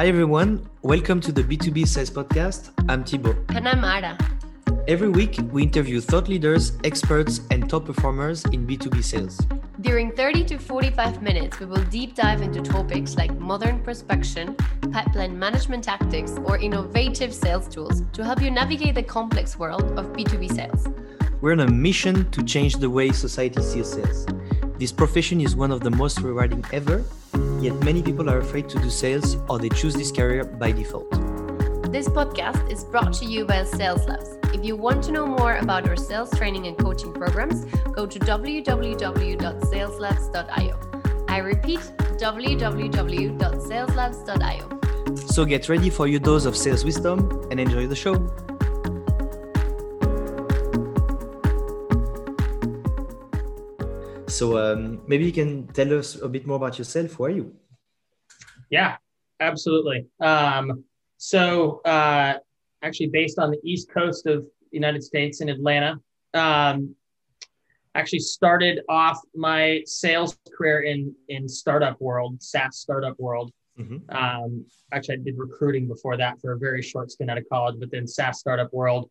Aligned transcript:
Hi 0.00 0.06
everyone, 0.06 0.66
welcome 0.80 1.20
to 1.20 1.30
the 1.30 1.42
B2B 1.42 1.86
Sales 1.86 2.08
Podcast. 2.08 2.70
I'm 2.88 3.04
Thibaut. 3.04 3.36
And 3.50 3.68
I'm 3.68 3.84
Ara. 3.84 4.16
Every 4.88 5.10
week, 5.10 5.38
we 5.52 5.64
interview 5.64 6.00
thought 6.00 6.26
leaders, 6.26 6.72
experts, 6.84 7.42
and 7.50 7.68
top 7.68 7.84
performers 7.84 8.42
in 8.46 8.66
B2B 8.66 9.04
sales. 9.04 9.38
During 9.82 10.10
30 10.12 10.44
to 10.44 10.58
45 10.58 11.20
minutes, 11.20 11.60
we 11.60 11.66
will 11.66 11.84
deep 11.90 12.14
dive 12.14 12.40
into 12.40 12.62
topics 12.62 13.16
like 13.16 13.38
modern 13.38 13.84
prospection, 13.84 14.56
pipeline 14.90 15.38
management 15.38 15.84
tactics, 15.84 16.32
or 16.46 16.56
innovative 16.56 17.34
sales 17.34 17.68
tools 17.68 18.02
to 18.14 18.24
help 18.24 18.40
you 18.40 18.50
navigate 18.50 18.94
the 18.94 19.02
complex 19.02 19.58
world 19.58 19.82
of 19.98 20.06
B2B 20.14 20.50
sales. 20.54 20.88
We're 21.42 21.52
on 21.52 21.60
a 21.60 21.70
mission 21.70 22.30
to 22.30 22.42
change 22.42 22.76
the 22.76 22.88
way 22.88 23.12
society 23.12 23.60
sees 23.60 23.92
sales. 23.92 24.26
This 24.78 24.92
profession 24.92 25.42
is 25.42 25.54
one 25.54 25.70
of 25.70 25.82
the 25.82 25.90
most 25.90 26.22
rewarding 26.22 26.64
ever, 26.72 27.04
yet 27.62 27.74
many 27.84 28.02
people 28.02 28.28
are 28.30 28.38
afraid 28.38 28.68
to 28.70 28.78
do 28.78 28.88
sales 28.90 29.36
or 29.48 29.58
they 29.58 29.68
choose 29.68 29.94
this 29.94 30.10
career 30.10 30.44
by 30.44 30.72
default. 30.72 31.10
This 31.92 32.08
podcast 32.08 32.70
is 32.70 32.84
brought 32.84 33.12
to 33.14 33.24
you 33.24 33.44
by 33.44 33.64
Sales 33.64 34.06
Labs. 34.06 34.36
If 34.54 34.64
you 34.64 34.76
want 34.76 35.02
to 35.04 35.12
know 35.12 35.26
more 35.26 35.56
about 35.56 35.88
our 35.88 35.96
sales 35.96 36.30
training 36.36 36.66
and 36.66 36.76
coaching 36.78 37.12
programs, 37.12 37.64
go 37.92 38.06
to 38.06 38.18
www.saleslabs.io. 38.18 40.80
I 41.28 41.38
repeat, 41.38 41.80
www.saleslabs.io. 42.18 45.16
So 45.16 45.44
get 45.44 45.68
ready 45.68 45.90
for 45.90 46.06
your 46.06 46.20
dose 46.20 46.44
of 46.44 46.56
sales 46.56 46.84
wisdom 46.84 47.48
and 47.50 47.58
enjoy 47.58 47.86
the 47.86 47.96
show. 47.96 48.14
So 54.40 54.56
um, 54.56 55.02
maybe 55.06 55.26
you 55.26 55.32
can 55.32 55.66
tell 55.66 55.92
us 55.98 56.18
a 56.18 56.26
bit 56.26 56.46
more 56.46 56.56
about 56.56 56.78
yourself. 56.78 57.12
Who 57.12 57.24
are 57.24 57.30
you? 57.40 57.54
Yeah, 58.70 58.96
absolutely. 59.38 60.06
Um, 60.18 60.82
so 61.18 61.82
uh, 61.84 62.38
actually 62.80 63.08
based 63.08 63.38
on 63.38 63.50
the 63.50 63.60
East 63.62 63.90
Coast 63.92 64.24
of 64.24 64.44
the 64.44 64.76
United 64.82 65.04
States 65.04 65.42
in 65.42 65.50
Atlanta. 65.50 66.00
Um, 66.32 66.94
actually 67.94 68.20
started 68.20 68.80
off 68.88 69.18
my 69.34 69.82
sales 69.84 70.38
career 70.56 70.80
in 70.84 71.14
in 71.28 71.46
startup 71.46 72.00
world, 72.00 72.42
SaaS 72.42 72.78
startup 72.78 73.20
world. 73.20 73.52
Mm-hmm. 73.78 73.98
Um, 74.08 74.64
actually, 74.90 75.16
I 75.16 75.22
did 75.22 75.36
recruiting 75.36 75.86
before 75.86 76.16
that 76.16 76.40
for 76.40 76.52
a 76.52 76.58
very 76.58 76.80
short 76.80 77.10
stint 77.10 77.30
out 77.30 77.36
of 77.36 77.44
college, 77.52 77.76
but 77.78 77.90
then 77.90 78.06
SaaS 78.06 78.38
startup 78.38 78.72
world. 78.72 79.10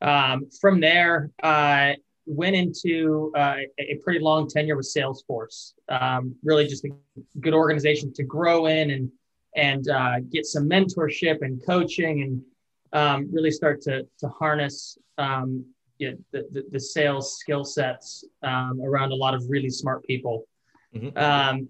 Um, 0.00 0.48
from 0.60 0.80
there, 0.80 1.30
uh, 1.44 1.92
went 2.26 2.56
into 2.56 3.32
uh, 3.36 3.56
a 3.78 3.96
pretty 4.02 4.20
long 4.20 4.48
tenure 4.48 4.76
with 4.76 4.86
Salesforce. 4.86 5.72
Um, 5.88 6.34
really, 6.42 6.66
just 6.66 6.84
a 6.84 6.90
good 7.40 7.54
organization 7.54 8.12
to 8.14 8.22
grow 8.22 8.66
in 8.66 8.90
and 8.90 9.10
and 9.56 9.88
uh, 9.88 10.20
get 10.30 10.46
some 10.46 10.68
mentorship 10.68 11.42
and 11.42 11.64
coaching 11.64 12.22
and 12.22 12.42
um, 12.92 13.28
really 13.32 13.50
start 13.50 13.80
to 13.82 14.06
to 14.18 14.28
harness 14.28 14.98
um, 15.18 15.64
you 15.98 16.10
know, 16.10 16.16
the, 16.32 16.48
the, 16.50 16.64
the 16.72 16.80
sales 16.80 17.38
skill 17.38 17.64
sets 17.64 18.24
um, 18.42 18.80
around 18.82 19.12
a 19.12 19.14
lot 19.14 19.34
of 19.34 19.44
really 19.48 19.70
smart 19.70 20.04
people. 20.04 20.44
Mm-hmm. 20.94 21.16
Um, 21.16 21.68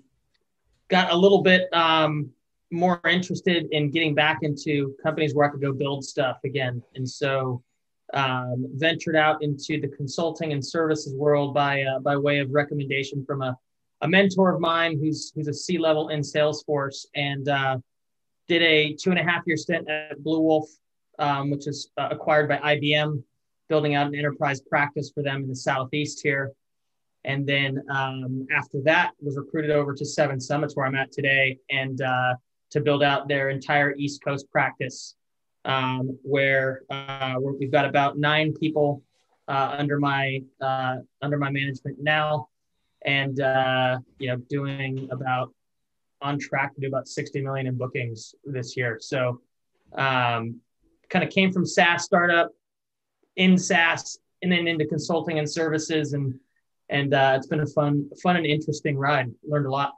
got 0.89 1.13
a 1.13 1.17
little 1.17 1.43
bit 1.43 1.73
um, 1.73 2.31
more 2.71 3.01
interested 3.09 3.67
in 3.71 3.91
getting 3.91 4.15
back 4.15 4.39
into 4.43 4.95
companies 5.03 5.35
where 5.35 5.49
I 5.49 5.51
could 5.51 5.61
go 5.61 5.73
build 5.73 6.05
stuff 6.05 6.39
again, 6.45 6.83
and 6.95 7.09
so 7.09 7.63
um, 8.15 8.67
ventured 8.75 9.17
out 9.17 9.43
into 9.43 9.81
the 9.81 9.89
consulting 9.89 10.53
and 10.53 10.65
services 10.65 11.15
world 11.15 11.53
by 11.53 11.83
uh, 11.83 11.99
by 11.99 12.17
way 12.17 12.39
of 12.39 12.53
recommendation 12.53 13.25
from 13.25 13.43
a, 13.43 13.59
a 14.03 14.09
mentor 14.09 14.55
of 14.55 14.61
mine 14.61 14.99
who's 14.99 15.33
who's 15.35 15.49
a 15.49 15.55
C 15.55 15.79
level 15.79 16.09
in 16.09 16.21
Salesforce 16.21 17.07
and 17.15 17.49
uh, 17.49 17.79
did 18.49 18.63
a 18.63 18.95
two 18.95 19.11
and 19.11 19.19
a 19.19 19.23
half 19.23 19.43
year 19.47 19.57
stint 19.57 19.89
at 19.91 20.19
Bluewolf, 20.21 20.67
um, 21.19 21.51
which 21.51 21.67
is 21.67 21.91
uh, 21.97 22.09
acquired 22.11 22.49
by 22.49 22.59
IBM, 22.77 23.23
building 23.69 23.95
out 23.95 24.07
an 24.07 24.15
enterprise 24.15 24.61
practice 24.61 25.11
for 25.13 25.23
them 25.23 25.43
in 25.43 25.49
the 25.49 25.57
southeast 25.57 26.21
here. 26.23 26.53
And 27.25 27.47
then 27.47 27.83
um, 27.91 28.47
after 28.55 28.83
that, 28.83 29.13
was 29.19 29.37
recruited 29.37 29.71
over 29.71 29.95
to 29.95 30.05
Seven 30.05 30.39
Summits, 30.39 30.77
where 30.77 30.85
I'm 30.87 30.95
at 30.95 31.11
today, 31.11 31.59
and 31.71 32.01
uh, 32.03 32.35
to 32.71 32.81
build 32.81 33.03
out 33.03 33.29
their 33.29 33.49
entire 33.49 33.95
East 33.97 34.23
Coast 34.23 34.51
practice 34.51 35.17
um, 35.65 36.19
where, 36.23 36.83
uh, 36.91 37.37
we've 37.41 37.71
got 37.71 37.85
about 37.85 38.19
nine 38.19 38.53
people 38.53 39.03
uh, 39.49 39.77
under 39.79 39.99
my 39.99 40.43
uh, 40.61 40.97
under 41.23 41.39
my 41.39 41.51
management 41.51 41.99
now, 42.01 42.49
and 43.05 43.41
uh, 43.41 43.99
you 44.19 44.29
know 44.29 44.37
doing 44.49 45.09
about 45.11 45.53
on 46.21 46.39
track 46.39 46.75
to 46.75 46.81
do 46.81 46.87
about 46.87 47.07
60 47.07 47.43
million 47.43 47.67
in 47.67 47.77
bookings 47.77 48.35
this 48.45 48.77
year. 48.77 48.99
So, 49.01 49.41
um, 49.95 50.61
kind 51.11 51.23
of 51.23 51.31
came 51.31 51.53
from 51.53 51.67
SaaS 51.67 52.05
startup 52.05 52.51
in 53.37 53.59
SaaS 53.59 54.19
and 54.43 54.51
then 54.51 54.67
into 54.67 54.87
consulting 54.87 55.39
and 55.39 55.51
services, 55.51 56.15
and 56.15 56.35
and 56.89 57.15
uh, 57.15 57.35
it's 57.37 57.47
been 57.47 57.61
a 57.61 57.67
fun 57.67 58.11
fun 58.23 58.37
and 58.37 58.47
interesting 58.47 58.97
ride. 58.97 59.31
Learned 59.47 59.67
a 59.67 59.71
lot. 59.71 59.93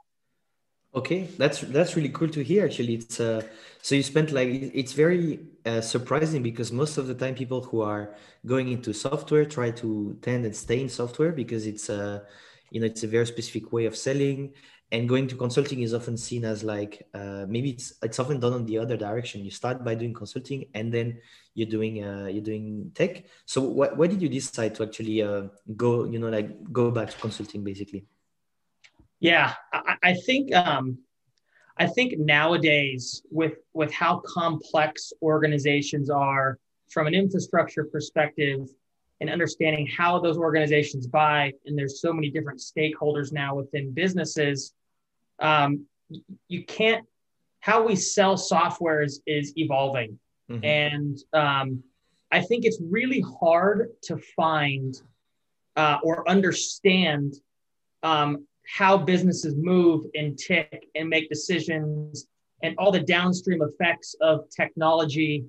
Okay, 0.97 1.27
that's 1.37 1.61
that's 1.61 1.95
really 1.95 2.09
cool 2.09 2.29
to 2.29 2.43
hear. 2.43 2.65
Actually, 2.65 2.95
it's 2.95 3.19
uh, 3.19 3.41
so 3.83 3.93
you 3.93 4.01
spent 4.01 4.31
like 4.31 4.49
it's 4.49 4.93
very 4.93 5.39
uh, 5.65 5.81
surprising 5.81 6.41
because 6.41 6.71
most 6.71 6.97
of 6.97 7.05
the 7.07 7.13
time 7.13 7.35
people 7.35 7.61
who 7.61 7.81
are 7.81 8.15
going 8.47 8.69
into 8.71 8.93
software 8.93 9.45
try 9.45 9.69
to 9.71 10.17
tend 10.23 10.45
and 10.45 10.55
stay 10.55 10.81
in 10.81 10.89
software 10.89 11.31
because 11.31 11.67
it's 11.67 11.89
a 11.89 12.01
uh, 12.01 12.19
you 12.71 12.79
know 12.79 12.87
it's 12.87 13.03
a 13.03 13.07
very 13.07 13.27
specific 13.27 13.71
way 13.71 13.85
of 13.85 13.95
selling. 13.95 14.53
And 14.91 15.07
going 15.09 15.27
to 15.27 15.35
consulting 15.35 15.81
is 15.81 15.93
often 15.93 16.17
seen 16.17 16.45
as 16.45 16.63
like 16.63 17.05
uh, 17.13 17.45
maybe 17.47 17.71
it's 17.71 17.93
it's 18.01 18.19
often 18.19 18.39
done 18.39 18.53
on 18.53 18.65
the 18.65 18.77
other 18.79 18.97
direction. 18.97 19.43
You 19.45 19.51
start 19.51 19.83
by 19.83 19.95
doing 19.95 20.13
consulting 20.13 20.65
and 20.73 20.93
then 20.93 21.19
you're 21.53 21.69
doing 21.69 22.03
uh, 22.03 22.27
you're 22.27 22.43
doing 22.51 22.91
tech. 22.95 23.25
So 23.45 23.61
wh- 23.69 23.97
why 23.99 24.07
did 24.07 24.21
you 24.21 24.29
decide 24.29 24.73
to 24.75 24.83
actually 24.83 25.21
uh, 25.21 25.43
go 25.75 26.05
you 26.05 26.17
know 26.19 26.29
like 26.29 26.49
go 26.73 26.89
back 26.91 27.11
to 27.11 27.17
consulting 27.19 27.63
basically 27.63 28.07
yeah, 29.19 29.53
I, 29.73 29.95
I 30.03 30.13
think 30.13 30.53
um, 30.55 30.99
I 31.77 31.87
think 31.87 32.17
nowadays 32.17 33.23
with 33.29 33.55
with 33.73 33.91
how 33.93 34.21
complex 34.25 35.11
organizations 35.21 36.09
are 36.09 36.57
from 36.89 37.07
an 37.07 37.13
infrastructure 37.13 37.83
perspective 37.83 38.67
and 39.19 39.29
understanding 39.29 39.87
how 39.87 40.19
those 40.19 40.37
organizations 40.37 41.07
buy, 41.07 41.51
and 41.65 41.77
there's 41.77 42.01
so 42.01 42.13
many 42.13 42.29
different 42.29 42.59
stakeholders 42.59 43.31
now 43.31 43.55
within 43.55 43.91
businesses. 43.91 44.73
Um, 45.39 45.85
you 46.47 46.63
can't 46.65 47.05
how 47.59 47.85
we 47.85 47.95
sell 47.95 48.37
software 48.37 49.01
is, 49.01 49.21
is 49.25 49.53
evolving, 49.57 50.19
mm-hmm. 50.49 50.63
and 50.63 51.17
um, 51.33 51.83
I 52.31 52.41
think 52.41 52.65
it's 52.65 52.79
really 52.81 53.23
hard 53.39 53.89
to 54.03 54.17
find 54.35 54.95
uh, 55.75 55.97
or 56.03 56.27
understand 56.29 57.35
um, 58.03 58.45
how 58.67 58.97
businesses 58.97 59.55
move 59.55 60.05
and 60.13 60.37
tick 60.37 60.87
and 60.95 61.09
make 61.09 61.29
decisions 61.29 62.27
and 62.63 62.75
all 62.77 62.91
the 62.91 62.99
downstream 62.99 63.61
effects 63.61 64.15
of 64.21 64.49
technology 64.49 65.45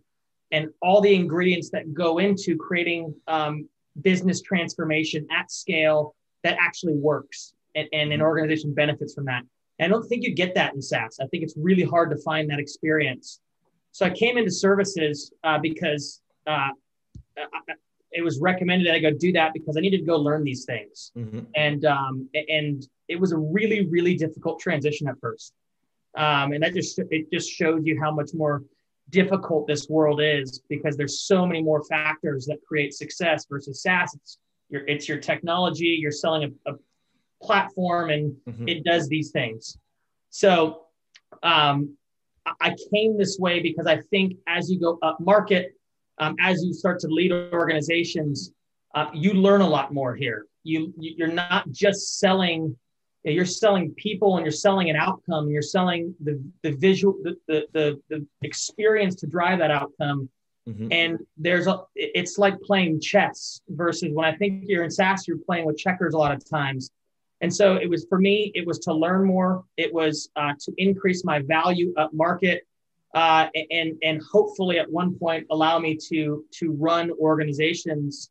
and 0.53 0.69
all 0.81 1.01
the 1.01 1.15
ingredients 1.15 1.71
that 1.71 1.93
go 1.93 2.19
into 2.19 2.57
creating 2.57 3.15
um, 3.27 3.69
business 4.03 4.41
transformation 4.41 5.27
at 5.31 5.51
scale 5.51 6.15
that 6.45 6.57
actually 6.61 6.95
works 6.95 7.55
and, 7.75 7.89
and 7.93 8.13
an 8.13 8.23
organization 8.23 8.73
benefits 8.73 9.15
from 9.15 9.25
that. 9.25 9.43
And 9.79 9.93
I 9.93 9.97
don't 9.97 10.07
think 10.09 10.23
you 10.23 10.35
get 10.35 10.55
that 10.55 10.75
in 10.75 10.83
SaaS. 10.83 11.19
I 11.21 11.27
think 11.27 11.43
it's 11.43 11.55
really 11.57 11.85
hard 11.85 12.11
to 12.11 12.17
find 12.19 12.49
that 12.51 12.59
experience. 12.59 13.41
So 13.93 14.07
I 14.07 14.11
came 14.11 14.39
into 14.39 14.51
services 14.51 15.33
uh, 15.45 15.59
because 15.59 16.21
uh, 16.47 16.69
it 18.13 18.23
was 18.23 18.39
recommended 18.41 18.87
that 18.87 18.95
I 18.95 19.01
go 19.01 19.11
do 19.11 19.33
that 19.33 19.53
because 19.53 19.77
I 19.77 19.81
needed 19.81 19.99
to 19.99 20.05
go 20.05 20.17
learn 20.17 20.45
these 20.45 20.65
things. 20.65 21.13
Mm-hmm. 21.17 21.41
And 21.55 21.85
um, 21.85 22.29
and 22.49 22.87
it 23.09 23.19
was 23.19 23.33
a 23.33 23.39
really 23.39 23.87
really 23.87 24.15
difficult 24.17 24.61
transition 24.61 25.09
at 25.09 25.15
first. 25.21 25.53
Um, 26.17 26.53
and 26.53 26.63
that 26.63 26.75
just 26.75 26.99
it 26.99 27.31
just 27.33 27.51
shows 27.51 27.83
you 27.85 27.99
how 28.01 28.11
much 28.11 28.31
more 28.35 28.63
difficult 29.11 29.67
this 29.67 29.89
world 29.89 30.21
is 30.21 30.63
because 30.69 30.97
there's 30.97 31.23
so 31.23 31.47
many 31.47 31.63
more 31.63 31.83
factors 31.85 32.47
that 32.47 32.59
create 32.67 32.93
success 32.95 33.47
versus 33.49 33.83
SaaS. 33.83 34.15
It's 34.15 34.39
your 34.69 34.87
it's 34.87 35.09
your 35.09 35.19
technology. 35.19 35.99
You're 36.01 36.13
selling 36.13 36.57
a, 36.67 36.73
a 36.73 36.77
platform, 37.43 38.11
and 38.11 38.37
mm-hmm. 38.49 38.69
it 38.69 38.85
does 38.85 39.09
these 39.09 39.31
things. 39.31 39.79
So 40.31 40.83
um, 41.43 41.97
I 42.61 42.75
came 42.93 43.17
this 43.17 43.39
way 43.39 43.61
because 43.61 43.87
I 43.87 44.01
think 44.11 44.35
as 44.47 44.71
you 44.71 44.81
go 44.81 44.99
up 45.03 45.21
market 45.21 45.73
um, 46.21 46.37
as 46.41 46.63
you 46.65 46.73
start 46.73 46.99
to 47.01 47.09
lead 47.09 47.33
organizations, 47.33 48.53
uh, 48.95 49.07
you 49.15 49.35
learn 49.35 49.61
a 49.61 49.69
lot 49.69 49.93
more 49.93 50.15
here. 50.15 50.47
You 50.65 50.93
you're 50.99 51.29
not 51.29 51.71
just 51.71 52.19
selling, 52.19 52.77
you're 53.25 53.45
selling 53.45 53.93
people 53.95 54.37
and 54.37 54.45
you're 54.45 54.53
selling 54.53 54.91
an 54.91 54.97
outcome. 54.97 55.45
And 55.45 55.53
you're 55.53 55.63
selling 55.63 56.15
the 56.23 56.43
the 56.63 56.73
visual 56.73 57.15
the 57.23 57.37
the 57.47 57.67
the, 57.73 58.01
the 58.09 58.27
experience 58.43 59.15
to 59.17 59.27
drive 59.27 59.59
that 59.59 59.71
outcome. 59.71 60.29
Mm-hmm. 60.69 60.89
And 60.93 61.19
there's 61.37 61.67
a 61.67 61.81
it's 61.95 62.39
like 62.39 62.61
playing 62.61 63.01
chess 63.01 63.61
versus 63.69 64.11
when 64.13 64.27
I 64.27 64.37
think 64.37 64.65
you're 64.67 64.85
in 64.85 64.91
SaaS, 64.91 65.27
you're 65.27 65.39
playing 65.39 65.65
with 65.67 65.79
checkers 65.79 66.15
a 66.15 66.19
lot 66.19 66.33
of 66.33 66.49
times. 66.49 66.91
And 67.41 67.55
so 67.55 67.77
it 67.77 67.89
was 67.89 68.05
for 68.09 68.19
me, 68.19 68.51
it 68.55 68.67
was 68.67 68.79
to 68.81 68.93
learn 68.93 69.25
more. 69.25 69.65
It 69.77 69.93
was 69.95 70.29
uh, 70.35 70.55
to 70.61 70.73
increase 70.77 71.25
my 71.25 71.41
value 71.41 71.95
up 71.97 72.13
market 72.13 72.65
uh, 73.15 73.49
and 73.71 73.97
and 74.03 74.21
hopefully 74.31 74.79
at 74.79 74.91
one 74.91 75.19
point 75.19 75.47
allow 75.51 75.79
me 75.79 75.97
to 75.97 76.45
to 76.53 76.73
run 76.73 77.11
organizations. 77.13 78.31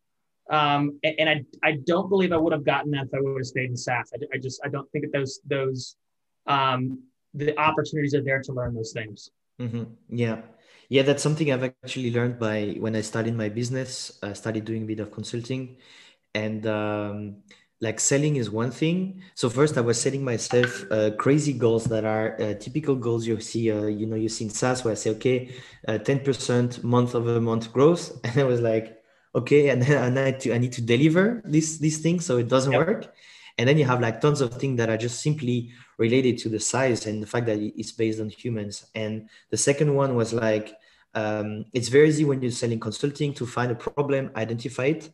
Um, 0.49 0.99
and 1.03 1.29
I 1.29 1.45
I 1.63 1.79
don't 1.85 2.09
believe 2.09 2.31
I 2.31 2.38
would 2.38 2.53
have 2.53 2.63
gotten 2.63 2.91
that 2.91 3.07
if 3.07 3.13
I 3.13 3.19
would 3.19 3.38
have 3.38 3.45
stayed 3.45 3.69
in 3.69 3.77
SaaS. 3.77 4.11
I, 4.13 4.17
I 4.33 4.38
just 4.38 4.61
I 4.63 4.69
don't 4.69 4.89
think 4.91 5.05
that 5.05 5.13
those 5.13 5.39
those 5.45 5.95
um, 6.45 7.03
the 7.33 7.57
opportunities 7.59 8.13
are 8.15 8.23
there 8.23 8.41
to 8.41 8.53
learn 8.53 8.73
those 8.73 8.94
things. 8.94 9.29
Mm-hmm. 9.59 9.83
Yeah. 10.09 10.41
Yeah, 10.89 11.01
that's 11.01 11.21
something 11.21 11.51
I've 11.51 11.63
actually 11.63 12.11
learned 12.11 12.39
by 12.39 12.77
when 12.79 12.95
I 12.95 13.01
started 13.01 13.35
my 13.35 13.49
business. 13.49 14.17
I 14.23 14.31
started 14.33 14.63
doing 14.63 14.83
a 14.83 14.85
bit 14.85 15.01
of 15.01 15.11
consulting, 15.11 15.75
and 16.33 16.65
um, 16.65 17.44
like 17.81 17.99
selling 17.99 18.38
is 18.38 18.49
one 18.49 18.71
thing. 18.71 19.21
So 19.35 19.49
first, 19.49 19.77
I 19.77 19.81
was 19.81 19.99
setting 19.99 20.23
myself 20.23 20.85
uh, 20.89 21.11
crazy 21.17 21.51
goals 21.51 21.83
that 21.85 22.05
are 22.05 22.41
uh, 22.41 22.53
typical 22.53 22.95
goals 22.95 23.27
you 23.27 23.38
see. 23.41 23.69
Uh, 23.69 23.88
you 23.88 24.05
know, 24.05 24.15
you 24.15 24.29
see 24.29 24.45
in 24.45 24.49
SaaS 24.49 24.85
where 24.85 24.94
I 24.94 24.95
say, 24.95 25.09
okay, 25.11 25.53
uh, 25.89 25.97
ten 25.97 26.21
percent 26.21 26.85
month 26.85 27.15
over 27.15 27.41
month 27.41 27.73
growth, 27.73 28.17
and 28.23 28.38
I 28.38 28.45
was 28.45 28.61
like, 28.61 28.97
okay, 29.35 29.69
and 29.69 29.81
then 29.81 30.18
I 30.18 30.31
need 30.31 30.39
to 30.41 30.53
I 30.53 30.57
need 30.57 30.74
to 30.74 30.81
deliver 30.81 31.41
this 31.45 31.77
this 31.77 31.97
thing 32.00 32.19
so 32.19 32.38
it 32.38 32.47
doesn't 32.47 32.71
yep. 32.71 32.88
work. 32.88 33.13
And 33.57 33.68
then 33.68 33.77
you 33.77 33.85
have 33.85 34.01
like 34.01 34.21
tons 34.21 34.41
of 34.41 34.53
things 34.53 34.77
that 34.77 34.89
are 34.89 34.97
just 34.97 35.21
simply 35.21 35.71
related 35.97 36.38
to 36.39 36.50
the 36.50 36.59
size 36.59 37.07
and 37.07 37.24
the 37.24 37.27
fact 37.27 37.47
that 37.47 37.57
it's 37.59 37.91
based 37.91 38.19
on 38.19 38.29
humans. 38.29 38.85
And 38.94 39.29
the 39.50 39.57
second 39.57 39.95
one 39.95 40.15
was 40.15 40.31
like, 40.31 40.75
um, 41.15 41.65
it's 41.74 41.88
very 41.88 42.09
easy 42.09 42.24
when 42.24 42.41
you're 42.41 42.51
selling 42.51 42.79
consulting 42.79 43.33
to 43.33 43.47
find 43.47 43.71
a 43.71 43.75
problem, 43.75 44.29
identify 44.35 44.85
it. 44.85 45.12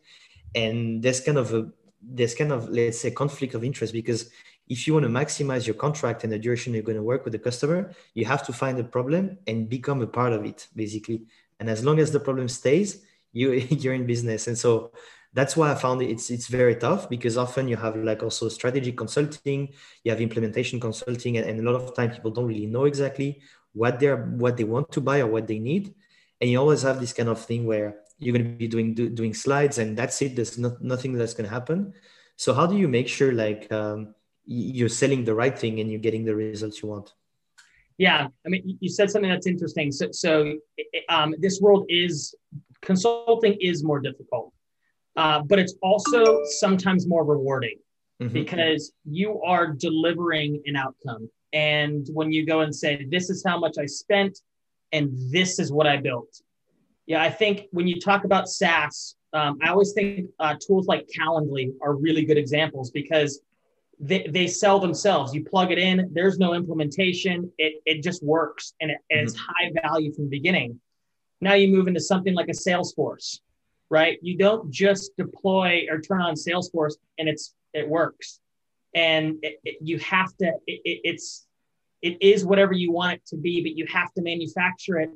And 0.53 1.01
there's 1.01 1.21
kind 1.21 1.37
of 1.37 1.53
a, 1.53 1.71
there's 2.01 2.35
kind 2.35 2.51
of, 2.51 2.67
let's 2.67 2.99
say, 2.99 3.11
conflict 3.11 3.53
of 3.55 3.63
interest 3.63 3.93
because 3.93 4.29
if 4.67 4.87
you 4.87 4.93
want 4.93 5.05
to 5.05 5.09
maximize 5.09 5.65
your 5.65 5.75
contract 5.75 6.25
and 6.25 6.33
the 6.33 6.39
duration 6.39 6.73
you're 6.73 6.83
going 6.83 6.97
to 6.97 7.03
work 7.03 7.23
with 7.23 7.31
the 7.31 7.39
customer, 7.39 7.93
you 8.13 8.25
have 8.25 8.45
to 8.45 8.51
find 8.53 8.77
a 8.77 8.83
problem 8.83 9.37
and 9.47 9.69
become 9.69 10.01
a 10.01 10.07
part 10.07 10.33
of 10.33 10.45
it, 10.45 10.67
basically. 10.75 11.23
And 11.59 11.69
as 11.69 11.85
long 11.85 11.99
as 11.99 12.11
the 12.11 12.19
problem 12.19 12.49
stays, 12.49 13.03
you, 13.33 13.51
you're 13.69 13.93
in 13.93 14.05
business. 14.05 14.47
And 14.47 14.57
so 14.57 14.91
that's 15.33 15.57
why 15.57 15.71
I 15.71 15.75
found 15.75 16.01
it's 16.01 16.29
it's 16.29 16.47
very 16.47 16.75
tough 16.75 17.09
because 17.09 17.37
often 17.37 17.67
you 17.67 17.75
have 17.75 17.95
like 17.95 18.21
also 18.21 18.47
strategic 18.49 18.95
consulting, 18.95 19.73
you 20.03 20.11
have 20.11 20.21
implementation 20.21 20.79
consulting, 20.79 21.37
and, 21.37 21.49
and 21.49 21.59
a 21.59 21.71
lot 21.71 21.81
of 21.81 21.95
time 21.95 22.11
people 22.11 22.31
don't 22.31 22.45
really 22.45 22.67
know 22.67 22.85
exactly 22.85 23.41
what 23.73 23.99
they're 23.99 24.25
what 24.25 24.55
they 24.57 24.63
want 24.63 24.91
to 24.91 25.01
buy 25.01 25.19
or 25.19 25.27
what 25.27 25.47
they 25.47 25.57
need, 25.57 25.93
and 26.39 26.49
you 26.49 26.59
always 26.59 26.83
have 26.83 26.99
this 26.99 27.13
kind 27.13 27.29
of 27.29 27.43
thing 27.43 27.65
where 27.65 27.95
you're 28.19 28.37
going 28.37 28.45
to 28.45 28.57
be 28.57 28.67
doing 28.67 28.93
do, 28.93 29.09
doing 29.09 29.33
slides 29.33 29.79
and 29.79 29.97
that's 29.97 30.21
it. 30.21 30.35
There's 30.35 30.57
not, 30.57 30.81
nothing 30.81 31.13
that's 31.13 31.33
going 31.33 31.49
to 31.49 31.53
happen. 31.53 31.93
So 32.35 32.53
how 32.53 32.67
do 32.67 32.77
you 32.77 32.87
make 32.87 33.07
sure 33.07 33.33
like 33.33 33.71
um, 33.71 34.13
you're 34.45 34.89
selling 34.89 35.23
the 35.23 35.33
right 35.33 35.57
thing 35.57 35.79
and 35.79 35.89
you're 35.89 35.99
getting 35.99 36.25
the 36.25 36.35
results 36.35 36.81
you 36.81 36.89
want? 36.89 37.13
Yeah, 37.97 38.27
I 38.45 38.49
mean, 38.49 38.77
you 38.79 38.89
said 38.89 39.11
something 39.11 39.29
that's 39.29 39.45
interesting. 39.45 39.91
So, 39.91 40.07
so 40.11 40.57
um, 41.09 41.35
this 41.39 41.61
world 41.61 41.85
is 41.89 42.33
consulting 42.85 43.57
is 43.59 43.83
more 43.83 43.99
difficult 43.99 44.53
uh, 45.15 45.41
but 45.41 45.59
it's 45.59 45.75
also 45.81 46.43
sometimes 46.45 47.07
more 47.07 47.23
rewarding 47.23 47.77
mm-hmm. 48.21 48.33
because 48.33 48.93
you 49.05 49.41
are 49.41 49.67
delivering 49.67 50.61
an 50.65 50.75
outcome. 50.75 51.29
And 51.51 52.07
when 52.11 52.31
you 52.31 52.45
go 52.45 52.61
and 52.61 52.75
say, 52.75 53.05
This 53.09 53.29
is 53.29 53.43
how 53.45 53.59
much 53.59 53.75
I 53.79 53.85
spent, 53.85 54.39
and 54.91 55.11
this 55.31 55.59
is 55.59 55.71
what 55.71 55.87
I 55.87 55.97
built. 55.97 56.41
Yeah, 57.05 57.21
I 57.21 57.29
think 57.29 57.67
when 57.71 57.87
you 57.87 57.99
talk 57.99 58.23
about 58.23 58.49
SaaS, 58.49 59.15
um, 59.33 59.59
I 59.61 59.69
always 59.69 59.93
think 59.93 60.29
uh, 60.39 60.55
tools 60.65 60.87
like 60.87 61.07
Calendly 61.07 61.73
are 61.81 61.95
really 61.95 62.23
good 62.23 62.37
examples 62.37 62.91
because 62.91 63.41
they, 63.99 64.27
they 64.29 64.47
sell 64.47 64.79
themselves. 64.79 65.33
You 65.33 65.43
plug 65.43 65.71
it 65.71 65.77
in, 65.77 66.09
there's 66.13 66.39
no 66.39 66.53
implementation, 66.53 67.51
it, 67.57 67.81
it 67.85 68.03
just 68.03 68.23
works 68.23 68.73
and, 68.79 68.91
it, 68.91 68.97
and 69.09 69.27
mm-hmm. 69.27 69.27
it's 69.27 69.35
high 69.35 69.71
value 69.83 70.13
from 70.13 70.25
the 70.25 70.29
beginning. 70.29 70.79
Now 71.43 71.53
you 71.53 71.67
move 71.67 71.87
into 71.87 71.99
something 71.99 72.33
like 72.33 72.49
a 72.49 72.53
Salesforce 72.53 73.39
right? 73.93 74.17
You 74.23 74.35
don't 74.35 74.71
just 74.71 75.15
deploy 75.17 75.85
or 75.87 76.01
turn 76.01 76.19
on 76.19 76.33
Salesforce 76.33 76.95
and 77.19 77.29
it's 77.29 77.53
it 77.75 77.87
works. 77.87 78.39
And 78.95 79.37
it, 79.43 79.59
it, 79.63 79.75
you 79.81 79.99
have 79.99 80.35
to, 80.37 80.47
it, 80.65 80.81
it's 81.03 81.45
it 82.01 82.17
is 82.19 82.43
whatever 82.43 82.73
you 82.73 82.91
want 82.91 83.13
it 83.13 83.25
to 83.27 83.37
be, 83.37 83.61
but 83.61 83.77
you 83.77 83.85
have 83.93 84.11
to 84.13 84.23
manufacture 84.23 84.97
it 84.99 85.11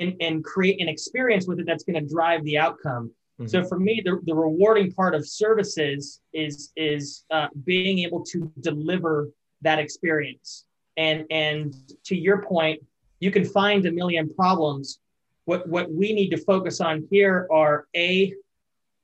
and, 0.00 0.14
and 0.20 0.44
create 0.44 0.80
an 0.80 0.88
experience 0.88 1.48
with 1.48 1.58
it 1.58 1.66
that's 1.66 1.82
going 1.82 2.00
to 2.00 2.14
drive 2.14 2.44
the 2.44 2.58
outcome. 2.58 3.10
Mm-hmm. 3.40 3.48
So 3.48 3.64
for 3.64 3.78
me, 3.78 4.00
the, 4.04 4.20
the 4.24 4.34
rewarding 4.34 4.92
part 4.92 5.16
of 5.16 5.26
services 5.26 6.20
is 6.32 6.70
is 6.76 7.24
uh, 7.32 7.48
being 7.64 7.98
able 8.00 8.24
to 8.26 8.52
deliver 8.60 9.30
that 9.62 9.80
experience. 9.80 10.64
And 10.96 11.24
and 11.30 11.74
to 12.04 12.16
your 12.16 12.42
point, 12.42 12.80
you 13.18 13.32
can 13.32 13.44
find 13.44 13.84
a 13.86 13.92
million 13.92 14.32
problems, 14.32 15.00
what, 15.44 15.68
what 15.68 15.90
we 15.90 16.12
need 16.12 16.30
to 16.30 16.38
focus 16.38 16.80
on 16.80 17.06
here 17.10 17.48
are 17.50 17.86
A, 17.96 18.34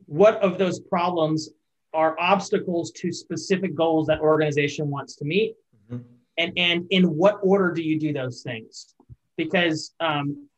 what 0.06 0.36
of 0.36 0.58
those 0.58 0.80
problems 0.80 1.50
are 1.92 2.18
obstacles 2.18 2.90
to 2.92 3.12
specific 3.12 3.74
goals 3.74 4.06
that 4.06 4.20
organization 4.20 4.88
wants 4.88 5.16
to 5.16 5.24
meet? 5.24 5.54
Mm-hmm. 5.90 6.02
And, 6.38 6.52
and 6.56 6.86
in 6.90 7.04
what 7.16 7.38
order 7.42 7.72
do 7.72 7.82
you 7.82 7.98
do 7.98 8.12
those 8.12 8.42
things? 8.42 8.94
Because 9.36 9.94
um, 10.00 10.48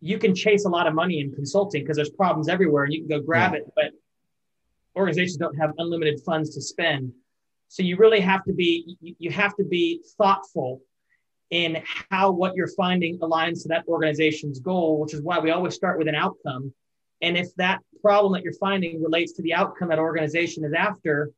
you 0.00 0.18
can 0.18 0.34
chase 0.34 0.64
a 0.64 0.68
lot 0.68 0.86
of 0.86 0.94
money 0.94 1.20
in 1.20 1.32
consulting 1.32 1.82
because 1.82 1.96
there's 1.96 2.10
problems 2.10 2.48
everywhere 2.48 2.84
and 2.84 2.92
you 2.92 3.00
can 3.00 3.08
go 3.08 3.20
grab 3.20 3.52
yeah. 3.52 3.60
it, 3.60 3.72
but 3.74 3.92
organizations 4.96 5.36
don't 5.36 5.56
have 5.56 5.72
unlimited 5.78 6.20
funds 6.24 6.54
to 6.54 6.60
spend. 6.60 7.12
So 7.68 7.82
you 7.82 7.96
really 7.96 8.20
have 8.20 8.44
to 8.44 8.52
be 8.52 8.96
you 9.00 9.30
have 9.30 9.56
to 9.56 9.64
be 9.64 10.00
thoughtful 10.16 10.80
in 11.50 11.82
how 12.10 12.30
what 12.30 12.54
you're 12.54 12.68
finding 12.68 13.18
aligns 13.20 13.62
to 13.62 13.68
that 13.68 13.84
organization's 13.86 14.58
goal, 14.60 15.00
which 15.00 15.14
is 15.14 15.22
why 15.22 15.38
we 15.38 15.50
always 15.50 15.74
start 15.74 15.98
with 15.98 16.08
an 16.08 16.14
outcome. 16.14 16.72
And 17.20 17.36
if 17.36 17.54
that 17.56 17.80
problem 18.02 18.32
that 18.32 18.42
you're 18.42 18.54
finding 18.54 19.02
relates 19.02 19.32
to 19.32 19.42
the 19.42 19.54
outcome 19.54 19.88
that 19.88 19.98
organization 19.98 20.64
is 20.64 20.72
after, 20.72 21.30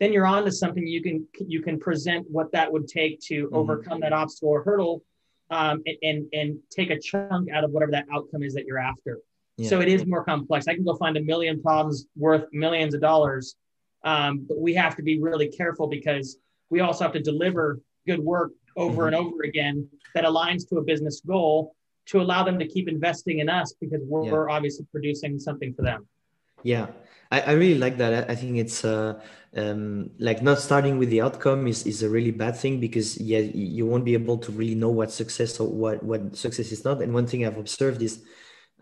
then 0.00 0.12
you're 0.12 0.26
on 0.26 0.44
to 0.44 0.52
something 0.52 0.86
you 0.86 1.02
can 1.02 1.26
you 1.46 1.62
can 1.62 1.78
present 1.78 2.26
what 2.30 2.50
that 2.52 2.72
would 2.72 2.88
take 2.88 3.20
to 3.20 3.46
mm-hmm. 3.46 3.54
overcome 3.54 4.00
that 4.00 4.12
obstacle 4.12 4.48
or 4.48 4.62
hurdle 4.62 5.02
um, 5.50 5.82
and, 5.86 5.96
and, 6.02 6.28
and 6.32 6.58
take 6.70 6.90
a 6.90 6.98
chunk 6.98 7.50
out 7.50 7.64
of 7.64 7.70
whatever 7.70 7.92
that 7.92 8.06
outcome 8.12 8.42
is 8.42 8.54
that 8.54 8.64
you're 8.64 8.78
after. 8.78 9.18
Yeah. 9.56 9.68
So 9.68 9.80
it 9.80 9.88
is 9.88 10.06
more 10.06 10.24
complex. 10.24 10.68
I 10.68 10.74
can 10.74 10.84
go 10.84 10.96
find 10.96 11.16
a 11.16 11.22
million 11.22 11.60
problems 11.60 12.06
worth 12.16 12.44
millions 12.52 12.94
of 12.94 13.00
dollars, 13.00 13.56
um, 14.04 14.46
but 14.48 14.58
we 14.58 14.74
have 14.74 14.96
to 14.96 15.02
be 15.02 15.20
really 15.20 15.48
careful 15.48 15.86
because 15.86 16.38
we 16.70 16.80
also 16.80 17.04
have 17.04 17.12
to 17.12 17.20
deliver 17.20 17.80
good 18.06 18.20
work 18.20 18.52
over 18.80 19.04
mm-hmm. 19.04 19.14
and 19.14 19.16
over 19.16 19.42
again 19.44 19.76
that 20.14 20.24
aligns 20.24 20.68
to 20.68 20.76
a 20.78 20.82
business 20.82 21.20
goal 21.20 21.74
to 22.06 22.20
allow 22.20 22.42
them 22.42 22.58
to 22.58 22.66
keep 22.66 22.88
investing 22.88 23.38
in 23.38 23.48
us 23.48 23.74
because 23.80 24.02
we're, 24.04 24.24
yeah. 24.24 24.32
we're 24.32 24.50
obviously 24.50 24.86
producing 24.90 25.38
something 25.38 25.72
for 25.74 25.82
them. 25.82 26.08
Yeah, 26.62 26.86
I, 27.30 27.40
I 27.40 27.52
really 27.52 27.78
like 27.78 27.96
that. 27.98 28.28
I 28.28 28.34
think 28.34 28.56
it's 28.58 28.84
uh, 28.84 29.20
um, 29.56 30.10
like 30.18 30.42
not 30.42 30.58
starting 30.58 30.98
with 30.98 31.10
the 31.10 31.20
outcome 31.20 31.66
is, 31.66 31.86
is 31.86 32.02
a 32.02 32.08
really 32.08 32.32
bad 32.32 32.56
thing 32.56 32.80
because 32.80 33.18
yeah, 33.20 33.38
you 33.38 33.86
won't 33.86 34.04
be 34.04 34.14
able 34.14 34.38
to 34.38 34.52
really 34.52 34.74
know 34.74 34.90
what 34.90 35.12
success 35.12 35.60
or 35.60 35.68
what, 35.68 36.02
what 36.02 36.36
success 36.36 36.72
is 36.72 36.84
not. 36.84 37.00
And 37.00 37.14
one 37.14 37.26
thing 37.26 37.46
I've 37.46 37.58
observed 37.58 38.02
is 38.02 38.22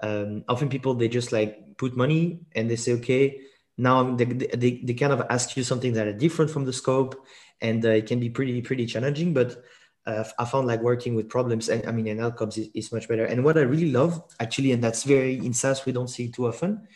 um, 0.03 0.45
often 0.49 0.69
people, 0.69 0.95
they 0.95 1.09
just 1.09 1.33
like 1.33 1.77
put 1.77 1.97
money 1.97 2.41
and 2.55 2.71
they 2.71 2.77
say, 2.77 2.93
okay, 2.95 3.41
now 3.77 4.17
they, 4.17 4.25
they, 4.25 4.81
they 4.83 4.95
kind 4.95 5.13
of 5.13 5.27
ask 5.31 5.57
you 5.57 5.63
something 5.63 5.93
that 5.93 6.07
are 6.07 6.13
different 6.13 6.51
from 6.51 6.65
the 6.65 6.73
scope 6.73 7.27
and 7.61 7.85
uh, 7.85 7.91
it 7.91 8.07
can 8.07 8.21
be 8.21 8.31
pretty, 8.31 8.63
pretty 8.63 8.87
challenging, 8.87 9.35
but 9.35 9.63
uh, 10.09 10.25
I 10.39 10.45
found 10.47 10.67
like 10.67 10.81
working 10.81 11.15
with 11.15 11.29
problems 11.29 11.69
and 11.69 11.87
I 11.87 11.93
mean 11.93 12.09
and 12.09 12.21
outcomes 12.21 12.57
is, 12.57 12.69
is 12.75 12.93
much 12.93 13.07
better. 13.09 13.27
And 13.27 13.45
what 13.45 13.59
I 13.59 13.61
really 13.61 13.91
love 13.91 14.23
actually, 14.41 14.73
and 14.73 14.83
that's 14.83 15.05
very 15.05 15.35
in 15.37 15.53
SaaS 15.53 15.85
we 15.85 15.93
don't 15.93 16.09
see 16.09 16.29
too 16.31 16.49
often, 16.49 16.89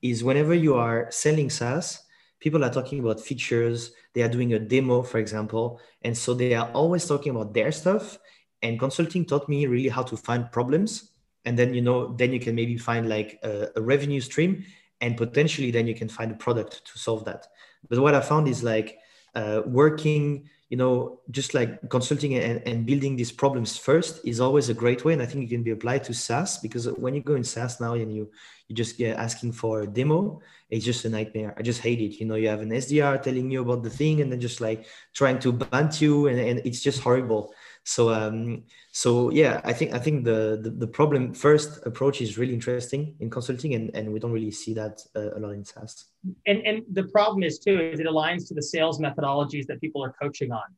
is 0.00 0.24
whenever 0.24 0.54
you 0.54 0.74
are 0.74 1.06
selling 1.10 1.50
SaaS, 1.50 2.02
people 2.40 2.64
are 2.64 2.72
talking 2.72 3.00
about 3.00 3.20
features. 3.20 3.92
They 4.14 4.22
are 4.22 4.28
doing 4.28 4.54
a 4.54 4.58
demo, 4.58 5.02
for 5.02 5.18
example, 5.18 5.78
and 6.02 6.16
so 6.16 6.32
they 6.32 6.54
are 6.54 6.70
always 6.72 7.06
talking 7.06 7.34
about 7.34 7.52
their 7.52 7.70
stuff. 7.70 8.18
And 8.62 8.80
consulting 8.80 9.26
taught 9.26 9.46
me 9.46 9.66
really 9.66 9.90
how 9.90 10.02
to 10.04 10.16
find 10.16 10.50
problems, 10.50 11.10
and 11.44 11.58
then 11.58 11.74
you 11.74 11.82
know 11.82 12.14
then 12.16 12.32
you 12.32 12.40
can 12.40 12.54
maybe 12.54 12.78
find 12.78 13.10
like 13.10 13.38
a, 13.42 13.68
a 13.76 13.82
revenue 13.82 14.22
stream, 14.22 14.64
and 15.02 15.18
potentially 15.18 15.70
then 15.70 15.86
you 15.86 15.94
can 15.94 16.08
find 16.08 16.32
a 16.32 16.36
product 16.36 16.86
to 16.86 16.98
solve 16.98 17.26
that. 17.26 17.46
But 17.90 17.98
what 17.98 18.14
I 18.14 18.22
found 18.22 18.48
is 18.48 18.64
like 18.64 18.96
uh, 19.34 19.62
working 19.66 20.48
you 20.70 20.78
know, 20.78 21.20
just 21.30 21.54
like 21.54 21.88
consulting 21.88 22.34
and, 22.34 22.60
and 22.66 22.84
building 22.84 23.14
these 23.14 23.30
problems 23.30 23.76
first 23.76 24.20
is 24.24 24.40
always 24.40 24.70
a 24.70 24.74
great 24.74 25.04
way. 25.04 25.12
And 25.12 25.22
I 25.22 25.26
think 25.26 25.44
it 25.44 25.54
can 25.54 25.62
be 25.62 25.70
applied 25.70 26.02
to 26.04 26.12
SaaS 26.12 26.58
because 26.58 26.88
when 26.88 27.14
you 27.14 27.20
go 27.20 27.36
in 27.36 27.44
SaaS 27.44 27.80
now 27.80 27.94
and 27.94 28.12
you 28.12 28.30
you 28.66 28.74
just 28.74 28.98
get 28.98 29.18
asking 29.18 29.52
for 29.52 29.82
a 29.82 29.86
demo, 29.86 30.40
it's 30.70 30.84
just 30.84 31.04
a 31.04 31.08
nightmare. 31.10 31.54
I 31.56 31.62
just 31.62 31.80
hate 31.80 32.00
it. 32.00 32.18
You 32.18 32.26
know, 32.26 32.34
you 32.34 32.48
have 32.48 32.62
an 32.62 32.70
SDR 32.70 33.22
telling 33.22 33.50
you 33.52 33.60
about 33.60 33.84
the 33.84 33.90
thing 33.90 34.22
and 34.22 34.32
then 34.32 34.40
just 34.40 34.60
like 34.60 34.86
trying 35.12 35.38
to 35.40 35.52
bunt 35.52 36.00
you 36.00 36.28
and, 36.28 36.40
and 36.40 36.60
it's 36.64 36.80
just 36.80 37.00
horrible. 37.02 37.54
So 37.84 38.10
um 38.10 38.64
so 38.92 39.30
yeah, 39.30 39.60
I 39.64 39.72
think 39.72 39.94
I 39.94 39.98
think 39.98 40.24
the, 40.24 40.58
the, 40.62 40.70
the 40.70 40.86
problem 40.86 41.34
first 41.34 41.84
approach 41.86 42.20
is 42.20 42.38
really 42.38 42.54
interesting 42.54 43.14
in 43.20 43.28
consulting 43.30 43.74
and, 43.74 43.94
and 43.94 44.12
we 44.12 44.18
don't 44.18 44.32
really 44.32 44.50
see 44.50 44.74
that 44.74 45.00
uh, 45.14 45.36
a 45.36 45.38
lot 45.38 45.50
in 45.50 45.64
SaaS 45.64 46.06
and 46.46 46.66
and 46.66 46.82
the 46.92 47.04
problem 47.04 47.42
is 47.42 47.58
too 47.58 47.78
is 47.78 48.00
it 48.00 48.06
aligns 48.06 48.48
to 48.48 48.54
the 48.54 48.62
sales 48.62 49.00
methodologies 49.00 49.66
that 49.66 49.80
people 49.80 50.02
are 50.02 50.14
coaching 50.20 50.50
on 50.52 50.68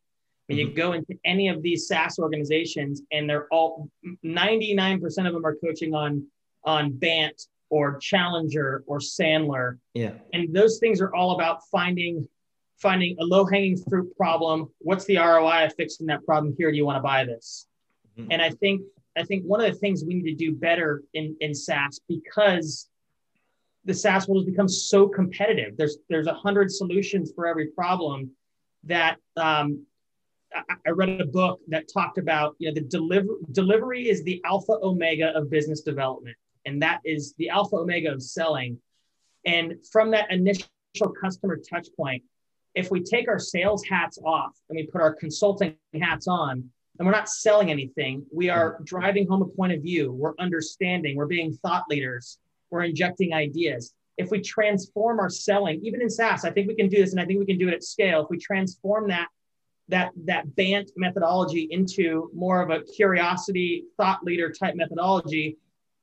mean, 0.49 0.59
mm-hmm. 0.59 0.71
you 0.71 0.77
go 0.77 0.93
into 0.93 1.15
any 1.25 1.49
of 1.49 1.63
these 1.63 1.87
SaaS 1.89 2.19
organizations, 2.19 3.03
and 3.11 3.29
they're 3.29 3.49
all 3.51 3.89
99% 4.25 5.05
of 5.27 5.33
them 5.33 5.45
are 5.45 5.57
coaching 5.57 5.95
on 5.95 6.27
on 6.65 6.93
Bant 6.93 7.41
or 7.71 7.99
Challenger 7.99 8.83
or 8.87 8.99
Sandler. 8.99 9.79
Yeah. 9.95 10.13
And 10.33 10.55
those 10.55 10.79
things 10.79 11.01
are 11.01 11.15
all 11.15 11.33
about 11.33 11.61
finding 11.71 12.27
finding 12.79 13.17
a 13.21 13.25
low 13.25 13.45
hanging 13.45 13.77
fruit 13.89 14.15
problem. 14.17 14.69
What's 14.79 15.05
the 15.07 15.17
ROI 15.17 15.67
of 15.67 15.75
fixing 15.77 16.07
that 16.07 16.25
problem? 16.25 16.55
Here, 16.59 16.71
do 16.71 16.77
you 16.77 16.85
want 16.85 16.97
to 16.97 17.03
buy 17.03 17.25
this? 17.25 17.67
Mm-hmm. 18.19 18.33
And 18.33 18.43
I 18.43 18.51
think 18.51 18.83
I 19.17 19.25
think 19.25 19.45
one 19.45 19.61
of 19.61 19.73
the 19.73 19.79
things 19.79 20.05
we 20.05 20.15
need 20.15 20.31
to 20.31 20.35
do 20.35 20.55
better 20.55 21.03
in 21.15 21.37
in 21.41 21.55
SaaS 21.55 22.01
because 22.09 22.89
the 23.85 23.95
SaaS 23.95 24.29
world 24.29 24.45
has 24.45 24.51
become 24.51 24.69
so 24.69 25.09
competitive. 25.09 25.77
There's 25.77 25.99
there's 26.09 26.27
a 26.27 26.35
hundred 26.35 26.71
solutions 26.71 27.33
for 27.35 27.47
every 27.47 27.69
problem 27.69 28.31
that 28.85 29.17
um, 29.37 29.85
I, 30.87 30.91
read 30.91 31.21
a 31.21 31.27
book 31.27 31.61
that 31.69 31.87
talked 31.93 32.19
about 32.19 32.57
you 32.59 32.69
know 32.69 32.75
the 32.75 32.83
deliver, 32.83 33.29
delivery 33.53 34.09
is 34.09 34.23
the 34.25 34.41
alpha 34.45 34.79
omega 34.83 35.37
of 35.37 35.51
business 35.51 35.81
development, 35.83 36.37
and 36.65 36.83
that 36.83 37.01
is 37.05 37.35
the 37.39 37.49
alpha 37.49 37.77
omega 37.77 38.13
of 38.13 38.23
selling. 38.23 38.79
And 39.45 39.75
from 39.93 40.11
that 40.11 40.31
initial 40.33 40.67
customer 41.21 41.57
touch 41.57 41.89
point, 41.97 42.23
if 42.77 42.91
we 42.91 43.03
take 43.03 43.27
our 43.27 43.39
sales 43.39 43.83
hats 43.85 44.19
off 44.25 44.55
and 44.69 44.77
we 44.77 44.87
put 44.87 45.01
our 45.01 45.15
consulting 45.15 45.75
hats 45.99 46.29
on, 46.29 46.63
and 46.99 47.07
we're 47.07 47.13
not 47.13 47.29
selling 47.29 47.71
anything, 47.71 48.25
we 48.33 48.49
are 48.49 48.79
driving 48.85 49.27
home 49.27 49.43
a 49.43 49.47
point 49.47 49.73
of 49.73 49.83
view. 49.83 50.13
We're 50.13 50.35
understanding. 50.39 51.17
We're 51.17 51.27
being 51.27 51.55
thought 51.55 51.85
leaders. 51.91 52.39
We're 52.71 52.85
injecting 52.85 53.35
ideas. 53.35 53.95
If 54.19 54.31
we 54.31 54.41
transform 54.41 55.19
our 55.21 55.29
selling, 55.29 55.81
even 55.85 56.01
in 56.01 56.09
SaaS, 56.09 56.45
I 56.45 56.51
think 56.51 56.69
we 56.69 56.75
can 56.75 56.89
do 56.89 56.99
this, 56.99 57.13
and 57.13 57.21
I 57.21 57.25
think 57.25 57.39
we 57.39 57.47
can 57.47 57.59
do 57.59 57.69
it 57.69 57.75
at 57.75 57.85
scale. 57.85 58.23
If 58.23 58.31
we 58.31 58.39
transform 58.39 59.09
that 59.09 59.29
that 59.89 60.11
that 60.25 60.57
Bant 60.57 60.91
methodology 60.97 61.69
into 61.71 62.31
more 62.35 62.61
of 62.61 62.71
a 62.71 62.83
curiosity 62.83 63.85
thought 63.97 64.25
leader 64.25 64.51
type 64.51 64.75
methodology, 64.75 65.59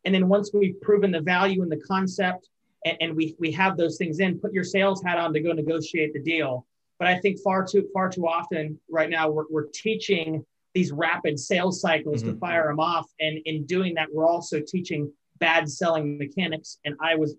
and 0.06 0.13
then 0.13 0.27
once 0.27 0.51
we've 0.53 0.80
proven 0.82 1.12
the 1.12 1.22
value 1.22 1.63
and 1.63 1.72
the 1.72 1.82
concept, 1.82 2.50
and, 2.86 2.98
and 3.02 3.16
we 3.16 3.36
we 3.40 3.52
have 3.52 3.78
those 3.78 3.98
things 3.98 4.20
in, 4.20 4.40
put 4.40 4.54
your 4.54 4.63
sales 4.63 5.04
hat 5.04 5.18
on 5.18 5.34
to 5.34 5.40
go 5.40 5.52
negotiate 5.52 6.13
the 6.13 6.22
deal. 6.22 6.66
But 7.00 7.08
I 7.08 7.20
think 7.20 7.40
far 7.40 7.66
too 7.66 7.88
far 7.94 8.10
too 8.10 8.28
often 8.28 8.80
right 8.90 9.10
now 9.10 9.30
we're, 9.30 9.46
we're 9.50 9.68
teaching 9.74 10.46
these 10.74 10.92
rapid 10.92 11.40
sales 11.40 11.82
cycles 11.82 12.24
mm-hmm. 12.24 12.34
to 12.34 12.40
fire 12.40 12.68
them 12.68 12.80
off, 12.80 13.08
and 13.20 13.40
in 13.46 13.66
doing 13.66 13.96
that, 13.96 14.10
we're 14.12 14.28
also 14.28 14.60
teaching 14.60 15.12
bad 15.40 15.70
selling 15.70 16.18
mechanics. 16.18 16.80
And 16.86 16.96
I 17.02 17.16
was 17.16 17.36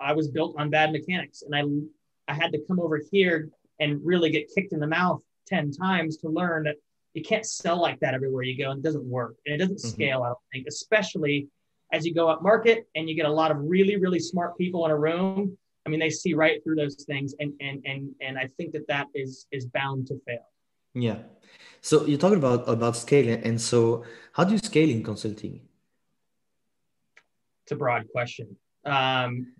I 0.00 0.12
was 0.12 0.28
built 0.28 0.56
on 0.58 0.70
bad 0.70 0.92
mechanics, 0.92 1.42
and 1.42 1.54
I 1.54 2.32
I 2.32 2.34
had 2.34 2.52
to 2.52 2.60
come 2.66 2.78
over 2.78 3.00
here 3.10 3.50
and 3.80 4.00
really 4.04 4.30
get 4.30 4.50
kicked 4.54 4.72
in 4.72 4.80
the 4.80 4.86
mouth 4.86 5.22
10 5.46 5.72
times 5.72 6.18
to 6.18 6.28
learn 6.28 6.64
that 6.64 6.76
you 7.14 7.22
can't 7.22 7.46
sell 7.46 7.80
like 7.80 7.98
that 8.00 8.14
everywhere 8.14 8.42
you 8.42 8.56
go 8.56 8.70
and 8.70 8.80
it 8.80 8.82
doesn't 8.82 9.04
work 9.04 9.36
and 9.46 9.54
it 9.54 9.58
doesn't 9.58 9.78
mm-hmm. 9.78 9.88
scale 9.88 10.22
i 10.22 10.28
don't 10.28 10.38
think 10.52 10.66
especially 10.68 11.48
as 11.92 12.04
you 12.06 12.14
go 12.14 12.28
up 12.28 12.42
market 12.42 12.86
and 12.94 13.08
you 13.08 13.14
get 13.14 13.26
a 13.26 13.32
lot 13.32 13.50
of 13.50 13.58
really 13.60 13.96
really 13.96 14.18
smart 14.18 14.56
people 14.58 14.84
in 14.84 14.90
a 14.90 14.98
room 14.98 15.56
i 15.86 15.88
mean 15.90 16.00
they 16.00 16.10
see 16.10 16.34
right 16.34 16.62
through 16.62 16.76
those 16.76 16.96
things 17.10 17.34
and 17.40 17.52
and 17.60 17.82
and 17.86 18.14
and 18.20 18.38
i 18.38 18.48
think 18.56 18.72
that 18.72 18.86
that 18.88 19.06
is 19.14 19.46
is 19.52 19.66
bound 19.66 20.06
to 20.06 20.20
fail. 20.26 20.46
Yeah. 20.94 21.18
So 21.80 22.06
you're 22.06 22.18
talking 22.18 22.38
about 22.38 22.68
about 22.68 22.96
scaling 22.96 23.42
and 23.44 23.60
so 23.60 24.04
how 24.32 24.44
do 24.44 24.52
you 24.52 24.58
scale 24.58 24.90
in 24.90 25.02
consulting? 25.02 25.60
It's 27.62 27.72
a 27.72 27.76
broad 27.76 28.08
question. 28.10 28.56
Um 28.84 29.52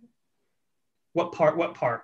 what 1.13 1.33
part 1.33 1.57
what 1.57 1.75
part 1.75 2.03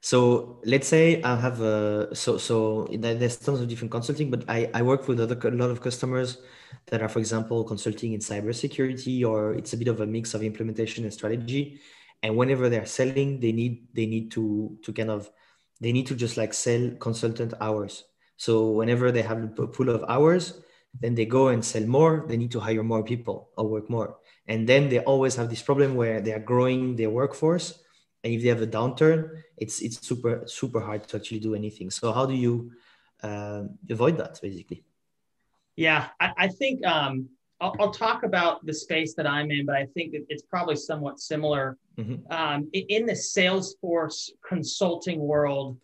so 0.00 0.60
let's 0.64 0.86
say 0.88 1.22
I 1.22 1.36
have 1.36 1.60
a 1.60 2.14
so 2.14 2.38
so 2.38 2.88
there's 2.92 3.36
tons 3.36 3.60
of 3.60 3.68
different 3.68 3.90
consulting, 3.90 4.30
but 4.30 4.44
I 4.48 4.70
I 4.74 4.82
work 4.82 5.08
with 5.08 5.20
other, 5.20 5.36
a 5.48 5.50
lot 5.50 5.70
of 5.70 5.80
customers 5.80 6.38
that 6.86 7.02
are, 7.02 7.08
for 7.08 7.18
example, 7.18 7.64
consulting 7.64 8.12
in 8.12 8.20
cybersecurity, 8.20 9.24
or 9.26 9.54
it's 9.54 9.72
a 9.72 9.76
bit 9.76 9.88
of 9.88 10.00
a 10.00 10.06
mix 10.06 10.34
of 10.34 10.42
implementation 10.42 11.04
and 11.04 11.12
strategy. 11.12 11.80
And 12.22 12.36
whenever 12.36 12.68
they're 12.68 12.86
selling, 12.86 13.40
they 13.40 13.52
need 13.52 13.88
they 13.94 14.06
need 14.06 14.30
to 14.32 14.78
to 14.82 14.92
kind 14.92 15.10
of 15.10 15.30
they 15.80 15.92
need 15.92 16.06
to 16.08 16.14
just 16.14 16.36
like 16.36 16.54
sell 16.54 16.90
consultant 17.00 17.54
hours. 17.60 18.04
So 18.36 18.70
whenever 18.70 19.10
they 19.12 19.22
have 19.22 19.42
a 19.42 19.66
pool 19.66 19.88
of 19.90 20.04
hours, 20.08 20.60
then 21.00 21.14
they 21.14 21.26
go 21.26 21.48
and 21.48 21.64
sell 21.64 21.84
more. 21.86 22.24
They 22.28 22.36
need 22.36 22.52
to 22.52 22.60
hire 22.60 22.82
more 22.82 23.02
people 23.02 23.50
or 23.56 23.66
work 23.68 23.90
more, 23.90 24.18
and 24.46 24.68
then 24.68 24.88
they 24.88 25.00
always 25.00 25.36
have 25.36 25.50
this 25.50 25.62
problem 25.62 25.96
where 25.96 26.20
they 26.20 26.32
are 26.32 26.40
growing 26.40 26.96
their 26.96 27.10
workforce 27.10 27.82
and 28.26 28.34
if 28.34 28.42
they 28.42 28.48
have 28.48 28.62
a 28.62 28.66
downturn 28.66 29.20
it's 29.56 29.80
it's 29.80 30.06
super 30.06 30.42
super 30.46 30.80
hard 30.80 31.06
to 31.08 31.16
actually 31.16 31.40
do 31.40 31.54
anything. 31.54 31.90
So 31.90 32.12
how 32.12 32.26
do 32.26 32.34
you 32.34 32.72
uh, 33.22 33.62
avoid 33.88 34.18
that 34.18 34.38
basically? 34.42 34.84
Yeah 35.76 36.08
i, 36.20 36.32
I 36.44 36.48
think 36.48 36.84
um, 36.86 37.28
I'll, 37.60 37.74
I'll, 37.80 37.90
talk 37.90 38.22
about 38.22 38.64
the 38.66 38.74
space 38.74 39.14
that 39.14 39.26
i'm 39.26 39.50
in 39.50 39.64
but 39.66 39.76
i 39.76 39.86
think 39.94 40.08
it's 40.32 40.42
probably 40.42 40.76
somewhat 40.76 41.20
similar. 41.20 41.78
Mm-hmm. 41.98 42.30
um, 42.38 42.68
in 42.72 43.06
the 43.06 43.18
salesforce 43.34 44.30
consulting 44.46 45.18
world 45.20 45.78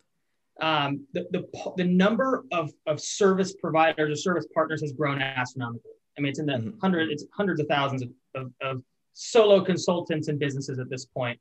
um, 0.61 1.07
the, 1.13 1.25
the, 1.31 1.73
the 1.77 1.83
number 1.83 2.45
of, 2.51 2.71
of 2.85 3.01
service 3.01 3.53
providers 3.53 4.09
or 4.11 4.15
service 4.15 4.47
partners 4.53 4.81
has 4.81 4.93
grown 4.93 5.19
astronomically. 5.19 5.97
I 6.15 6.21
mean 6.21 6.29
it's 6.29 6.39
in 6.39 6.45
the 6.45 6.53
mm-hmm. 6.53 6.79
hundred 6.79 7.09
it's 7.09 7.25
hundreds 7.39 7.59
of 7.59 7.67
thousands 7.67 8.01
of, 8.03 8.09
of, 8.35 8.51
of 8.61 8.83
solo 9.13 9.61
consultants 9.61 10.27
and 10.27 10.37
businesses 10.39 10.77
at 10.79 10.89
this 10.89 11.05
point 11.05 11.39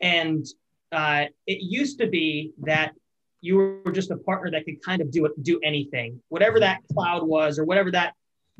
and 0.00 0.46
uh, 0.92 1.24
it 1.46 1.60
used 1.60 1.98
to 2.00 2.06
be 2.06 2.52
that 2.62 2.92
you 3.40 3.56
were 3.84 3.92
just 3.92 4.10
a 4.10 4.16
partner 4.16 4.50
that 4.50 4.64
could 4.64 4.82
kind 4.82 5.00
of 5.00 5.10
do 5.10 5.28
do 5.42 5.60
anything, 5.62 6.20
whatever 6.28 6.58
that 6.60 6.80
cloud 6.92 7.26
was 7.26 7.58
or 7.58 7.64
whatever 7.64 7.90
that 7.90 8.14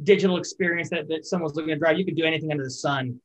digital 0.04 0.36
experience 0.36 0.90
that, 0.90 1.08
that 1.08 1.26
someone's 1.26 1.56
looking 1.56 1.70
to 1.70 1.76
drive, 1.76 1.98
you 1.98 2.04
could 2.04 2.16
do 2.16 2.24
anything 2.24 2.52
under 2.52 2.64
the 2.64 2.70
sun. 2.70 3.20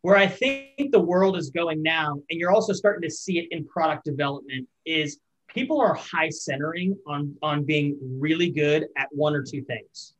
Where 0.00 0.16
I 0.16 0.26
think 0.26 0.92
the 0.92 1.00
world 1.00 1.36
is 1.36 1.50
going 1.50 1.82
now, 1.82 2.12
and 2.12 2.38
you're 2.38 2.52
also 2.52 2.72
starting 2.72 3.02
to 3.08 3.14
see 3.14 3.38
it 3.38 3.48
in 3.50 3.66
product 3.66 4.04
development, 4.04 4.68
is 4.84 5.18
people 5.48 5.80
are 5.80 5.94
high 5.94 6.28
centering 6.28 6.96
on 7.06 7.34
on 7.42 7.64
being 7.64 7.98
really 8.18 8.50
good 8.50 8.86
at 8.96 9.08
one 9.12 9.34
or 9.34 9.42
two 9.42 9.62
things. 9.62 10.14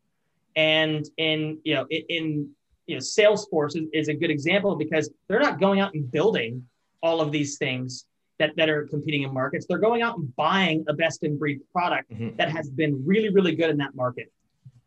And 0.57 1.05
in 1.19 1.59
you 1.65 1.75
know 1.75 1.87
in, 1.91 2.03
in 2.09 2.51
you 2.87 2.97
know 2.97 3.01
Salesforce 3.01 3.77
is, 3.77 3.89
is 3.93 4.09
a 4.09 4.15
good 4.15 4.31
example 4.31 4.77
because 4.77 5.11
they're 5.29 5.41
not 5.41 5.61
going 5.61 5.81
out 5.81 5.95
and 5.95 6.11
building 6.11 6.67
all 7.05 7.21
of 7.21 7.31
these 7.31 7.59
things 7.59 8.07
that, 8.39 8.57
that 8.57 8.69
are 8.69 8.87
competing 8.87 9.23
in 9.23 9.33
markets. 9.33 9.67
They're 9.69 9.79
going 9.79 10.03
out 10.03 10.17
and 10.17 10.35
buying 10.35 10.85
a 10.89 10.95
best 10.95 11.23
in 11.23 11.39
breed 11.39 11.61
product 11.71 12.11
mm-hmm. 12.11 12.37
that 12.39 12.51
has 12.51 12.71
been 12.71 13.01
really, 13.07 13.29
really 13.29 13.55
good 13.55 13.71
in 13.71 13.77
that 13.77 13.95
market. 13.95 14.33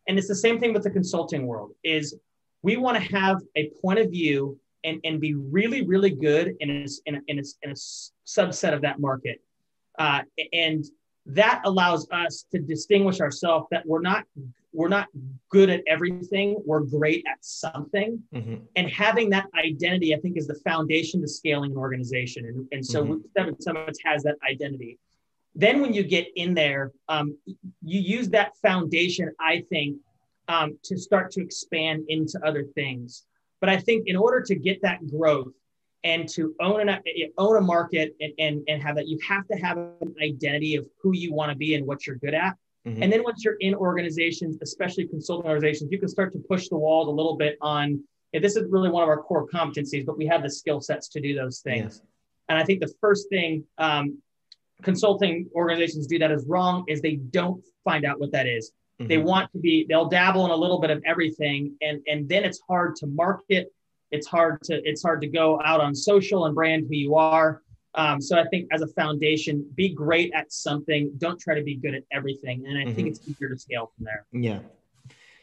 And 0.08 0.18
it's 0.18 0.28
the 0.28 0.36
same 0.36 0.60
thing 0.60 0.74
with 0.74 0.84
the 0.84 0.90
consulting 0.90 1.46
world 1.46 1.72
is 1.84 2.18
we 2.64 2.76
want 2.76 2.98
to 2.98 3.16
have 3.16 3.38
a 3.56 3.70
point 3.82 4.00
of 4.00 4.10
view 4.10 4.60
and, 4.84 5.00
and 5.04 5.22
be 5.22 5.36
really, 5.36 5.86
really 5.86 6.10
good 6.10 6.56
in 6.60 6.70
a, 6.70 6.86
in 7.06 7.16
a, 7.16 7.20
in 7.28 7.40
a, 7.40 7.44
in 7.62 7.70
a 7.72 7.76
subset 8.26 8.74
of 8.74 8.82
that 8.82 9.00
market. 9.00 9.40
Uh, 10.00 10.22
and 10.54 10.86
that 11.26 11.62
allows 11.66 12.08
us 12.12 12.46
to 12.52 12.60
distinguish 12.60 13.20
ourselves 13.20 13.68
that 13.70 13.86
we're 13.86 14.02
not 14.02 14.24
we're 14.77 14.88
not 14.88 15.07
good 15.50 15.72
at 15.72 15.81
everything 15.88 16.62
we're 16.63 16.81
great 16.81 17.25
at 17.27 17.39
something. 17.41 18.22
Mm-hmm. 18.34 18.57
and 18.75 18.89
having 18.89 19.31
that 19.31 19.48
identity 19.57 20.13
i 20.15 20.19
think 20.19 20.38
is 20.38 20.48
the 20.48 20.60
foundation 20.69 21.19
to 21.22 21.27
scaling 21.27 21.72
an 21.72 21.77
organization. 21.77 22.46
And, 22.46 22.67
and 22.72 22.86
so 22.86 23.03
mm-hmm. 23.03 23.22
seven 23.36 23.60
summits 23.60 24.00
has 24.05 24.24
that 24.24 24.36
identity. 24.50 25.00
Then 25.55 25.81
when 25.81 25.93
you 25.93 26.03
get 26.03 26.27
in 26.36 26.53
there 26.53 26.91
um, 27.10 27.36
you 27.84 28.00
use 28.17 28.29
that 28.29 28.55
foundation 28.57 29.31
i 29.39 29.63
think 29.72 29.98
um, 30.48 30.77
to 30.84 30.98
start 30.98 31.31
to 31.31 31.41
expand 31.41 32.05
into 32.07 32.39
other 32.46 32.63
things. 32.75 33.25
But 33.60 33.69
i 33.69 33.77
think 33.77 34.07
in 34.07 34.15
order 34.15 34.41
to 34.43 34.55
get 34.55 34.81
that 34.84 35.00
growth 35.10 35.53
and 36.03 36.29
to 36.29 36.53
own 36.62 36.88
an 36.88 37.00
own 37.39 37.57
a 37.57 37.62
market 37.62 38.15
and, 38.22 38.31
and, 38.38 38.63
and 38.67 38.84
have 38.84 38.96
that 38.98 39.07
you 39.07 39.17
have 39.27 39.48
to 39.48 39.57
have 39.57 39.77
an 39.77 40.13
identity 40.22 40.75
of 40.75 40.86
who 41.01 41.15
you 41.15 41.34
want 41.34 41.51
to 41.51 41.57
be 41.57 41.74
and 41.74 41.88
what 41.88 42.05
you're 42.05 42.17
good 42.17 42.36
at 42.36 42.55
mm-hmm. 42.88 43.03
and 43.03 43.12
then 43.12 43.24
once 43.24 43.44
you're 43.44 43.58
in 43.60 43.75
organizations 43.75 44.58
especially 44.62 45.08
consulting 45.08 45.50
organizations 45.50 45.91
you 45.91 46.00
can 46.00 46.10
start 46.10 46.32
to 46.32 46.39
push 46.39 46.70
the 46.70 46.77
walls 46.77 47.08
a 47.08 47.12
little 47.12 47.36
bit 47.36 47.58
on 47.62 48.01
this 48.34 48.56
is 48.56 48.65
really 48.70 48.89
one 48.89 49.01
of 49.01 49.10
our 49.10 49.17
core 49.17 49.48
competencies 49.48 50.06
but 50.06 50.17
we 50.17 50.25
have 50.25 50.44
the 50.44 50.50
skill 50.50 50.79
sets 50.79 51.08
to 51.08 51.20
do 51.20 51.36
those 51.36 51.60
things 51.60 52.01
and 52.50 52.58
i 52.58 52.63
think 52.63 52.79
the 52.79 52.94
first 53.01 53.29
thing 53.29 53.63
um, 53.77 54.17
consulting 54.84 55.50
organizations 55.56 56.08
do 56.08 56.20
that 56.20 56.32
is 56.32 56.46
wrong 56.48 56.84
is 56.88 57.01
they 57.01 57.15
don't 57.15 57.63
find 57.84 58.06
out 58.06 58.20
what 58.20 58.32
that 58.32 58.46
is. 58.46 58.72
Mm-hmm. 59.00 59.10
they 59.10 59.17
want 59.20 59.51
to 59.51 59.60
be 59.60 59.86
they'll 59.88 60.10
dabble 60.10 60.46
in 60.46 60.51
a 60.51 60.56
little 60.56 60.79
bit 60.79 60.89
of 60.89 61.03
everything 61.06 61.75
and 61.82 62.01
and 62.08 62.27
then 62.27 62.44
it's 62.44 62.60
hard 62.67 62.96
to 62.96 63.06
market 63.06 63.72
it's 64.12 64.27
hard 64.27 64.62
to 64.63 64.82
it's 64.84 65.03
hard 65.03 65.22
to 65.22 65.27
go 65.27 65.62
out 65.63 65.82
on 65.82 65.94
social 65.94 66.46
and 66.46 66.56
brand 66.56 66.86
who 66.88 66.96
you 66.96 67.15
are. 67.15 67.62
Um, 67.98 68.22
so 68.22 68.39
I 68.39 68.46
think 68.51 68.70
as 68.72 68.82
a 68.82 68.88
foundation, 68.88 69.66
be 69.75 69.89
great 69.89 70.32
at 70.34 70.54
something. 70.54 71.12
Don't 71.18 71.39
try 71.39 71.56
to 71.56 71.63
be 71.63 71.75
good 71.75 71.96
at 71.96 72.04
everything, 72.12 72.66
and 72.68 72.77
I 72.77 72.84
mm-hmm. 72.84 72.94
think 72.94 73.08
it's 73.10 73.27
easier 73.27 73.50
to 73.50 73.58
scale 73.58 73.92
from 73.96 74.06
there. 74.06 74.25
Yeah, 74.32 74.60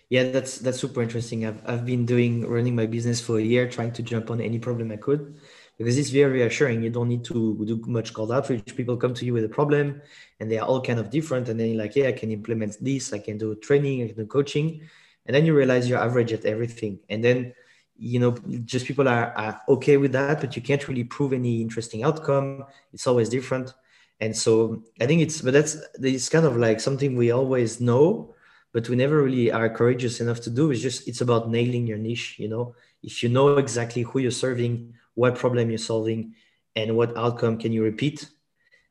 yeah, 0.08 0.30
that's 0.30 0.58
that's 0.58 0.78
super 0.78 1.02
interesting. 1.02 1.44
I've 1.46 1.60
I've 1.66 1.84
been 1.84 2.06
doing 2.06 2.48
running 2.48 2.76
my 2.76 2.86
business 2.86 3.20
for 3.20 3.38
a 3.38 3.42
year, 3.42 3.68
trying 3.68 3.92
to 3.98 4.02
jump 4.02 4.30
on 4.30 4.40
any 4.40 4.60
problem 4.60 4.92
I 4.92 4.96
could, 4.96 5.34
because 5.78 5.98
it's 5.98 6.10
very 6.10 6.32
reassuring. 6.40 6.82
You 6.82 6.90
don't 6.90 7.08
need 7.08 7.24
to 7.24 7.64
do 7.66 7.82
much 7.86 8.14
cold 8.14 8.30
outreach. 8.30 8.76
People 8.76 8.96
come 8.96 9.14
to 9.14 9.24
you 9.24 9.32
with 9.32 9.44
a 9.44 9.48
problem 9.48 10.00
and 10.38 10.50
they 10.50 10.58
are 10.58 10.66
all 10.66 10.80
kind 10.80 10.98
of 10.98 11.10
different. 11.10 11.48
And 11.48 11.58
then 11.58 11.68
you're 11.68 11.82
like, 11.82 11.96
yeah, 11.96 12.08
I 12.08 12.12
can 12.12 12.30
implement 12.30 12.76
this. 12.80 13.12
I 13.12 13.18
can 13.18 13.38
do 13.38 13.54
training, 13.56 14.02
I 14.02 14.06
can 14.08 14.16
do 14.16 14.26
coaching. 14.26 14.82
And 15.26 15.34
then 15.34 15.46
you 15.46 15.54
realize 15.54 15.88
you're 15.88 15.98
average 15.98 16.32
at 16.32 16.44
everything. 16.44 17.00
And 17.08 17.24
then, 17.24 17.54
you 17.96 18.18
know, 18.18 18.32
just 18.64 18.86
people 18.86 19.08
are, 19.08 19.32
are 19.36 19.60
okay 19.68 19.96
with 19.96 20.12
that, 20.12 20.40
but 20.40 20.56
you 20.56 20.62
can't 20.62 20.86
really 20.88 21.04
prove 21.04 21.32
any 21.32 21.60
interesting 21.60 22.02
outcome. 22.02 22.64
It's 22.92 23.06
always 23.06 23.28
different. 23.28 23.72
And 24.20 24.36
so 24.36 24.82
I 25.00 25.06
think 25.06 25.22
it's, 25.22 25.40
but 25.40 25.52
that's, 25.52 25.76
it's 26.00 26.28
kind 26.28 26.46
of 26.46 26.56
like 26.56 26.80
something 26.80 27.16
we 27.16 27.30
always 27.30 27.80
know, 27.80 28.34
but 28.72 28.88
we 28.88 28.96
never 28.96 29.22
really 29.22 29.50
are 29.52 29.68
courageous 29.68 30.20
enough 30.20 30.40
to 30.42 30.50
do. 30.50 30.70
It's 30.70 30.80
just, 30.80 31.06
it's 31.06 31.20
about 31.20 31.50
nailing 31.50 31.86
your 31.86 31.98
niche, 31.98 32.38
you 32.38 32.48
know, 32.48 32.74
if 33.02 33.22
you 33.22 33.28
know 33.28 33.58
exactly 33.58 34.02
who 34.02 34.18
you're 34.20 34.30
serving, 34.30 34.94
what 35.14 35.36
problem 35.36 35.68
you're 35.68 35.78
solving, 35.78 36.34
and 36.74 36.96
what 36.96 37.16
outcome 37.16 37.58
can 37.58 37.72
you 37.72 37.84
repeat, 37.84 38.28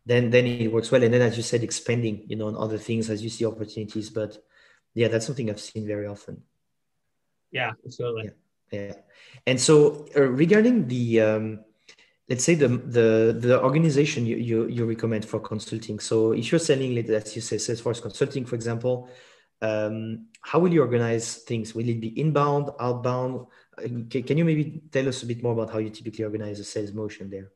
then 0.05 0.29
then 0.29 0.45
it 0.45 0.71
works 0.71 0.91
well. 0.91 1.03
And 1.03 1.13
then, 1.13 1.21
as 1.21 1.35
you 1.35 1.43
said, 1.43 1.63
expanding, 1.63 2.23
you 2.27 2.35
know, 2.35 2.47
on 2.47 2.55
other 2.55 2.77
things 2.77 3.09
as 3.09 3.23
you 3.23 3.29
see 3.29 3.45
opportunities. 3.45 4.09
But 4.09 4.37
yeah, 4.93 5.07
that's 5.07 5.25
something 5.25 5.49
I've 5.49 5.59
seen 5.59 5.87
very 5.87 6.07
often. 6.07 6.43
Yeah, 7.51 7.73
absolutely. 7.85 8.25
Yeah, 8.25 8.31
yeah. 8.73 8.93
and 9.47 9.59
so 9.59 10.05
uh, 10.15 10.21
regarding 10.21 10.87
the 10.87 11.21
um, 11.21 11.59
let's 12.29 12.43
say 12.43 12.55
the 12.55 12.67
the 12.67 13.37
the 13.39 13.61
organization 13.61 14.25
you, 14.25 14.37
you 14.37 14.67
you 14.67 14.85
recommend 14.85 15.25
for 15.25 15.39
consulting. 15.39 15.99
So 15.99 16.31
if 16.31 16.51
you're 16.51 16.59
selling, 16.59 16.97
as 16.97 17.35
you 17.35 17.41
say, 17.41 17.57
Salesforce 17.57 18.01
Consulting, 18.01 18.45
for 18.45 18.55
example, 18.55 19.09
um, 19.61 20.27
how 20.41 20.59
will 20.59 20.73
you 20.73 20.81
organize 20.81 21.37
things? 21.37 21.73
Will 21.75 21.87
it 21.87 21.99
be 21.99 22.19
inbound, 22.19 22.69
outbound? 22.79 23.47
Can 23.77 24.37
you 24.37 24.45
maybe 24.45 24.81
tell 24.91 25.07
us 25.07 25.23
a 25.23 25.25
bit 25.25 25.41
more 25.41 25.53
about 25.53 25.71
how 25.71 25.79
you 25.79 25.89
typically 25.89 26.23
organize 26.23 26.59
a 26.59 26.63
sales 26.63 26.93
motion 26.93 27.29
there? 27.29 27.51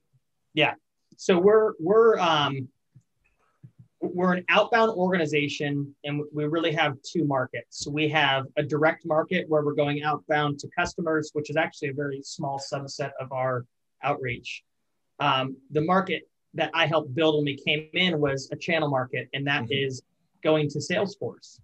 Yeah. 0.53 0.73
So 1.17 1.39
we're 1.39 1.73
we're 1.79 2.17
um, 2.19 2.69
we're 3.99 4.33
an 4.33 4.45
outbound 4.49 4.91
organization, 4.91 5.93
and 6.03 6.21
we 6.31 6.45
really 6.45 6.71
have 6.71 6.97
two 7.01 7.25
markets. 7.25 7.83
So 7.83 7.91
we 7.91 8.07
have 8.09 8.45
a 8.55 8.63
direct 8.63 9.05
market 9.05 9.45
where 9.49 9.63
we're 9.63 9.73
going 9.73 10.03
outbound 10.03 10.59
to 10.59 10.69
customers, 10.77 11.31
which 11.33 11.49
is 11.49 11.57
actually 11.57 11.89
a 11.89 11.93
very 11.93 12.21
small 12.23 12.59
subset 12.59 13.11
of 13.19 13.31
our 13.31 13.65
outreach. 14.03 14.63
Um, 15.19 15.57
the 15.71 15.81
market 15.81 16.29
that 16.53 16.69
I 16.73 16.85
helped 16.85 17.15
build 17.15 17.35
when 17.35 17.45
we 17.45 17.57
came 17.57 17.89
in 17.93 18.19
was 18.19 18.49
a 18.51 18.55
channel 18.55 18.89
market, 18.89 19.29
and 19.33 19.47
that 19.47 19.63
mm-hmm. 19.63 19.85
is 19.87 20.03
going 20.43 20.69
to 20.69 20.79
Salesforce. 20.79 21.59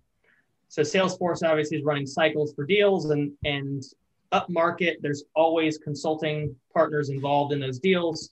So 0.69 0.81
Salesforce 0.81 1.47
obviously 1.47 1.77
is 1.77 1.83
running 1.83 2.07
cycles 2.07 2.53
for 2.55 2.65
deals, 2.65 3.11
and 3.11 3.31
and 3.45 3.83
up 4.31 4.49
market, 4.49 4.97
there's 5.01 5.23
always 5.35 5.77
consulting 5.77 6.55
partners 6.73 7.09
involved 7.09 7.53
in 7.53 7.59
those 7.59 7.77
deals. 7.77 8.31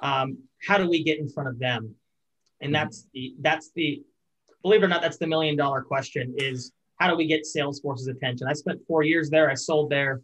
Um, 0.00 0.38
how 0.66 0.78
do 0.78 0.88
we 0.88 1.04
get 1.04 1.18
in 1.18 1.28
front 1.28 1.50
of 1.50 1.58
them? 1.58 1.94
And 2.60 2.72
mm-hmm. 2.72 2.84
that's 2.84 3.06
the 3.12 3.34
that's 3.40 3.70
the 3.74 4.02
believe 4.62 4.82
it 4.82 4.86
or 4.86 4.88
not, 4.88 5.02
that's 5.02 5.18
the 5.18 5.26
million 5.26 5.56
dollar 5.56 5.82
question 5.82 6.34
is 6.36 6.72
how 6.98 7.08
do 7.08 7.16
we 7.16 7.26
get 7.26 7.44
Salesforce's 7.44 8.08
attention? 8.08 8.46
I 8.48 8.52
spent 8.52 8.80
four 8.86 9.02
years 9.02 9.30
there. 9.30 9.50
I 9.50 9.54
sold 9.54 9.90
there. 9.90 10.22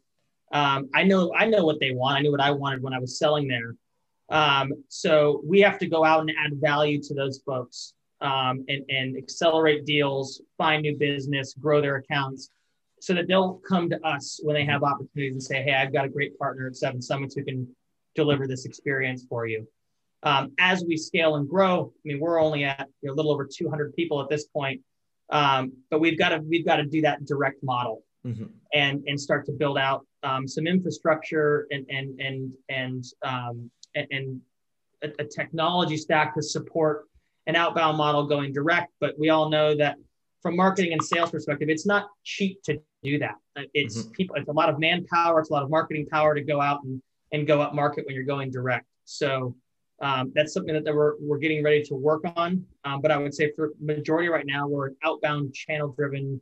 Um, 0.52 0.88
I 0.94 1.02
know 1.04 1.32
I 1.36 1.46
know 1.46 1.64
what 1.64 1.80
they 1.80 1.92
want. 1.92 2.18
I 2.18 2.22
knew 2.22 2.32
what 2.32 2.40
I 2.40 2.50
wanted 2.50 2.82
when 2.82 2.94
I 2.94 2.98
was 2.98 3.18
selling 3.18 3.48
there. 3.48 3.74
Um, 4.30 4.72
so 4.88 5.42
we 5.44 5.60
have 5.60 5.78
to 5.78 5.86
go 5.86 6.04
out 6.04 6.20
and 6.20 6.32
add 6.38 6.60
value 6.60 7.02
to 7.02 7.14
those 7.14 7.42
folks 7.44 7.94
um, 8.20 8.64
and, 8.68 8.84
and 8.88 9.16
accelerate 9.16 9.84
deals, 9.84 10.40
find 10.56 10.82
new 10.82 10.96
business, 10.96 11.54
grow 11.54 11.80
their 11.80 11.96
accounts 11.96 12.50
so 13.00 13.14
that 13.14 13.26
they'll 13.26 13.54
come 13.66 13.88
to 13.90 14.06
us 14.06 14.40
when 14.42 14.54
they 14.54 14.64
have 14.64 14.82
opportunities 14.82 15.32
and 15.32 15.42
say, 15.42 15.62
Hey, 15.62 15.74
I've 15.74 15.92
got 15.92 16.04
a 16.04 16.08
great 16.08 16.38
partner 16.38 16.68
at 16.68 16.76
Seven 16.76 17.00
Summits 17.00 17.34
who 17.34 17.44
can 17.44 17.66
deliver 18.14 18.46
this 18.46 18.66
experience 18.66 19.24
for 19.28 19.46
you. 19.46 19.66
Um, 20.22 20.52
as 20.58 20.84
we 20.86 20.96
scale 20.96 21.36
and 21.36 21.48
grow, 21.48 21.92
I 21.94 22.00
mean, 22.04 22.20
we're 22.20 22.40
only 22.40 22.64
at 22.64 22.86
you 23.00 23.08
know, 23.08 23.14
a 23.14 23.16
little 23.16 23.32
over 23.32 23.46
200 23.46 23.94
people 23.94 24.20
at 24.20 24.28
this 24.28 24.46
point, 24.46 24.82
um, 25.30 25.72
but 25.90 26.00
we've 26.00 26.18
got 26.18 26.30
to 26.30 26.38
we've 26.38 26.64
got 26.64 26.76
to 26.76 26.84
do 26.84 27.00
that 27.02 27.24
direct 27.24 27.62
model 27.62 28.02
mm-hmm. 28.26 28.44
and 28.74 29.02
and 29.06 29.18
start 29.18 29.46
to 29.46 29.52
build 29.52 29.78
out 29.78 30.06
um, 30.22 30.46
some 30.46 30.66
infrastructure 30.66 31.66
and 31.70 31.86
and 31.88 32.20
and 32.20 32.52
and 32.68 33.04
um, 33.22 33.70
and, 33.94 34.06
and 34.10 34.40
a, 35.02 35.22
a 35.22 35.24
technology 35.24 35.96
stack 35.96 36.34
to 36.34 36.42
support 36.42 37.06
an 37.46 37.56
outbound 37.56 37.96
model 37.96 38.26
going 38.26 38.52
direct. 38.52 38.92
But 39.00 39.18
we 39.18 39.30
all 39.30 39.48
know 39.48 39.74
that 39.76 39.96
from 40.42 40.56
marketing 40.56 40.92
and 40.92 41.02
sales 41.02 41.30
perspective, 41.30 41.68
it's 41.68 41.86
not 41.86 42.08
cheap 42.24 42.62
to 42.64 42.80
do 43.02 43.18
that. 43.18 43.36
Uh, 43.56 43.62
it's 43.74 43.98
mm-hmm. 43.98 44.10
people, 44.12 44.36
it's 44.36 44.48
a 44.48 44.52
lot 44.52 44.68
of 44.68 44.78
manpower, 44.78 45.40
it's 45.40 45.50
a 45.50 45.52
lot 45.52 45.62
of 45.62 45.70
marketing 45.70 46.06
power 46.06 46.34
to 46.34 46.42
go 46.42 46.60
out 46.60 46.82
and, 46.84 47.02
and 47.32 47.46
go 47.46 47.60
up 47.60 47.74
market 47.74 48.06
when 48.06 48.14
you're 48.14 48.24
going 48.24 48.50
direct. 48.50 48.86
So 49.04 49.54
um, 50.00 50.32
that's 50.34 50.52
something 50.52 50.74
that, 50.74 50.94
we're, 50.94 51.14
we're 51.20 51.38
getting 51.38 51.62
ready 51.62 51.82
to 51.84 51.94
work 51.94 52.22
on. 52.36 52.64
Um, 52.84 53.00
but 53.02 53.10
I 53.10 53.18
would 53.18 53.34
say 53.34 53.52
for 53.54 53.72
majority 53.80 54.28
right 54.28 54.46
now, 54.46 54.66
we're 54.66 54.88
an 54.88 54.96
outbound 55.02 55.54
channel 55.54 55.94
driven 55.96 56.40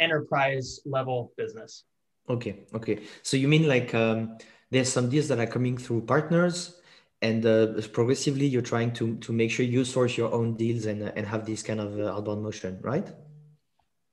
enterprise 0.00 0.80
level 0.84 1.32
business. 1.36 1.84
Okay. 2.28 2.66
Okay. 2.74 3.00
So 3.22 3.36
you 3.36 3.48
mean 3.48 3.68
like 3.68 3.94
um, 3.94 4.36
there's 4.70 4.92
some 4.92 5.08
deals 5.08 5.28
that 5.28 5.38
are 5.38 5.46
coming 5.46 5.78
through 5.78 6.02
partners 6.02 6.80
and 7.22 7.46
uh, 7.46 7.80
progressively 7.92 8.46
you're 8.46 8.62
trying 8.62 8.92
to, 8.94 9.16
to 9.18 9.32
make 9.32 9.50
sure 9.50 9.64
you 9.64 9.84
source 9.84 10.16
your 10.16 10.32
own 10.32 10.56
deals 10.56 10.86
and, 10.86 11.02
and 11.02 11.26
have 11.26 11.46
this 11.46 11.62
kind 11.62 11.80
of 11.80 11.98
uh, 11.98 12.12
outbound 12.12 12.42
motion, 12.42 12.78
right? 12.82 13.08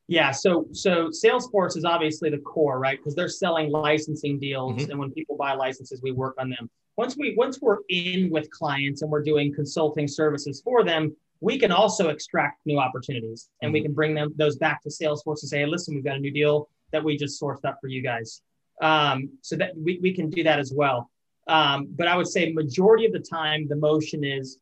Yeah, 0.08 0.32
so 0.32 0.68
so 0.74 1.10
Salesforce 1.10 1.78
is 1.78 1.86
obviously 1.86 2.30
the 2.30 2.38
core, 2.40 2.78
right? 2.78 2.98
Because 2.98 3.16
they're 3.16 3.30
selling 3.30 3.72
licensing 3.72 4.38
deals, 4.38 4.74
mm-hmm. 4.74 4.92
and 4.92 5.00
when 5.00 5.12
people 5.12 5.38
buy 5.38 5.54
licenses, 5.54 6.02
we 6.02 6.12
work 6.12 6.36
on 6.38 6.50
them. 6.50 6.70
Once 6.98 7.18
we 7.18 7.34
once 7.36 7.60
we're 7.62 7.80
in 7.90 8.30
with 8.30 8.50
clients 8.52 9.02
and 9.02 9.10
we're 9.10 9.24
doing 9.24 9.54
consulting 9.54 10.08
services 10.08 10.62
for 10.64 10.84
them, 10.84 11.16
we 11.42 11.58
can 11.58 11.72
also 11.72 12.10
extract 12.10 12.60
new 12.66 12.80
opportunities, 12.80 13.50
and 13.62 13.70
mm-hmm. 13.70 13.74
we 13.74 13.82
can 13.82 13.94
bring 13.94 14.14
them 14.14 14.34
those 14.38 14.58
back 14.58 14.82
to 14.84 14.90
Salesforce 14.90 15.42
and 15.42 15.50
say, 15.50 15.60
hey, 15.60 15.66
"Listen, 15.66 15.96
we've 15.96 16.04
got 16.04 16.18
a 16.18 16.20
new 16.20 16.32
deal 16.32 16.70
that 16.92 17.04
we 17.04 17.18
just 17.18 17.42
sourced 17.42 17.66
up 17.66 17.78
for 17.82 17.88
you 17.88 18.02
guys." 18.02 18.42
Um, 18.82 19.30
so 19.42 19.56
that 19.56 19.72
we, 19.78 20.00
we 20.02 20.14
can 20.14 20.30
do 20.30 20.44
that 20.44 20.60
as 20.60 20.74
well. 20.74 21.10
Um, 21.48 21.88
but 21.92 22.08
I 22.08 22.16
would 22.16 22.28
say 22.28 22.52
majority 22.52 23.06
of 23.06 23.14
the 23.14 23.20
time, 23.20 23.68
the 23.68 23.76
motion 23.76 24.24
is 24.24 24.58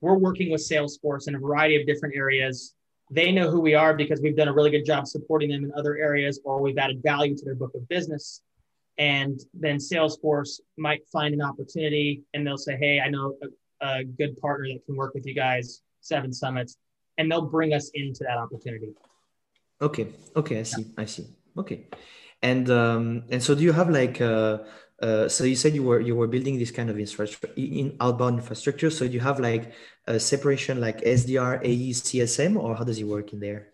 we're 0.00 0.18
working 0.18 0.50
with 0.50 0.60
Salesforce 0.60 1.28
in 1.28 1.34
a 1.34 1.38
variety 1.38 1.80
of 1.80 1.86
different 1.86 2.14
areas 2.14 2.74
they 3.10 3.32
know 3.32 3.50
who 3.50 3.60
we 3.60 3.74
are 3.74 3.94
because 3.94 4.20
we've 4.20 4.36
done 4.36 4.48
a 4.48 4.52
really 4.52 4.70
good 4.70 4.84
job 4.84 5.06
supporting 5.06 5.50
them 5.50 5.64
in 5.64 5.72
other 5.74 5.96
areas 5.96 6.40
or 6.44 6.60
we've 6.60 6.78
added 6.78 7.02
value 7.02 7.36
to 7.36 7.44
their 7.44 7.54
book 7.54 7.74
of 7.74 7.88
business 7.88 8.42
and 8.98 9.40
then 9.54 9.76
salesforce 9.76 10.60
might 10.76 11.06
find 11.08 11.32
an 11.34 11.42
opportunity 11.42 12.22
and 12.34 12.46
they'll 12.46 12.58
say 12.58 12.76
hey 12.76 13.00
i 13.00 13.08
know 13.08 13.36
a, 13.42 13.86
a 13.86 14.04
good 14.04 14.36
partner 14.38 14.68
that 14.68 14.84
can 14.86 14.96
work 14.96 15.14
with 15.14 15.26
you 15.26 15.34
guys 15.34 15.82
seven 16.00 16.32
summits 16.32 16.76
and 17.16 17.30
they'll 17.30 17.50
bring 17.58 17.74
us 17.74 17.90
into 17.94 18.24
that 18.24 18.38
opportunity 18.38 18.92
okay 19.80 20.08
okay 20.36 20.60
i 20.60 20.62
see 20.62 20.82
yeah. 20.82 21.02
i 21.02 21.04
see 21.04 21.26
okay 21.56 21.86
and 22.42 22.70
um 22.70 23.22
and 23.30 23.42
so 23.42 23.54
do 23.54 23.62
you 23.62 23.72
have 23.72 23.88
like 23.88 24.20
uh 24.20 24.58
uh, 25.00 25.28
so 25.28 25.44
you 25.44 25.54
said 25.54 25.74
you 25.74 25.82
were 25.82 26.00
you 26.00 26.16
were 26.16 26.26
building 26.26 26.58
this 26.58 26.72
kind 26.72 26.90
of 26.90 26.98
infrastructure 26.98 27.54
in 27.56 27.96
outbound 28.00 28.38
infrastructure. 28.38 28.90
So 28.90 29.04
you 29.04 29.20
have 29.20 29.38
like 29.38 29.72
a 30.06 30.18
separation 30.18 30.80
like 30.80 31.00
SDR, 31.02 31.60
AE, 31.62 31.90
CSM, 31.92 32.56
or 32.56 32.74
how 32.74 32.82
does 32.82 32.98
it 32.98 33.04
work 33.04 33.32
in 33.32 33.38
there? 33.38 33.68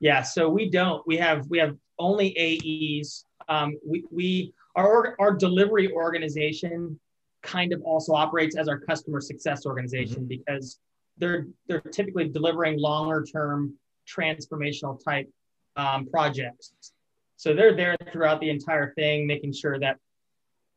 Yeah, 0.00 0.22
so 0.22 0.50
we 0.50 0.68
don't. 0.68 1.06
We 1.06 1.16
have 1.16 1.46
we 1.48 1.58
have 1.58 1.76
only 1.98 2.36
AEs. 2.36 3.24
Um, 3.48 3.78
we 3.86 4.04
we 4.10 4.54
our 4.74 5.16
our 5.18 5.32
delivery 5.32 5.92
organization 5.92 6.98
kind 7.42 7.72
of 7.72 7.80
also 7.82 8.12
operates 8.12 8.56
as 8.56 8.68
our 8.68 8.78
customer 8.78 9.20
success 9.20 9.66
organization 9.66 10.22
mm-hmm. 10.22 10.26
because 10.28 10.78
they're 11.18 11.46
they're 11.68 11.80
typically 11.80 12.28
delivering 12.28 12.78
longer 12.78 13.24
term 13.24 13.74
transformational 14.06 15.02
type 15.02 15.28
um, 15.76 16.06
projects. 16.06 16.72
So 17.36 17.54
they're 17.54 17.76
there 17.76 17.96
throughout 18.12 18.40
the 18.40 18.50
entire 18.50 18.94
thing, 18.94 19.26
making 19.26 19.52
sure 19.52 19.78
that 19.78 19.98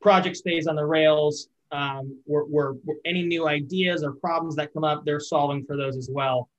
project 0.01 0.37
stays 0.37 0.67
on 0.67 0.75
the 0.75 0.85
rails. 0.85 1.47
Um, 1.71 2.19
we're, 2.25 2.45
we're, 2.45 2.73
we're, 2.83 2.95
any 3.05 3.23
new 3.23 3.47
ideas 3.47 4.03
or 4.03 4.13
problems 4.13 4.55
that 4.55 4.73
come 4.73 4.83
up, 4.83 5.05
they're 5.05 5.19
solving 5.19 5.63
for 5.63 5.77
those 5.77 5.95
as 5.95 6.09
well. 6.11 6.49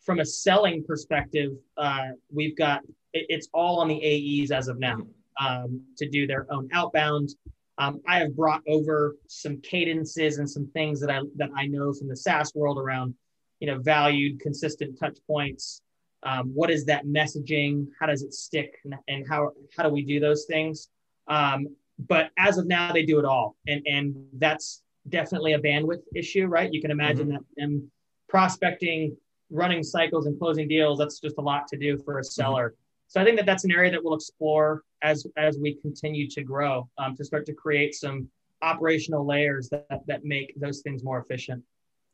From 0.00 0.20
a 0.20 0.24
selling 0.24 0.84
perspective, 0.84 1.52
uh, 1.76 2.08
we've 2.32 2.56
got 2.56 2.82
it, 3.12 3.26
it's 3.28 3.48
all 3.52 3.80
on 3.80 3.88
the 3.88 4.42
AEs 4.42 4.50
as 4.50 4.68
of 4.68 4.78
now 4.78 4.98
um, 5.40 5.82
to 5.98 6.08
do 6.08 6.26
their 6.26 6.46
own 6.52 6.68
outbound. 6.72 7.30
Um, 7.78 8.00
I 8.06 8.18
have 8.18 8.36
brought 8.36 8.62
over 8.68 9.16
some 9.26 9.60
cadences 9.60 10.38
and 10.38 10.48
some 10.48 10.68
things 10.68 11.00
that 11.00 11.10
I 11.10 11.20
that 11.36 11.50
I 11.56 11.66
know 11.66 11.92
from 11.92 12.08
the 12.08 12.16
SaaS 12.16 12.54
world 12.54 12.78
around, 12.78 13.14
you 13.60 13.66
know, 13.66 13.78
valued, 13.78 14.40
consistent 14.40 14.98
touch 14.98 15.18
points. 15.26 15.82
Um, 16.22 16.52
what 16.54 16.70
is 16.70 16.86
that 16.86 17.04
messaging? 17.04 17.86
How 17.98 18.06
does 18.06 18.22
it 18.22 18.32
stick? 18.32 18.78
And, 19.08 19.28
how 19.28 19.50
how 19.76 19.82
do 19.82 19.88
we 19.88 20.04
do 20.04 20.20
those 20.20 20.44
things? 20.44 20.88
Um, 21.26 21.66
but 21.98 22.30
as 22.38 22.58
of 22.58 22.66
now, 22.66 22.92
they 22.92 23.04
do 23.04 23.18
it 23.18 23.24
all, 23.24 23.56
and 23.66 23.82
and 23.86 24.14
that's 24.34 24.82
definitely 25.08 25.52
a 25.52 25.58
bandwidth 25.58 26.02
issue, 26.14 26.46
right? 26.46 26.72
You 26.72 26.80
can 26.80 26.90
imagine 26.90 27.26
mm-hmm. 27.26 27.36
that 27.36 27.44
them 27.56 27.90
prospecting, 28.28 29.16
running 29.50 29.82
cycles, 29.82 30.26
and 30.26 30.38
closing 30.38 30.68
deals. 30.68 30.98
That's 30.98 31.20
just 31.20 31.38
a 31.38 31.42
lot 31.42 31.66
to 31.68 31.76
do 31.76 31.98
for 31.98 32.18
a 32.18 32.22
mm-hmm. 32.22 32.26
seller. 32.26 32.68
Mm-hmm. 32.68 32.80
So 33.08 33.20
I 33.20 33.24
think 33.24 33.36
that 33.36 33.46
that's 33.46 33.64
an 33.64 33.72
area 33.72 33.90
that 33.90 34.02
we'll 34.02 34.14
explore 34.14 34.82
as 35.04 35.26
as 35.36 35.58
we 35.58 35.74
continue 35.74 36.26
to 36.36 36.42
grow 36.42 36.88
um, 36.98 37.14
to 37.16 37.24
start 37.24 37.44
to 37.46 37.54
create 37.54 37.94
some 37.94 38.26
operational 38.62 39.24
layers 39.24 39.68
that, 39.68 40.00
that 40.06 40.24
make 40.24 40.48
those 40.56 40.80
things 40.80 41.04
more 41.04 41.18
efficient. 41.20 41.62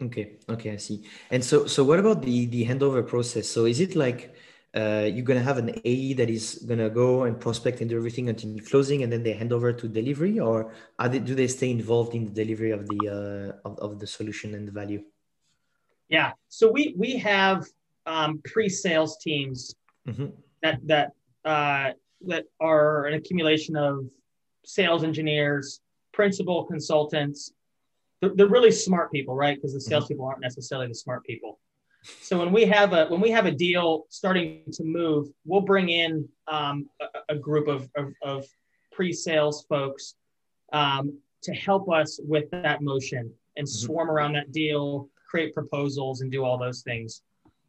Okay, 0.02 0.38
okay, 0.48 0.72
I 0.72 0.76
see. 0.76 1.04
And 1.30 1.44
so, 1.44 1.66
so 1.66 1.84
what 1.84 1.98
about 1.98 2.22
the 2.22 2.46
the 2.46 2.66
handover 2.66 3.06
process? 3.06 3.48
So, 3.48 3.66
is 3.66 3.80
it 3.80 3.94
like 3.94 4.34
uh, 4.74 5.06
you're 5.12 5.28
gonna 5.30 5.48
have 5.50 5.58
an 5.58 5.70
AE 5.84 6.14
that 6.14 6.30
is 6.30 6.64
gonna 6.66 6.90
go 6.90 7.24
and 7.24 7.38
prospect 7.38 7.80
and 7.80 7.88
do 7.90 7.96
everything 7.96 8.28
until 8.28 8.58
closing, 8.70 9.02
and 9.02 9.12
then 9.12 9.22
they 9.22 9.34
hand 9.34 9.52
over 9.52 9.72
to 9.72 9.88
delivery, 9.88 10.40
or 10.40 10.72
are 10.98 11.08
they, 11.08 11.18
do 11.18 11.34
they 11.34 11.48
stay 11.48 11.70
involved 11.70 12.14
in 12.14 12.24
the 12.24 12.34
delivery 12.42 12.72
of 12.72 12.88
the 12.88 13.00
uh, 13.16 13.68
of, 13.68 13.78
of 13.78 13.90
the 14.00 14.06
solution 14.06 14.54
and 14.54 14.66
the 14.66 14.72
value? 14.72 15.02
Yeah, 16.08 16.32
so 16.48 16.72
we 16.72 16.94
we 16.96 17.18
have 17.18 17.66
um, 18.06 18.40
pre-sales 18.44 19.18
teams 19.18 19.74
mm-hmm. 20.08 20.28
that 20.62 20.80
that 20.86 21.12
uh, 21.44 21.92
that 22.26 22.44
are 22.60 23.06
an 23.06 23.14
accumulation 23.14 23.76
of 23.76 24.10
sales 24.64 25.04
engineers, 25.04 25.80
principal 26.12 26.64
consultants. 26.64 27.52
They're, 28.20 28.32
they're 28.34 28.46
really 28.46 28.70
smart 28.70 29.10
people, 29.12 29.34
right? 29.34 29.56
Because 29.56 29.72
the 29.72 29.78
mm-hmm. 29.78 29.88
salespeople 29.88 30.24
aren't 30.24 30.40
necessarily 30.40 30.88
the 30.88 30.94
smart 30.94 31.24
people. 31.24 31.58
So 32.22 32.38
when 32.38 32.50
we 32.50 32.64
have 32.64 32.94
a 32.94 33.06
when 33.06 33.20
we 33.20 33.30
have 33.30 33.44
a 33.44 33.50
deal 33.50 34.06
starting 34.08 34.62
to 34.72 34.84
move, 34.84 35.28
we'll 35.44 35.60
bring 35.60 35.90
in 35.90 36.26
um, 36.48 36.88
a, 37.00 37.34
a, 37.34 37.36
group 37.36 37.68
of, 37.68 37.90
of, 37.94 38.12
of 38.22 38.46
pre-sales 38.90 39.66
folks 39.68 40.14
um, 40.72 41.18
to 41.42 41.52
help 41.52 41.90
us 41.90 42.18
with 42.22 42.50
that 42.52 42.80
motion 42.80 43.30
and 43.56 43.66
mm-hmm. 43.66 43.86
swarm 43.86 44.10
around 44.10 44.32
that 44.32 44.50
deal, 44.50 45.10
create 45.28 45.52
proposals, 45.52 46.22
and 46.22 46.32
do 46.32 46.42
all 46.42 46.56
those 46.56 46.80
things. 46.82 47.22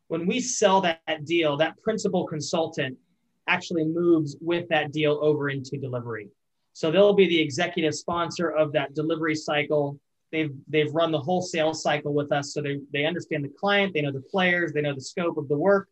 When 0.08 0.26
we 0.26 0.40
sell 0.40 0.80
that, 0.82 1.02
that 1.08 1.26
deal, 1.26 1.58
that 1.58 1.82
principal 1.82 2.26
consultant 2.26 2.98
actually 3.48 3.86
moves 3.86 4.38
with 4.42 4.68
that 4.70 4.92
deal 4.92 5.20
over 5.22 5.50
into 5.50 5.78
delivery. 5.78 6.30
So 6.74 6.92
they'll 6.92 7.14
be 7.14 7.28
the 7.28 7.40
executive 7.40 7.94
sponsor 7.94 8.50
of 8.50 8.72
that 8.74 8.94
delivery 8.96 9.36
cycle 9.36 10.00
they've 10.32 10.54
they've 10.68 10.94
run 10.94 11.12
the 11.12 11.20
whole 11.20 11.42
sales 11.42 11.82
cycle 11.84 12.14
with 12.14 12.32
us, 12.32 12.54
so 12.54 12.62
they 12.62 12.80
they 12.94 13.06
understand 13.06 13.44
the 13.44 13.54
client, 13.60 13.94
they 13.94 14.02
know 14.02 14.12
the 14.12 14.22
players, 14.22 14.74
they 14.74 14.82
know 14.82 14.96
the 14.96 15.02
scope 15.02 15.38
of 15.38 15.48
the 15.48 15.58
work, 15.58 15.90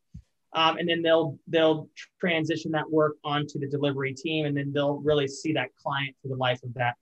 um, 0.54 0.78
and 0.78 0.88
then 0.88 1.02
they'll 1.02 1.38
they'll 1.48 1.90
transition 2.20 2.72
that 2.72 2.90
work 2.90 3.18
onto 3.24 3.60
the 3.60 3.68
delivery 3.68 4.14
team, 4.14 4.46
and 4.46 4.56
then 4.56 4.72
they'll 4.74 4.98
really 4.98 5.28
see 5.28 5.54
that 5.54 5.70
client 5.76 6.16
for 6.22 6.30
the 6.30 6.36
life 6.36 6.62
of 6.64 6.74
that 6.74 6.96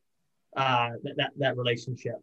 uh, 0.56 0.90
that, 1.04 1.32
that 1.38 1.58
relationship. 1.58 2.16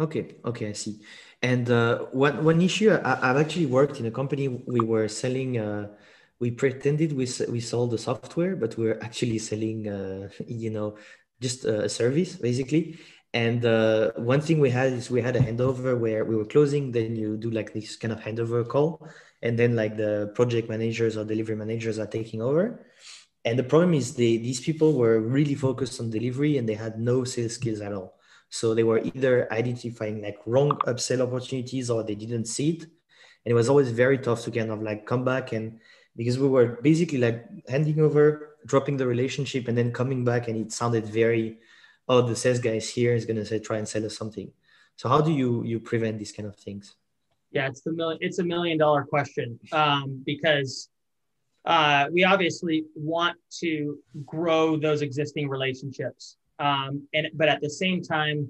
Okay, 0.00 0.36
okay, 0.44 0.68
I 0.68 0.72
see. 0.72 1.00
And 1.42 1.70
uh, 1.70 1.98
one 2.12 2.44
one 2.44 2.60
issue, 2.62 2.90
I, 2.92 3.26
have 3.26 3.36
actually 3.36 3.66
worked 3.66 4.00
in 4.00 4.06
a 4.06 4.10
company. 4.10 4.48
We 4.48 4.80
were 4.80 5.08
selling. 5.08 5.58
Uh, 5.58 5.88
we 6.40 6.50
pretended 6.50 7.12
we 7.12 7.26
we 7.48 7.60
sold 7.60 7.90
the 7.90 7.98
software, 7.98 8.54
but 8.56 8.76
we 8.76 8.88
are 8.88 9.02
actually 9.02 9.38
selling, 9.38 9.88
uh, 9.88 10.28
you 10.46 10.70
know, 10.70 10.96
just 11.40 11.64
a 11.64 11.88
service 11.88 12.36
basically. 12.36 12.98
And 13.34 13.64
uh, 13.64 14.12
one 14.16 14.40
thing 14.40 14.58
we 14.58 14.70
had 14.70 14.92
is 14.92 15.10
we 15.10 15.20
had 15.20 15.36
a 15.36 15.40
handover 15.40 15.98
where 15.98 16.24
we 16.24 16.34
were 16.34 16.46
closing. 16.46 16.92
Then 16.92 17.14
you 17.14 17.36
do 17.36 17.50
like 17.50 17.74
this 17.74 17.96
kind 17.96 18.12
of 18.12 18.20
handover 18.20 18.66
call, 18.66 19.06
and 19.42 19.58
then 19.58 19.76
like 19.76 19.96
the 19.96 20.32
project 20.34 20.68
managers 20.68 21.16
or 21.16 21.24
delivery 21.24 21.56
managers 21.56 21.98
are 21.98 22.06
taking 22.06 22.40
over. 22.40 22.86
And 23.44 23.58
the 23.58 23.64
problem 23.64 23.94
is 23.94 24.14
they 24.14 24.36
these 24.38 24.60
people 24.60 24.94
were 24.94 25.20
really 25.20 25.54
focused 25.54 26.00
on 26.00 26.10
delivery 26.10 26.58
and 26.58 26.68
they 26.68 26.74
had 26.74 26.98
no 26.98 27.24
sales 27.24 27.54
skills 27.54 27.80
at 27.80 27.92
all. 27.92 28.18
So 28.50 28.74
they 28.74 28.82
were 28.82 29.00
either 29.00 29.52
identifying 29.52 30.22
like 30.22 30.38
wrong 30.46 30.70
upsell 30.86 31.20
opportunities 31.20 31.90
or 31.90 32.02
they 32.02 32.14
didn't 32.14 32.46
see 32.46 32.70
it. 32.70 32.82
And 32.82 33.52
it 33.52 33.54
was 33.54 33.68
always 33.68 33.90
very 33.90 34.18
tough 34.18 34.42
to 34.44 34.50
kind 34.50 34.70
of 34.70 34.82
like 34.82 35.06
come 35.06 35.24
back 35.24 35.52
and 35.52 35.80
because 36.18 36.38
we 36.38 36.48
were 36.48 36.78
basically 36.82 37.18
like 37.18 37.46
handing 37.68 38.00
over, 38.00 38.56
dropping 38.66 38.98
the 38.98 39.06
relationship, 39.06 39.68
and 39.68 39.78
then 39.78 39.92
coming 39.92 40.24
back, 40.24 40.48
and 40.48 40.56
it 40.58 40.72
sounded 40.72 41.06
very 41.06 41.58
oh 42.08 42.20
the 42.20 42.36
sales 42.36 42.58
guy 42.58 42.76
is 42.82 42.90
here 42.90 43.14
is 43.14 43.24
going 43.24 43.36
to 43.36 43.46
say 43.46 43.58
try 43.58 43.78
and 43.78 43.88
sell 43.88 44.04
us 44.04 44.18
something. 44.18 44.50
So 44.96 45.08
how 45.08 45.22
do 45.22 45.32
you 45.32 45.64
you 45.64 45.80
prevent 45.80 46.18
these 46.18 46.32
kind 46.32 46.46
of 46.46 46.56
things? 46.56 46.96
Yeah 47.50 47.68
it's 47.68 47.80
the 47.80 47.92
million 47.92 48.18
it's 48.20 48.40
a 48.40 48.44
million 48.44 48.76
dollar 48.76 49.04
question 49.04 49.58
um, 49.72 50.22
because 50.26 50.90
uh, 51.64 52.06
we 52.12 52.24
obviously 52.24 52.86
want 52.94 53.36
to 53.60 53.98
grow 54.24 54.76
those 54.76 55.02
existing 55.02 55.48
relationships 55.48 56.36
um, 56.58 57.06
and 57.14 57.28
but 57.34 57.48
at 57.48 57.60
the 57.60 57.70
same 57.70 58.02
time 58.02 58.48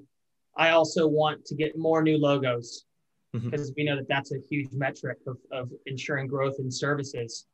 i 0.57 0.69
also 0.69 1.07
want 1.07 1.45
to 1.45 1.55
get 1.55 1.77
more 1.77 2.01
new 2.01 2.17
logos 2.17 2.85
because 3.33 3.69
mm-hmm. 3.69 3.73
we 3.77 3.83
know 3.83 3.95
that 3.95 4.07
that's 4.07 4.31
a 4.31 4.39
huge 4.49 4.71
metric 4.71 5.17
of, 5.27 5.37
of 5.51 5.69
ensuring 5.85 6.27
growth 6.27 6.55
in 6.59 6.71
services 6.71 7.45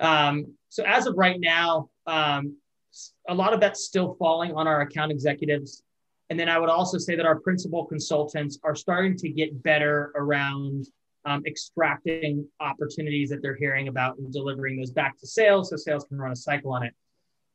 um, 0.00 0.54
so 0.68 0.84
as 0.84 1.06
of 1.06 1.16
right 1.16 1.38
now 1.38 1.88
um, 2.06 2.56
a 3.28 3.34
lot 3.34 3.52
of 3.52 3.60
that's 3.60 3.84
still 3.84 4.16
falling 4.18 4.52
on 4.52 4.66
our 4.66 4.80
account 4.82 5.12
executives. 5.12 5.82
And 6.28 6.38
then 6.38 6.48
I 6.48 6.58
would 6.58 6.68
also 6.68 6.98
say 6.98 7.16
that 7.16 7.26
our 7.26 7.40
principal 7.40 7.84
consultants 7.84 8.58
are 8.62 8.74
starting 8.74 9.16
to 9.16 9.28
get 9.28 9.62
better 9.62 10.12
around 10.14 10.86
um, 11.24 11.42
extracting 11.46 12.46
opportunities 12.60 13.28
that 13.30 13.42
they're 13.42 13.56
hearing 13.56 13.88
about 13.88 14.16
and 14.18 14.32
delivering 14.32 14.78
those 14.78 14.90
back 14.90 15.18
to 15.18 15.26
sales 15.26 15.70
so 15.70 15.76
sales 15.76 16.04
can 16.04 16.18
run 16.18 16.32
a 16.32 16.36
cycle 16.36 16.72
on 16.72 16.84
it. 16.84 16.94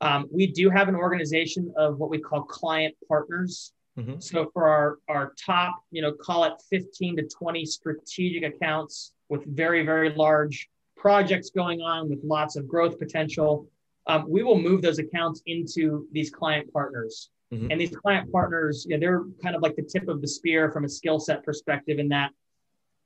Um, 0.02 0.28
we 0.30 0.48
do 0.48 0.70
have 0.70 0.88
an 0.90 0.96
organization 0.96 1.74
of 1.78 1.98
what 1.98 2.10
we 2.10 2.20
call 2.20 2.44
client 2.44 2.96
partners. 3.08 3.72
Mm-hmm. 3.98 4.20
So 4.20 4.52
for 4.54 4.68
our, 4.68 4.98
our 5.08 5.34
top, 5.44 5.82
you 5.90 6.02
know, 6.02 6.12
call 6.12 6.44
it 6.44 6.54
15 6.70 7.16
to 7.16 7.24
20 7.24 7.66
strategic 7.66 8.44
accounts 8.44 9.14
with 9.30 9.46
very, 9.46 9.86
very 9.86 10.14
large 10.14 10.70
projects 10.98 11.50
going 11.50 11.82
on 11.82 12.10
with 12.10 12.20
lots 12.24 12.56
of 12.56 12.68
growth 12.68 12.98
potential, 13.00 13.68
um, 14.08 14.26
we 14.30 14.44
will 14.44 14.60
move 14.60 14.82
those 14.82 15.00
accounts 15.00 15.42
into 15.46 16.08
these 16.12 16.30
client 16.30 16.72
partners. 16.72 17.30
Mm-hmm. 17.54 17.72
And 17.72 17.82
these 17.82 17.96
client 17.96 18.32
partners, 18.32 18.86
you 18.88 18.96
know, 18.96 19.00
they're 19.00 19.24
kind 19.42 19.56
of 19.56 19.62
like 19.62 19.76
the 19.76 19.84
tip 19.84 20.08
of 20.08 20.22
the 20.22 20.28
spear 20.28 20.72
from 20.72 20.84
a 20.84 20.90
skill 20.90 21.20
set 21.20 21.44
perspective 21.44 22.00
in 22.00 22.10
that, 22.10 22.32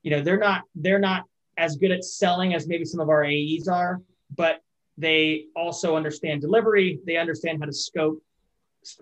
you 0.03 0.11
know, 0.11 0.21
they're 0.21 0.39
not 0.39 0.63
they're 0.75 0.99
not 0.99 1.23
as 1.57 1.75
good 1.75 1.91
at 1.91 2.03
selling 2.03 2.53
as 2.53 2.67
maybe 2.67 2.85
some 2.85 3.01
of 3.01 3.09
our 3.09 3.25
AEs 3.25 3.67
are, 3.67 4.01
but 4.35 4.61
they 4.97 5.45
also 5.55 5.95
understand 5.95 6.41
delivery. 6.41 6.99
They 7.05 7.17
understand 7.17 7.59
how 7.59 7.65
to 7.65 7.73
scope 7.73 8.21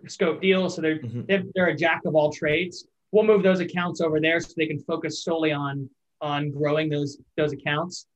scope 0.07 0.41
deals. 0.41 0.75
So 0.75 0.81
they're 0.81 0.99
mm-hmm. 0.99 1.49
they're 1.53 1.67
a 1.67 1.75
jack 1.75 2.01
of 2.05 2.15
all 2.15 2.31
trades. 2.31 2.87
We'll 3.11 3.23
move 3.23 3.43
those 3.43 3.59
accounts 3.59 4.01
over 4.01 4.19
there 4.19 4.39
so 4.39 4.53
they 4.57 4.67
can 4.67 4.79
focus 4.79 5.23
solely 5.23 5.51
on 5.51 5.89
on 6.19 6.51
growing 6.51 6.89
those 6.89 7.19
those 7.35 7.53
accounts. 7.53 8.07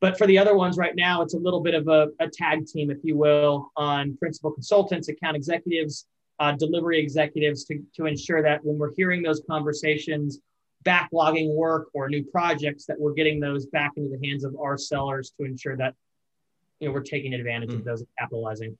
But 0.00 0.16
for 0.16 0.26
the 0.26 0.38
other 0.38 0.56
ones 0.56 0.76
right 0.76 0.94
now, 0.94 1.22
it's 1.22 1.34
a 1.34 1.38
little 1.38 1.60
bit 1.60 1.74
of 1.74 1.88
a, 1.88 2.08
a 2.20 2.28
tag 2.28 2.66
team, 2.66 2.90
if 2.90 2.98
you 3.02 3.16
will, 3.16 3.72
on 3.76 4.16
principal 4.16 4.52
consultants, 4.52 5.08
account 5.08 5.36
executives, 5.36 6.06
uh, 6.38 6.52
delivery 6.52 7.00
executives 7.00 7.64
to, 7.64 7.82
to 7.96 8.06
ensure 8.06 8.42
that 8.42 8.64
when 8.64 8.78
we're 8.78 8.94
hearing 8.94 9.22
those 9.22 9.42
conversations, 9.50 10.38
backlogging 10.84 11.54
work 11.54 11.88
or 11.94 12.08
new 12.08 12.22
projects, 12.24 12.86
that 12.86 12.98
we're 12.98 13.12
getting 13.12 13.40
those 13.40 13.66
back 13.66 13.92
into 13.96 14.16
the 14.16 14.26
hands 14.26 14.44
of 14.44 14.54
our 14.56 14.78
sellers 14.78 15.32
to 15.36 15.44
ensure 15.44 15.76
that 15.76 15.94
you 16.78 16.86
know 16.86 16.94
we're 16.94 17.02
taking 17.02 17.34
advantage 17.34 17.70
mm. 17.70 17.76
of 17.76 17.84
those 17.84 18.00
and 18.00 18.08
capitalizing. 18.18 18.78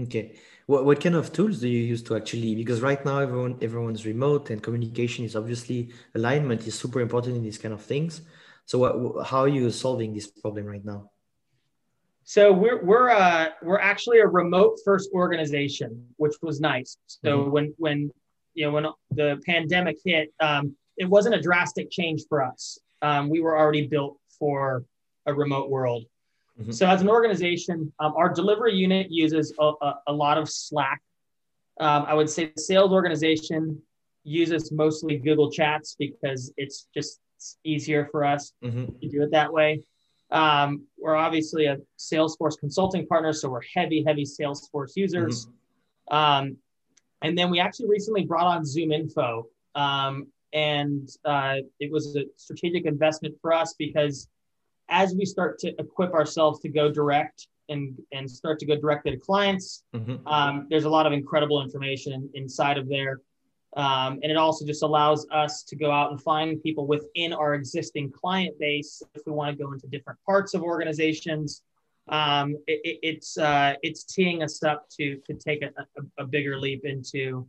Okay. 0.00 0.34
What, 0.66 0.84
what 0.84 1.00
kind 1.00 1.14
of 1.14 1.32
tools 1.32 1.60
do 1.60 1.68
you 1.68 1.80
use 1.80 2.02
to 2.04 2.16
actually 2.16 2.54
because 2.54 2.80
right 2.80 3.04
now 3.04 3.18
everyone 3.18 3.58
everyone's 3.60 4.04
remote 4.06 4.50
and 4.50 4.62
communication 4.62 5.24
is 5.24 5.36
obviously 5.36 5.90
alignment 6.14 6.66
is 6.66 6.76
super 6.78 7.00
important 7.00 7.36
in 7.36 7.42
these 7.42 7.58
kind 7.58 7.74
of 7.74 7.82
things. 7.82 8.22
So 8.66 8.78
what, 8.78 9.26
how 9.26 9.40
are 9.40 9.48
you 9.48 9.70
solving 9.70 10.14
this 10.14 10.26
problem 10.26 10.66
right 10.66 10.84
now? 10.84 11.10
So 12.24 12.52
we're 12.52 12.82
we're 12.82 13.10
uh, 13.10 13.48
we're 13.62 13.78
actually 13.78 14.20
a 14.20 14.26
remote 14.26 14.78
first 14.84 15.10
organization, 15.12 16.06
which 16.16 16.34
was 16.40 16.58
nice. 16.58 16.96
So 17.06 17.40
mm-hmm. 17.40 17.50
when 17.50 17.74
when 17.76 18.10
you 18.54 18.64
know 18.64 18.72
when 18.72 18.86
the 19.10 19.42
pandemic 19.44 19.98
hit, 20.04 20.32
um, 20.40 20.74
it 20.96 21.04
wasn't 21.04 21.34
a 21.34 21.40
drastic 21.40 21.90
change 21.90 22.22
for 22.28 22.42
us. 22.42 22.78
Um, 23.02 23.28
we 23.28 23.40
were 23.40 23.58
already 23.58 23.86
built 23.86 24.18
for 24.38 24.84
a 25.26 25.34
remote 25.34 25.68
world. 25.68 26.04
Mm-hmm. 26.58 26.72
So 26.72 26.86
as 26.86 27.02
an 27.02 27.10
organization, 27.10 27.92
um, 27.98 28.14
our 28.16 28.32
delivery 28.32 28.74
unit 28.74 29.08
uses 29.10 29.52
a, 29.58 29.72
a, 29.82 29.94
a 30.06 30.12
lot 30.12 30.38
of 30.38 30.48
Slack. 30.48 31.02
Um, 31.80 32.04
I 32.06 32.14
would 32.14 32.30
say 32.30 32.52
the 32.54 32.62
sales 32.62 32.92
organization 32.92 33.82
uses 34.22 34.72
mostly 34.72 35.18
Google 35.18 35.50
Chats 35.50 35.96
because 35.98 36.52
it's 36.56 36.86
just 36.94 37.20
it's 37.44 37.58
easier 37.64 38.08
for 38.10 38.24
us 38.24 38.52
mm-hmm. 38.64 38.86
to 39.00 39.08
do 39.08 39.22
it 39.22 39.30
that 39.32 39.52
way. 39.52 39.82
Um, 40.30 40.86
we're 40.98 41.14
obviously 41.14 41.66
a 41.66 41.76
Salesforce 41.98 42.58
consulting 42.58 43.06
partner, 43.06 43.32
so 43.32 43.50
we're 43.50 43.60
heavy, 43.74 44.02
heavy 44.06 44.24
Salesforce 44.24 44.92
users. 44.96 45.46
Mm-hmm. 45.46 46.16
Um, 46.16 46.56
and 47.22 47.36
then 47.36 47.50
we 47.50 47.60
actually 47.60 47.88
recently 47.88 48.24
brought 48.24 48.46
on 48.46 48.62
ZoomInfo, 48.62 49.44
um, 49.74 50.26
and 50.52 51.08
uh, 51.24 51.56
it 51.80 51.90
was 51.92 52.16
a 52.16 52.24
strategic 52.36 52.86
investment 52.86 53.34
for 53.40 53.52
us 53.52 53.74
because 53.78 54.28
as 54.88 55.14
we 55.14 55.24
start 55.24 55.58
to 55.58 55.74
equip 55.78 56.12
ourselves 56.12 56.60
to 56.60 56.68
go 56.68 56.90
direct 56.90 57.48
and 57.70 57.98
and 58.12 58.30
start 58.30 58.58
to 58.58 58.66
go 58.66 58.76
directly 58.76 59.10
to 59.12 59.18
clients, 59.18 59.84
mm-hmm. 59.94 60.26
um, 60.26 60.66
there's 60.70 60.84
a 60.84 60.90
lot 60.90 61.06
of 61.06 61.12
incredible 61.12 61.62
information 61.62 62.30
inside 62.34 62.78
of 62.78 62.88
there. 62.88 63.20
Um, 63.76 64.20
and 64.22 64.30
it 64.30 64.36
also 64.36 64.64
just 64.64 64.82
allows 64.82 65.26
us 65.32 65.64
to 65.64 65.76
go 65.76 65.90
out 65.90 66.12
and 66.12 66.22
find 66.22 66.62
people 66.62 66.86
within 66.86 67.32
our 67.32 67.54
existing 67.54 68.12
client 68.12 68.56
base 68.58 69.02
if 69.14 69.22
we 69.26 69.32
want 69.32 69.56
to 69.56 69.62
go 69.62 69.72
into 69.72 69.88
different 69.88 70.18
parts 70.24 70.54
of 70.54 70.62
organizations. 70.62 71.62
Um, 72.08 72.56
it, 72.66 72.98
it's 73.02 73.36
uh, 73.38 73.74
it's 73.82 74.04
teeing 74.04 74.42
us 74.42 74.62
up 74.62 74.86
to 74.98 75.16
to 75.26 75.34
take 75.34 75.62
a, 75.62 75.70
a, 75.78 76.22
a, 76.22 76.26
bigger 76.26 76.58
leap 76.58 76.84
into 76.84 77.46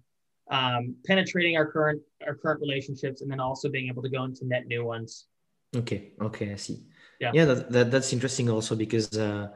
um, 0.49 0.95
penetrating 1.05 1.57
our 1.57 1.69
current 1.69 2.01
our 2.25 2.35
current 2.35 2.61
relationships, 2.61 3.21
and 3.21 3.29
then 3.29 3.41
also 3.41 3.69
being 3.69 3.87
able 3.89 4.01
to 4.01 4.09
go 4.09 4.23
into 4.23 4.47
net 4.47 4.65
new 4.65 4.85
ones. 4.85 5.25
Okay. 5.75 6.13
Okay. 6.21 6.53
I 6.53 6.55
see. 6.55 6.85
Yeah. 7.19 7.31
Yeah. 7.33 7.45
That, 7.45 7.71
that 7.71 7.91
that's 7.91 8.13
interesting 8.13 8.49
also 8.49 8.75
because 8.75 9.15
uh, 9.17 9.49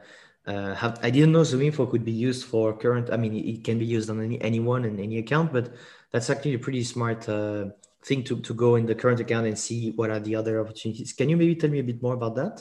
uh, 0.50 0.74
have, 0.74 0.98
I 1.02 1.10
didn't 1.10 1.32
know 1.32 1.42
ZoomInfo 1.42 1.90
could 1.90 2.04
be 2.04 2.16
used 2.28 2.42
for 2.46 2.64
current. 2.84 3.06
I 3.14 3.16
mean, 3.16 3.34
it 3.34 3.64
can 3.64 3.78
be 3.78 3.88
used 3.96 4.08
on 4.10 4.18
any 4.28 4.38
anyone 4.50 4.84
and 4.88 4.98
any 4.98 5.18
account, 5.24 5.52
but 5.52 5.66
that's 6.12 6.28
actually 6.32 6.54
a 6.54 6.58
pretty 6.66 6.84
smart 6.94 7.28
uh, 7.28 7.66
thing 8.08 8.20
to 8.28 8.34
to 8.40 8.52
go 8.64 8.70
in 8.78 8.84
the 8.86 8.94
current 9.02 9.20
account 9.20 9.46
and 9.46 9.56
see 9.66 9.80
what 9.98 10.08
are 10.10 10.22
the 10.28 10.34
other 10.40 10.54
opportunities. 10.62 11.12
Can 11.18 11.28
you 11.30 11.36
maybe 11.36 11.54
tell 11.54 11.70
me 11.70 11.80
a 11.80 11.88
bit 11.90 12.02
more 12.06 12.14
about 12.20 12.34
that? 12.36 12.54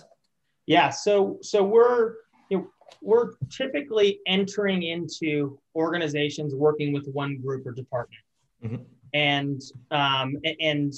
Yeah. 0.76 0.90
So 1.06 1.40
so 1.42 1.58
we're 1.64 2.16
you 2.50 2.58
know, 2.58 2.68
we're 3.02 3.30
typically 3.62 4.20
entering 4.38 4.84
into 4.84 5.60
organizations 5.76 6.54
working 6.54 6.90
with 6.94 7.08
one 7.22 7.34
group 7.44 7.66
or 7.68 7.74
department, 7.84 8.24
Mhm. 8.66 8.82
and 9.14 9.60
um, 9.92 10.38
and 10.72 10.94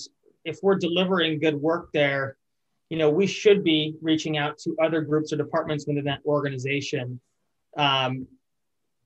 if 0.52 0.56
we're 0.64 0.80
delivering 0.88 1.40
good 1.40 1.58
work 1.70 1.86
there, 1.94 2.38
you 2.92 2.98
know, 2.98 3.10
we 3.10 3.26
should 3.26 3.64
be 3.64 3.96
reaching 4.02 4.38
out 4.38 4.58
to 4.58 4.76
other 4.84 5.00
groups 5.00 5.32
or 5.32 5.38
departments 5.38 5.88
within 5.88 6.04
that 6.04 6.20
organization 6.26 7.22
um, 7.78 8.28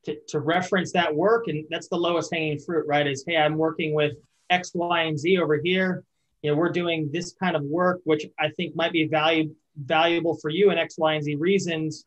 to, 0.05 0.17
to 0.29 0.39
reference 0.39 0.91
that 0.93 1.15
work. 1.15 1.49
And 1.49 1.65
that's 1.69 1.87
the 1.87 1.95
lowest 1.95 2.33
hanging 2.33 2.57
fruit, 2.57 2.87
right? 2.87 3.05
Is 3.05 3.23
hey, 3.27 3.37
I'm 3.37 3.59
working 3.59 3.93
with 3.93 4.13
X, 4.49 4.71
Y, 4.73 5.03
and 5.03 5.19
Z 5.19 5.37
over 5.37 5.59
here. 5.63 6.03
You 6.41 6.49
know, 6.49 6.57
we're 6.57 6.71
doing 6.71 7.11
this 7.13 7.35
kind 7.39 7.55
of 7.55 7.61
work, 7.61 8.01
which 8.05 8.25
I 8.39 8.49
think 8.49 8.75
might 8.75 8.91
be 8.91 9.05
value, 9.05 9.53
valuable 9.77 10.35
for 10.41 10.49
you 10.49 10.71
in 10.71 10.79
X, 10.79 10.95
Y, 10.97 11.13
and 11.13 11.23
Z 11.23 11.35
reasons. 11.35 12.05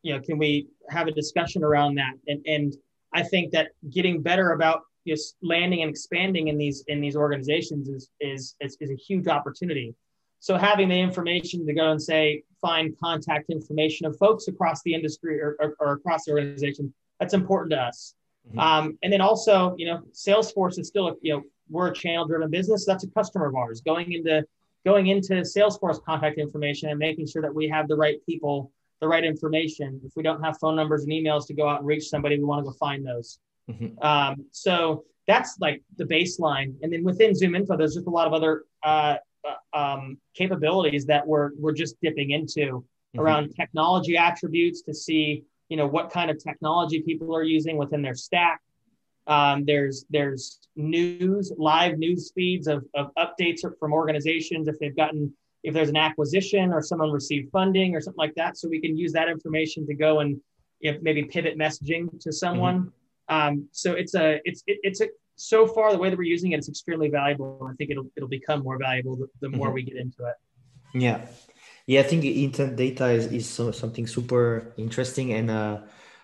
You 0.00 0.14
know, 0.14 0.22
can 0.22 0.38
we 0.38 0.68
have 0.88 1.06
a 1.06 1.12
discussion 1.12 1.62
around 1.62 1.96
that? 1.96 2.14
And 2.28 2.40
and 2.46 2.74
I 3.12 3.24
think 3.24 3.52
that 3.52 3.72
getting 3.90 4.22
better 4.22 4.52
about 4.52 4.84
just 5.06 5.36
landing 5.42 5.82
and 5.82 5.90
expanding 5.90 6.48
in 6.48 6.56
these 6.56 6.82
in 6.88 7.02
these 7.02 7.14
organizations 7.14 7.90
is 7.90 8.08
is 8.20 8.56
is, 8.62 8.78
is 8.80 8.90
a 8.90 8.96
huge 8.96 9.28
opportunity. 9.28 9.94
So 10.44 10.58
having 10.58 10.90
the 10.90 11.00
information 11.00 11.66
to 11.66 11.72
go 11.72 11.90
and 11.92 12.02
say 12.02 12.42
find 12.60 12.94
contact 13.02 13.48
information 13.48 14.06
of 14.06 14.14
folks 14.18 14.46
across 14.46 14.82
the 14.82 14.92
industry 14.92 15.40
or, 15.40 15.56
or, 15.58 15.74
or 15.80 15.92
across 15.92 16.26
the 16.26 16.32
organization 16.32 16.92
that's 17.18 17.32
important 17.32 17.70
to 17.70 17.80
us. 17.80 18.14
Mhm. 18.52 18.58
Um, 18.60 18.98
and 19.02 19.10
then 19.10 19.22
also, 19.22 19.74
you 19.78 19.86
know, 19.86 20.02
Salesforce 20.12 20.78
is 20.78 20.86
still, 20.86 21.08
a, 21.08 21.14
you 21.22 21.32
know, 21.32 21.42
we're 21.70 21.88
a 21.88 21.94
channel 21.94 22.26
driven 22.26 22.50
business. 22.50 22.84
That's 22.84 23.04
a 23.04 23.10
customer 23.12 23.46
of 23.46 23.54
ours 23.54 23.80
going 23.80 24.12
into 24.12 24.44
going 24.84 25.06
into 25.06 25.32
Salesforce 25.32 26.04
contact 26.04 26.36
information 26.36 26.90
and 26.90 26.98
making 26.98 27.26
sure 27.26 27.40
that 27.40 27.54
we 27.54 27.66
have 27.68 27.88
the 27.88 27.96
right 27.96 28.18
people, 28.26 28.70
the 29.00 29.08
right 29.08 29.24
information. 29.24 29.98
If 30.04 30.12
we 30.14 30.22
don't 30.22 30.44
have 30.44 30.58
phone 30.58 30.76
numbers 30.76 31.04
and 31.04 31.12
emails 31.12 31.46
to 31.46 31.54
go 31.54 31.66
out 31.66 31.78
and 31.78 31.86
reach 31.86 32.10
somebody, 32.10 32.36
we 32.36 32.44
want 32.44 32.66
to 32.66 32.70
go 32.70 32.76
find 32.76 33.06
those. 33.06 33.38
Mhm. 33.70 34.04
Um, 34.04 34.44
so 34.50 35.04
that's 35.26 35.56
like 35.58 35.82
the 35.96 36.04
baseline. 36.04 36.74
And 36.82 36.92
then 36.92 37.02
within 37.02 37.30
ZoomInfo, 37.32 37.78
there's 37.78 37.94
just 37.94 38.08
a 38.08 38.10
lot 38.10 38.26
of 38.26 38.34
other 38.34 38.64
uh, 38.82 39.16
um, 39.72 40.18
capabilities 40.34 41.06
that 41.06 41.26
we're 41.26 41.50
we're 41.58 41.72
just 41.72 41.96
dipping 42.02 42.30
into 42.30 42.84
Mhm. 43.14 43.20
around 43.20 43.54
technology 43.54 44.16
attributes 44.16 44.82
to 44.82 44.92
see 44.92 45.44
you 45.68 45.76
know 45.76 45.86
what 45.86 46.10
kind 46.10 46.30
of 46.30 46.42
technology 46.42 47.00
people 47.00 47.34
are 47.34 47.42
using 47.44 47.76
within 47.76 48.02
their 48.02 48.14
stack. 48.14 48.60
Um, 49.26 49.64
there's 49.64 50.04
there's 50.10 50.60
news, 50.76 51.52
live 51.56 51.98
news 51.98 52.32
feeds 52.34 52.66
of, 52.66 52.84
of 52.94 53.10
updates 53.16 53.60
from 53.78 53.92
organizations 53.92 54.68
if 54.68 54.78
they've 54.80 54.96
gotten 54.96 55.32
if 55.62 55.72
there's 55.72 55.88
an 55.88 55.96
acquisition 55.96 56.72
or 56.72 56.82
someone 56.82 57.10
received 57.10 57.50
funding 57.50 57.94
or 57.94 58.00
something 58.00 58.18
like 58.18 58.34
that. 58.34 58.58
So 58.58 58.68
we 58.68 58.80
can 58.80 58.96
use 58.98 59.12
that 59.12 59.28
information 59.28 59.86
to 59.86 59.94
go 59.94 60.20
and 60.20 60.40
if 60.80 61.00
maybe 61.00 61.22
pivot 61.24 61.56
messaging 61.56 62.20
to 62.20 62.32
someone. 62.32 62.92
Um, 63.28 63.68
so 63.72 63.92
it's 63.92 64.14
a 64.14 64.40
it's 64.44 64.62
it, 64.66 64.78
it's 64.82 65.00
a 65.00 65.08
so 65.36 65.66
far 65.66 65.92
the 65.92 65.98
way 65.98 66.10
that 66.10 66.18
we're 66.18 66.24
using 66.36 66.52
it 66.52 66.58
is 66.58 66.68
extremely 66.68 67.08
valuable. 67.08 67.68
I 67.70 67.74
think 67.74 67.90
it'll 67.90 68.10
it'll 68.16 68.28
become 68.28 68.62
more 68.62 68.78
valuable 68.78 69.16
the, 69.16 69.28
the 69.40 69.48
more 69.48 69.70
Mhm. 69.70 69.74
we 69.74 69.82
get 69.82 69.96
into 69.96 70.24
it. 70.24 70.36
Yeah, 70.94 71.26
yeah. 71.86 72.00
I 72.00 72.04
think 72.04 72.24
intent 72.24 72.76
data 72.76 73.06
is, 73.10 73.26
is 73.26 73.48
so, 73.48 73.72
something 73.72 74.06
super 74.06 74.72
interesting. 74.76 75.32
And 75.32 75.50
uh, 75.50 75.80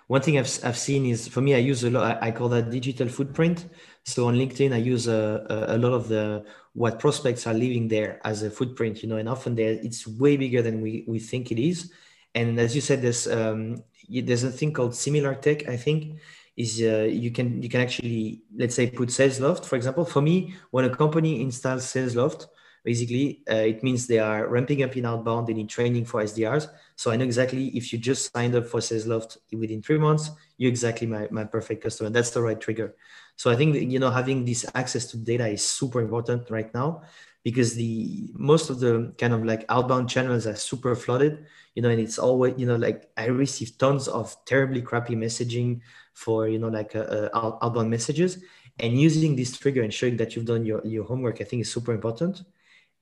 one 0.06 0.22
thing 0.22 0.38
I've, 0.38 0.50
I've 0.64 0.78
seen 0.78 1.06
is 1.06 1.28
for 1.28 1.40
me, 1.40 1.54
I 1.54 1.58
use 1.58 1.82
a 1.84 1.90
lot. 1.90 2.22
I, 2.22 2.28
I 2.28 2.30
call 2.30 2.48
that 2.50 2.70
digital 2.70 3.08
footprint. 3.08 3.66
So 4.04 4.26
on 4.28 4.34
LinkedIn, 4.36 4.72
I 4.72 4.78
use 4.78 5.08
a, 5.08 5.44
a, 5.50 5.76
a 5.76 5.78
lot 5.78 5.92
of 5.92 6.08
the 6.08 6.44
what 6.72 7.00
prospects 7.00 7.46
are 7.48 7.54
leaving 7.54 7.88
there 7.88 8.20
as 8.24 8.42
a 8.42 8.50
footprint. 8.50 9.02
You 9.02 9.08
know, 9.08 9.16
and 9.16 9.28
often 9.28 9.54
there 9.56 9.72
it's 9.72 10.06
way 10.06 10.36
bigger 10.36 10.62
than 10.62 10.80
we 10.80 11.04
we 11.08 11.18
think 11.18 11.50
it 11.50 11.58
is. 11.60 11.92
And 12.34 12.58
as 12.60 12.74
you 12.76 12.80
said, 12.80 13.02
there's 13.02 13.26
um, 13.26 13.82
there's 14.08 14.44
a 14.44 14.52
thing 14.52 14.72
called 14.72 14.92
SimilarTech. 14.92 15.68
I 15.68 15.76
think 15.76 16.20
is 16.62 16.80
uh, 16.82 17.08
you 17.24 17.30
can 17.30 17.62
you 17.62 17.68
can 17.68 17.80
actually 17.80 18.42
let's 18.56 18.74
say 18.74 18.90
put 18.90 19.08
SalesLoft 19.08 19.64
for 19.64 19.76
example. 19.76 20.04
For 20.04 20.22
me, 20.22 20.54
when 20.70 20.84
a 20.84 20.90
company 21.02 21.40
installs 21.40 21.84
SalesLoft 21.84 22.46
basically 22.84 23.42
uh, 23.50 23.54
it 23.72 23.82
means 23.82 24.06
they 24.06 24.18
are 24.18 24.48
ramping 24.48 24.82
up 24.82 24.96
in 24.96 25.04
outbound 25.04 25.46
they 25.46 25.52
need 25.52 25.68
training 25.68 26.04
for 26.04 26.22
sdrs 26.22 26.68
so 26.96 27.10
i 27.10 27.16
know 27.16 27.24
exactly 27.24 27.66
if 27.76 27.92
you 27.92 27.98
just 27.98 28.32
signed 28.32 28.54
up 28.54 28.66
for 28.66 28.80
salesloft 28.80 29.36
within 29.52 29.82
three 29.82 29.98
months 29.98 30.30
you're 30.56 30.70
exactly 30.70 31.06
my, 31.06 31.26
my 31.30 31.42
perfect 31.42 31.82
customer. 31.82 32.10
That's 32.10 32.30
the 32.30 32.42
right 32.42 32.60
trigger. 32.60 32.94
So 33.36 33.50
i 33.50 33.56
think 33.56 33.74
you 33.90 33.98
know 33.98 34.10
having 34.10 34.44
this 34.44 34.66
access 34.74 35.06
to 35.10 35.16
data 35.16 35.46
is 35.48 35.66
super 35.66 36.00
important 36.00 36.50
right 36.50 36.72
now 36.74 37.02
because 37.42 37.74
the 37.74 38.30
most 38.34 38.68
of 38.68 38.80
the 38.80 39.14
kind 39.16 39.32
of 39.32 39.44
like 39.44 39.64
outbound 39.70 40.10
channels 40.10 40.46
are 40.46 40.54
super 40.54 40.94
flooded 40.94 41.46
you 41.74 41.80
know 41.80 41.88
and 41.88 41.98
it's 41.98 42.18
always 42.18 42.52
you 42.58 42.66
know 42.66 42.76
like 42.76 43.08
i 43.16 43.24
receive 43.26 43.78
tons 43.78 44.08
of 44.08 44.36
terribly 44.44 44.82
crappy 44.82 45.16
messaging 45.16 45.80
for 46.14 46.48
you 46.48 46.58
know 46.58 46.68
like 46.68 46.94
uh, 46.96 47.00
uh, 47.00 47.28
out- 47.34 47.58
outbound 47.62 47.90
messages 47.90 48.42
and 48.78 49.00
using 49.00 49.36
this 49.36 49.56
trigger 49.56 49.82
and 49.82 49.92
showing 49.92 50.16
that 50.16 50.34
you've 50.34 50.44
done 50.46 50.64
your, 50.64 50.80
your 50.86 51.04
homework 51.04 51.40
i 51.40 51.44
think 51.44 51.62
is 51.62 51.72
super 51.72 51.92
important 51.92 52.42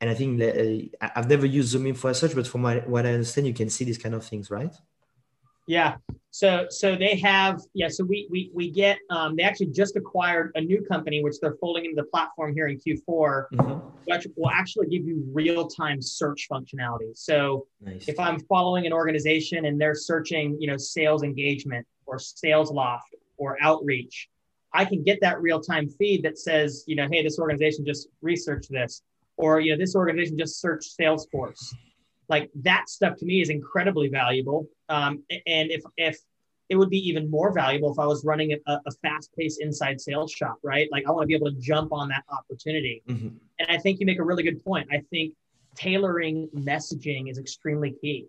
and 0.01 0.09
I 0.09 0.15
think 0.15 0.39
that, 0.39 0.57
uh, 1.01 1.09
I've 1.17 1.29
never 1.29 1.45
used 1.45 1.75
ZoomInfo 1.75 2.11
as 2.11 2.21
such, 2.21 2.35
but 2.35 2.47
from 2.47 2.61
my, 2.63 2.77
what 2.87 3.05
I 3.05 3.15
understand, 3.15 3.49
you 3.49 3.53
can 3.53 3.69
see 3.69 3.85
these 3.85 3.99
kind 3.99 4.15
of 4.15 4.25
things, 4.25 4.49
right? 4.49 4.73
Yeah. 5.67 5.97
So 6.31 6.67
so 6.71 6.97
they 6.97 7.17
have 7.17 7.61
yeah. 7.75 7.89
So 7.89 8.05
we 8.05 8.27
we 8.31 8.51
we 8.55 8.71
get 8.71 8.99
um, 9.11 9.37
they 9.37 9.43
actually 9.43 9.67
just 9.67 9.97
acquired 9.97 10.53
a 10.55 10.61
new 10.63 10.83
company 10.83 11.23
which 11.23 11.41
they're 11.41 11.57
folding 11.61 11.85
into 11.85 11.97
the 11.97 12.05
platform 12.05 12.55
here 12.55 12.69
in 12.69 12.79
Q4, 12.79 13.47
Mhm. 13.53 13.83
which 14.07 14.27
will 14.37 14.49
actually 14.51 14.87
give 14.87 15.05
you 15.05 15.23
real 15.33 15.67
time 15.67 16.01
search 16.01 16.47
functionality. 16.51 17.11
So 17.15 17.67
Nice. 17.83 18.09
if 18.09 18.19
I'm 18.19 18.41
following 18.41 18.87
an 18.87 18.95
organization 18.95 19.67
and 19.67 19.79
they're 19.79 19.95
searching, 19.95 20.57
you 20.59 20.69
know, 20.69 20.79
sales 20.79 21.23
engagement 21.23 21.87
or 22.09 22.17
SalesLoft 22.17 23.15
or 23.37 23.57
outreach, 23.63 24.29
I 24.73 24.85
can 24.85 25.03
get 25.03 25.21
that 25.21 25.41
real 25.41 25.61
time 25.61 25.89
feed 25.89 26.23
that 26.25 26.39
says, 26.39 26.85
you 26.87 26.97
know, 26.97 27.09
hey, 27.11 27.23
this 27.23 27.39
organization 27.39 27.85
just 27.87 28.09
researched 28.21 28.71
this, 28.71 29.03
or 29.37 29.61
you 29.61 29.73
know, 29.73 29.79
this 29.79 29.95
organization 29.95 30.37
just 30.39 30.61
searched 30.61 30.99
Salesforce. 30.99 31.75
Like 32.29 32.51
that 32.57 32.89
stuff 32.89 33.17
to 33.19 33.25
me 33.25 33.41
is 33.41 33.49
incredibly 33.49 34.09
valuable. 34.09 34.69
Um, 34.89 35.23
and 35.31 35.71
if 35.71 35.83
if 35.97 36.19
it 36.69 36.77
would 36.77 36.91
be 36.91 37.09
even 37.09 37.31
more 37.31 37.53
valuable 37.53 37.91
if 37.93 37.99
I 37.99 38.07
was 38.07 38.25
running 38.25 38.53
a, 38.53 38.73
a 38.73 38.91
fast 39.03 39.31
paced 39.35 39.61
inside 39.63 40.01
sales 40.01 40.31
shop, 40.31 40.59
right? 40.63 40.87
Like 40.93 41.07
I 41.07 41.11
want 41.11 41.23
to 41.23 41.27
be 41.27 41.35
able 41.35 41.51
to 41.51 41.59
jump 41.59 41.93
on 41.93 42.09
that 42.09 42.25
opportunity. 42.31 43.03
Mhm. 43.09 43.33
And 43.59 43.71
I 43.71 43.79
think 43.79 44.01
you 44.01 44.07
make 44.07 44.19
a 44.19 44.25
really 44.25 44.43
good 44.43 44.63
point. 44.63 44.87
I 44.93 45.03
think 45.11 45.33
tailoring 45.75 46.49
messaging 46.55 47.31
is 47.31 47.39
extremely 47.39 47.93
key. 47.93 48.27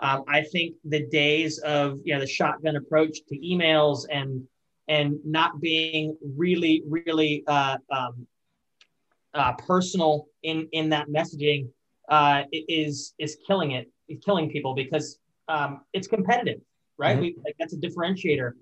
Um, 0.00 0.24
I 0.28 0.42
think 0.42 0.76
the 0.84 1.06
days 1.06 1.58
of 1.58 1.98
you 2.04 2.14
know 2.14 2.20
the 2.20 2.26
shotgun 2.26 2.76
approach 2.76 3.18
to 3.28 3.38
emails 3.38 4.06
and 4.10 4.42
and 4.88 5.18
not 5.24 5.60
being 5.60 6.16
really 6.36 6.82
really 6.86 7.44
uh, 7.46 7.76
um, 7.90 8.26
uh, 9.34 9.52
personal 9.54 10.26
in 10.42 10.68
in 10.72 10.88
that 10.90 11.08
messaging 11.08 11.68
uh, 12.08 12.42
is 12.52 13.14
is 13.18 13.36
killing 13.46 13.72
it, 13.72 13.90
is 14.08 14.18
killing 14.24 14.50
people 14.50 14.74
because 14.74 15.18
um, 15.48 15.82
it's 15.92 16.08
competitive, 16.08 16.60
right? 16.98 17.16
Mhm. 17.16 17.20
We 17.20 17.36
like 17.44 17.56
that's 17.58 17.74
a 17.74 17.78
differentiator, 17.78 18.52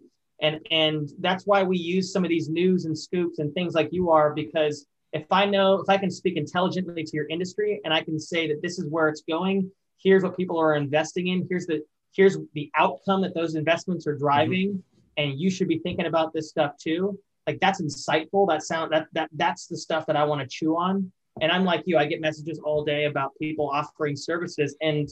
and 0.43 0.61
and 0.71 1.09
that's 1.21 1.47
why 1.47 1.63
we 1.63 1.79
use 1.79 2.13
some 2.13 2.25
of 2.25 2.29
these 2.31 2.49
news 2.49 2.85
and 2.85 2.99
scoops 2.99 3.39
and 3.39 3.55
things 3.55 3.75
like 3.75 3.91
you 3.93 4.11
are 4.11 4.35
because 4.35 4.87
if 5.13 5.25
I 5.31 5.47
know 5.47 5.81
if 5.81 5.89
I 5.89 5.97
can 5.97 6.11
speak 6.11 6.37
intelligently 6.37 7.03
to 7.05 7.11
your 7.15 7.29
industry 7.29 7.81
and 7.85 7.95
I 7.95 8.03
can 8.03 8.19
say 8.19 8.49
that 8.49 8.61
this 8.61 8.79
is 8.79 8.87
where 8.91 9.09
it's 9.09 9.23
going, 9.23 9.71
here's 10.03 10.23
what 10.23 10.37
people 10.37 10.59
are 10.59 10.75
investing 10.75 11.29
in, 11.29 11.47
here's 11.49 11.67
the 11.67 11.83
here's 12.15 12.37
the 12.55 12.71
outcome 12.75 13.21
that 13.23 13.35
those 13.35 13.55
investments 13.55 14.07
are 14.07 14.17
driving, 14.17 14.83
and 15.17 15.39
you 15.39 15.51
should 15.51 15.69
be 15.69 15.79
thinking 15.79 16.07
about 16.07 16.33
this 16.33 16.49
stuff 16.49 16.73
too. 16.79 17.19
Like 17.47 17.59
that's 17.61 17.81
insightful. 17.81 18.49
That 18.49 18.63
sound 18.63 18.93
that 18.93 19.07
that 19.13 19.29
that's 19.35 19.67
the 19.67 19.77
stuff 19.77 20.07
that 20.07 20.17
I 20.17 20.25
want 20.25 20.41
to 20.43 20.47
chew 20.47 20.77
on. 20.77 21.11
And 21.41 21.53
I'm 21.53 21.65
like 21.65 21.83
you, 21.87 21.97
I 21.99 22.07
get 22.07 22.21
messages 22.21 22.59
all 22.59 22.85
day 22.85 23.05
about 23.05 23.33
people 23.41 23.71
offering 23.71 24.17
services, 24.17 24.77
and 24.81 25.09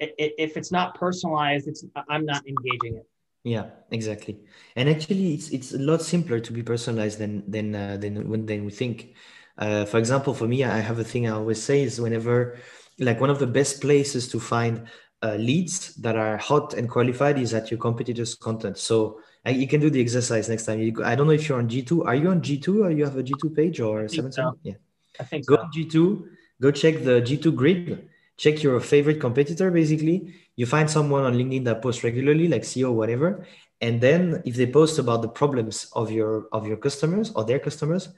i- 0.00 0.12
i- 0.24 0.34
if 0.38 0.56
it's 0.56 0.70
not 0.70 0.94
personalized, 0.94 1.66
it's 1.68 1.84
I'm 2.08 2.24
not 2.24 2.42
engaging 2.46 2.96
it. 2.96 3.06
Yeah, 3.44 3.66
exactly. 3.90 4.38
And 4.76 4.88
actually, 4.88 5.34
it's 5.34 5.50
it's 5.50 5.72
a 5.72 5.78
lot 5.78 6.02
simpler 6.02 6.40
to 6.40 6.52
be 6.52 6.62
personalized 6.62 7.18
than 7.18 7.48
than 7.50 7.74
uh, 7.74 7.96
than 7.96 8.28
when 8.28 8.46
than 8.46 8.64
we 8.64 8.70
think. 8.72 9.14
Uh, 9.56 9.84
for 9.84 9.98
example, 9.98 10.34
for 10.34 10.46
me, 10.46 10.62
I 10.64 10.78
have 10.78 10.98
a 11.00 11.04
thing 11.04 11.26
I 11.26 11.32
always 11.32 11.60
say 11.60 11.82
is 11.82 12.00
whenever, 12.00 12.58
like, 12.98 13.20
one 13.20 13.30
of 13.30 13.38
the 13.38 13.46
best 13.46 13.80
places 13.80 14.28
to 14.28 14.40
find 14.40 14.88
uh, 15.22 15.34
leads 15.34 15.94
that 15.96 16.16
are 16.16 16.36
hot 16.36 16.74
and 16.74 16.88
qualified 16.88 17.38
is 17.38 17.54
at 17.54 17.70
your 17.70 17.78
competitors' 17.78 18.34
content. 18.34 18.78
So 18.78 19.20
you 19.46 19.66
can 19.66 19.80
do 19.80 19.90
the 19.90 20.00
exercise 20.00 20.48
next 20.48 20.66
time. 20.66 20.80
You 20.80 20.92
go, 20.92 21.04
I 21.04 21.14
don't 21.14 21.26
know 21.26 21.32
if 21.32 21.48
you're 21.48 21.58
on 21.58 21.68
G2. 21.68 22.06
Are 22.06 22.14
you 22.14 22.28
on 22.28 22.40
G2 22.40 22.84
or 22.84 22.90
you 22.90 23.04
have 23.04 23.16
a 23.16 23.22
G2 23.22 23.54
page 23.54 23.80
or 23.80 24.08
seven? 24.08 24.32
So. 24.32 24.58
Yeah. 24.62 24.74
I 25.20 25.24
think 25.24 25.46
go 25.46 25.56
so. 25.56 25.62
on 25.62 25.72
G2, 25.72 26.24
go 26.60 26.70
check 26.70 27.02
the 27.02 27.20
G2 27.20 27.54
grid, 27.54 28.08
check 28.36 28.62
your 28.62 28.78
favorite 28.80 29.20
competitor 29.20 29.70
basically. 29.70 30.34
You 30.56 30.66
find 30.66 30.90
someone 30.90 31.24
on 31.24 31.34
LinkedIn 31.34 31.64
that 31.64 31.82
posts 31.82 32.04
regularly, 32.04 32.48
like 32.48 32.62
CEO, 32.62 32.92
whatever. 32.92 33.46
And 33.80 34.00
then 34.00 34.42
if 34.44 34.56
they 34.56 34.66
post 34.66 34.98
about 34.98 35.22
the 35.22 35.28
problems 35.28 35.88
of 35.94 36.10
your 36.10 36.48
of 36.52 36.66
your 36.66 36.76
customers 36.76 37.30
or 37.34 37.44
their 37.44 37.60
customers, 37.60 38.08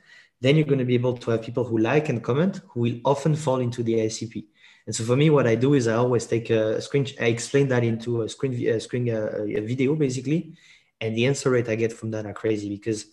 then 0.40 0.56
you're 0.56 0.66
going 0.66 0.78
to 0.78 0.86
be 0.86 0.94
able 0.94 1.16
to 1.18 1.30
have 1.32 1.42
people 1.42 1.64
who 1.64 1.78
like 1.78 2.08
and 2.08 2.22
comment 2.22 2.60
who 2.68 2.80
will 2.80 2.98
often 3.04 3.36
fall 3.36 3.60
into 3.60 3.82
the 3.82 3.94
ICP. 3.94 4.46
And 4.90 4.96
so 4.96 5.04
for 5.04 5.14
me, 5.14 5.30
what 5.30 5.46
I 5.46 5.54
do 5.54 5.74
is 5.74 5.86
I 5.86 5.94
always 5.94 6.26
take 6.26 6.50
a 6.50 6.82
screen, 6.82 7.06
I 7.20 7.26
explain 7.26 7.68
that 7.68 7.84
into 7.84 8.22
a 8.22 8.28
screen, 8.28 8.54
a 8.66 8.80
screen, 8.80 9.08
a, 9.08 9.60
video 9.60 9.94
basically, 9.94 10.54
and 11.00 11.16
the 11.16 11.26
answer 11.26 11.48
rate 11.48 11.68
I 11.68 11.76
get 11.76 11.92
from 11.92 12.10
that 12.10 12.26
are 12.26 12.32
crazy 12.32 12.68
because 12.68 13.06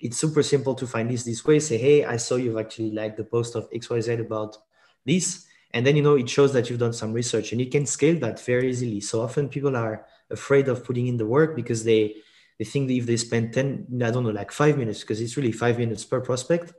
it's 0.00 0.16
super 0.16 0.42
simple 0.42 0.74
to 0.76 0.86
find 0.86 1.10
this 1.10 1.24
this 1.24 1.44
way. 1.44 1.58
Say, 1.58 1.76
hey, 1.76 2.06
I 2.06 2.16
saw 2.16 2.36
you've 2.36 2.56
actually 2.56 2.92
liked 2.92 3.18
the 3.18 3.24
post 3.24 3.56
of 3.56 3.70
XYZ 3.72 4.20
about 4.20 4.56
this. 5.04 5.44
And 5.72 5.86
then, 5.86 5.96
you 5.96 6.02
know, 6.02 6.14
it 6.14 6.30
shows 6.30 6.54
that 6.54 6.70
you've 6.70 6.78
done 6.78 6.94
some 6.94 7.12
research 7.12 7.52
and 7.52 7.60
you 7.60 7.68
can 7.68 7.84
scale 7.84 8.18
that 8.20 8.40
very 8.40 8.70
easily. 8.70 9.00
So 9.00 9.20
often 9.20 9.50
people 9.50 9.76
are 9.76 10.06
afraid 10.30 10.66
of 10.68 10.82
putting 10.82 11.08
in 11.08 11.18
the 11.18 11.26
work 11.26 11.54
because 11.54 11.84
they, 11.84 12.16
they 12.58 12.64
think 12.64 12.88
that 12.88 12.94
if 12.94 13.04
they 13.04 13.18
spend 13.18 13.52
10, 13.52 14.00
I 14.02 14.10
don't 14.10 14.24
know, 14.24 14.30
like 14.30 14.50
five 14.50 14.78
minutes, 14.78 15.00
because 15.00 15.20
it's 15.20 15.36
really 15.36 15.52
five 15.52 15.78
minutes 15.78 16.06
per 16.06 16.22
prospect, 16.22 16.72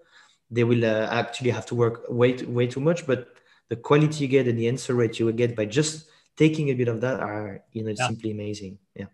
they 0.49 0.63
will 0.63 0.83
uh, 0.83 1.07
actually 1.11 1.51
have 1.51 1.67
to 1.67 1.75
work 1.75 2.05
way, 2.09 2.33
way 2.33 2.65
too 2.65 2.79
much. 2.79 3.05
But 3.05 3.27
the 3.69 3.75
quality 3.75 4.23
you 4.23 4.27
get 4.27 4.47
and 4.47 4.57
the 4.57 4.67
answer 4.67 4.93
rate 4.93 5.19
you 5.19 5.25
will 5.25 5.33
get 5.33 5.55
by 5.55 5.65
just 5.65 6.09
taking 6.37 6.69
a 6.69 6.73
bit 6.73 6.87
of 6.87 7.01
that 7.01 7.19
are, 7.19 7.61
you 7.71 7.83
know, 7.83 7.93
yeah. 7.97 8.07
simply 8.07 8.31
amazing. 8.31 8.77
Yeah. 8.95 9.05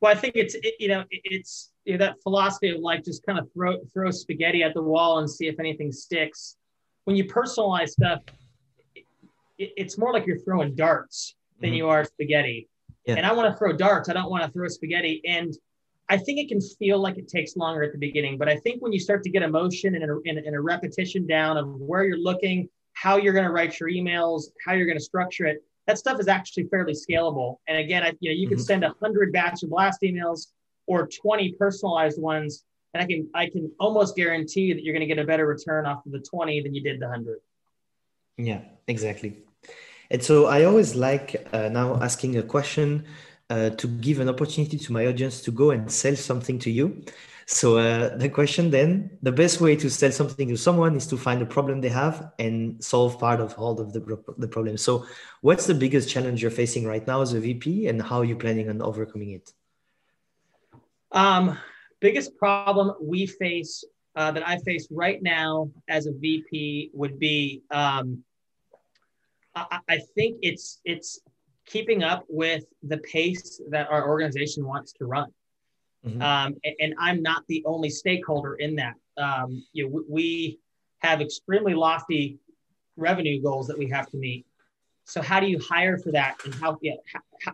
Well, 0.00 0.12
I 0.12 0.14
think 0.14 0.36
it's 0.36 0.54
it, 0.54 0.74
you 0.78 0.88
know 0.88 1.04
it's 1.10 1.72
you 1.84 1.96
know, 1.96 2.04
that 2.04 2.22
philosophy 2.22 2.68
of 2.70 2.80
like 2.80 3.04
just 3.04 3.24
kind 3.24 3.38
of 3.38 3.50
throw 3.52 3.78
throw 3.92 4.10
spaghetti 4.10 4.62
at 4.62 4.74
the 4.74 4.82
wall 4.82 5.20
and 5.20 5.30
see 5.30 5.46
if 5.46 5.58
anything 5.58 5.90
sticks. 5.90 6.56
When 7.04 7.16
you 7.16 7.24
personalize 7.24 7.90
stuff, 7.90 8.20
it, 8.94 9.04
it's 9.58 9.96
more 9.96 10.12
like 10.12 10.26
you're 10.26 10.40
throwing 10.40 10.74
darts 10.74 11.34
than 11.60 11.70
mm-hmm. 11.70 11.76
you 11.76 11.88
are 11.88 12.04
spaghetti. 12.04 12.68
Yeah. 13.06 13.14
And 13.14 13.24
I 13.24 13.32
want 13.32 13.50
to 13.50 13.56
throw 13.56 13.72
darts. 13.72 14.08
I 14.08 14.12
don't 14.12 14.30
want 14.30 14.44
to 14.44 14.50
throw 14.50 14.68
spaghetti. 14.68 15.22
And 15.24 15.56
I 16.08 16.18
think 16.18 16.38
it 16.38 16.48
can 16.48 16.60
feel 16.60 16.98
like 16.98 17.16
it 17.16 17.28
takes 17.28 17.56
longer 17.56 17.82
at 17.82 17.92
the 17.92 17.98
beginning, 17.98 18.38
but 18.38 18.48
I 18.48 18.56
think 18.58 18.80
when 18.80 18.92
you 18.92 19.00
start 19.00 19.22
to 19.24 19.30
get 19.30 19.42
emotion 19.42 19.94
and 19.96 20.04
a, 20.04 20.20
and 20.24 20.54
a 20.54 20.60
repetition 20.60 21.26
down 21.26 21.56
of 21.56 21.68
where 21.80 22.04
you're 22.04 22.18
looking, 22.18 22.68
how 22.96 23.18
you're 23.18 23.34
going 23.34 23.44
to 23.44 23.52
write 23.52 23.78
your 23.78 23.90
emails, 23.90 24.44
how 24.64 24.72
you're 24.72 24.86
going 24.86 24.98
to 24.98 25.04
structure 25.04 25.44
it, 25.44 25.62
that 25.86 25.98
stuff 25.98 26.18
is 26.18 26.28
actually 26.28 26.64
fairly 26.64 26.94
scalable. 26.94 27.56
And 27.68 27.76
again, 27.76 28.02
I, 28.02 28.12
you 28.20 28.30
know, 28.30 28.34
you 28.34 28.48
can 28.48 28.56
mm-hmm. 28.56 28.64
send 28.64 28.84
a 28.84 28.94
hundred 29.00 29.32
batch 29.32 29.62
of 29.62 29.70
blast 29.70 30.00
emails 30.02 30.46
or 30.86 31.06
20 31.06 31.52
personalized 31.52 32.20
ones, 32.20 32.64
and 32.94 33.02
I 33.02 33.06
can 33.06 33.28
I 33.34 33.50
can 33.50 33.70
almost 33.78 34.16
guarantee 34.16 34.72
that 34.72 34.82
you're 34.82 34.94
going 34.94 35.06
to 35.06 35.14
get 35.14 35.22
a 35.22 35.26
better 35.26 35.46
return 35.46 35.84
off 35.84 36.06
of 36.06 36.12
the 36.12 36.20
20 36.20 36.62
than 36.62 36.74
you 36.74 36.82
did 36.82 36.98
the 36.98 37.08
hundred. 37.08 37.38
Yeah, 38.38 38.62
exactly. 38.88 39.44
And 40.10 40.22
so 40.22 40.46
I 40.46 40.64
always 40.64 40.94
like 40.94 41.46
uh, 41.52 41.68
now 41.68 42.00
asking 42.02 42.38
a 42.38 42.42
question 42.42 43.04
uh, 43.50 43.70
to 43.70 43.86
give 43.86 44.20
an 44.20 44.28
opportunity 44.28 44.78
to 44.78 44.92
my 44.92 45.06
audience 45.06 45.42
to 45.42 45.50
go 45.50 45.70
and 45.70 45.92
sell 45.92 46.16
something 46.16 46.58
to 46.60 46.70
you. 46.70 47.04
So 47.48 47.78
uh, 47.78 48.16
the 48.16 48.28
question 48.28 48.70
then, 48.70 49.18
the 49.22 49.30
best 49.30 49.60
way 49.60 49.76
to 49.76 49.88
sell 49.88 50.10
something 50.10 50.48
to 50.48 50.56
someone 50.56 50.96
is 50.96 51.06
to 51.06 51.16
find 51.16 51.40
a 51.40 51.46
problem 51.46 51.80
they 51.80 51.88
have 51.90 52.32
and 52.40 52.82
solve 52.82 53.20
part 53.20 53.40
of 53.40 53.54
all 53.56 53.80
of 53.80 53.92
the, 53.92 54.00
the 54.36 54.48
problem. 54.48 54.76
So 54.76 55.06
what's 55.42 55.64
the 55.64 55.74
biggest 55.74 56.08
challenge 56.08 56.42
you're 56.42 56.50
facing 56.50 56.84
right 56.84 57.06
now 57.06 57.22
as 57.22 57.34
a 57.34 57.40
VP 57.40 57.86
and 57.86 58.02
how 58.02 58.18
are 58.18 58.24
you 58.24 58.34
planning 58.34 58.68
on 58.68 58.82
overcoming 58.82 59.30
it? 59.30 59.52
Um, 61.12 61.56
biggest 62.00 62.36
problem 62.36 62.94
we 63.00 63.26
face 63.26 63.84
uh, 64.16 64.32
that 64.32 64.46
I 64.46 64.58
face 64.58 64.88
right 64.90 65.22
now 65.22 65.70
as 65.88 66.06
a 66.06 66.12
VP 66.12 66.90
would 66.94 67.18
be 67.20 67.62
um, 67.70 68.24
I, 69.54 69.78
I 69.88 69.98
think 70.14 70.38
it's 70.42 70.80
it's 70.84 71.20
keeping 71.64 72.02
up 72.02 72.24
with 72.28 72.64
the 72.82 72.98
pace 72.98 73.60
that 73.70 73.88
our 73.88 74.08
organization 74.08 74.66
wants 74.66 74.92
to 74.94 75.06
run. 75.06 75.32
Mm-hmm. 76.06 76.22
Um, 76.22 76.54
and, 76.64 76.74
and, 76.78 76.94
I'm 76.98 77.20
not 77.20 77.42
the 77.48 77.64
only 77.66 77.90
stakeholder 77.90 78.54
in 78.54 78.76
that. 78.76 78.94
Um, 79.16 79.64
you 79.72 79.88
know, 79.88 80.02
we 80.08 80.60
have 80.98 81.20
extremely 81.20 81.74
lofty 81.74 82.38
revenue 82.96 83.42
goals 83.42 83.66
that 83.66 83.78
we 83.78 83.88
have 83.90 84.08
to 84.10 84.16
meet. 84.16 84.46
So 85.04 85.20
how 85.20 85.40
do 85.40 85.46
you 85.46 85.58
hire 85.58 85.98
for 85.98 86.12
that? 86.12 86.36
And 86.44 86.54
how, 86.54 86.78
how, 87.12 87.20
how 87.44 87.52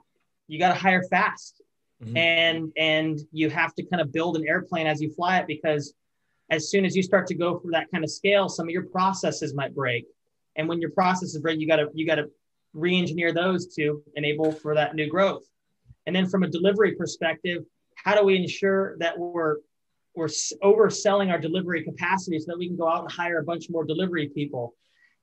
you 0.48 0.58
got 0.58 0.74
to 0.74 0.78
hire 0.78 1.02
fast, 1.04 1.62
mm-hmm. 2.02 2.16
and 2.16 2.72
and 2.76 3.20
you 3.32 3.48
have 3.48 3.74
to 3.76 3.82
kind 3.84 4.00
of 4.00 4.12
build 4.12 4.36
an 4.36 4.46
airplane 4.46 4.86
as 4.86 5.00
you 5.00 5.12
fly 5.14 5.38
it 5.38 5.46
because 5.46 5.94
as 6.50 6.68
soon 6.68 6.84
as 6.84 6.94
you 6.94 7.02
start 7.02 7.26
to 7.28 7.34
go 7.34 7.58
for 7.58 7.70
that 7.70 7.90
kind 7.90 8.04
of 8.04 8.10
scale, 8.10 8.48
some 8.48 8.66
of 8.66 8.70
your 8.70 8.84
processes 8.84 9.54
might 9.54 9.74
break. 9.74 10.04
And 10.56 10.68
when 10.68 10.80
your 10.80 10.90
processes 10.90 11.38
break, 11.40 11.58
you 11.58 11.66
got 11.66 11.76
to 11.76 11.88
you 11.94 12.06
got 12.06 12.16
to 12.16 12.30
re-engineer 12.74 13.32
those 13.32 13.74
to 13.74 14.02
enable 14.16 14.52
for 14.52 14.74
that 14.74 14.94
new 14.94 15.08
growth. 15.08 15.44
And 16.06 16.14
then 16.14 16.26
from 16.28 16.42
a 16.42 16.48
delivery 16.48 16.94
perspective, 16.94 17.64
how 18.04 18.14
do 18.14 18.24
we 18.24 18.36
ensure 18.36 18.96
that 18.98 19.18
we're 19.18 19.56
we're 20.14 20.28
overselling 20.62 21.30
our 21.30 21.38
delivery 21.38 21.82
capacity 21.82 22.38
so 22.38 22.46
that 22.48 22.58
we 22.58 22.68
can 22.68 22.76
go 22.76 22.88
out 22.88 23.02
and 23.02 23.10
hire 23.10 23.38
a 23.38 23.44
bunch 23.44 23.70
more 23.70 23.84
delivery 23.84 24.28
people 24.28 24.74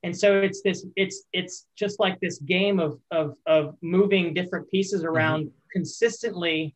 and 0.03 0.15
so 0.15 0.41
it's 0.41 0.61
this 0.61 0.85
it's 0.95 1.23
it's 1.33 1.67
just 1.75 1.99
like 1.99 2.19
this 2.19 2.39
game 2.39 2.79
of 2.79 2.99
of, 3.11 3.35
of 3.45 3.75
moving 3.81 4.33
different 4.33 4.69
pieces 4.69 5.01
mm-hmm. 5.01 5.11
around 5.11 5.45
mm-hmm. 5.45 5.57
consistently 5.71 6.75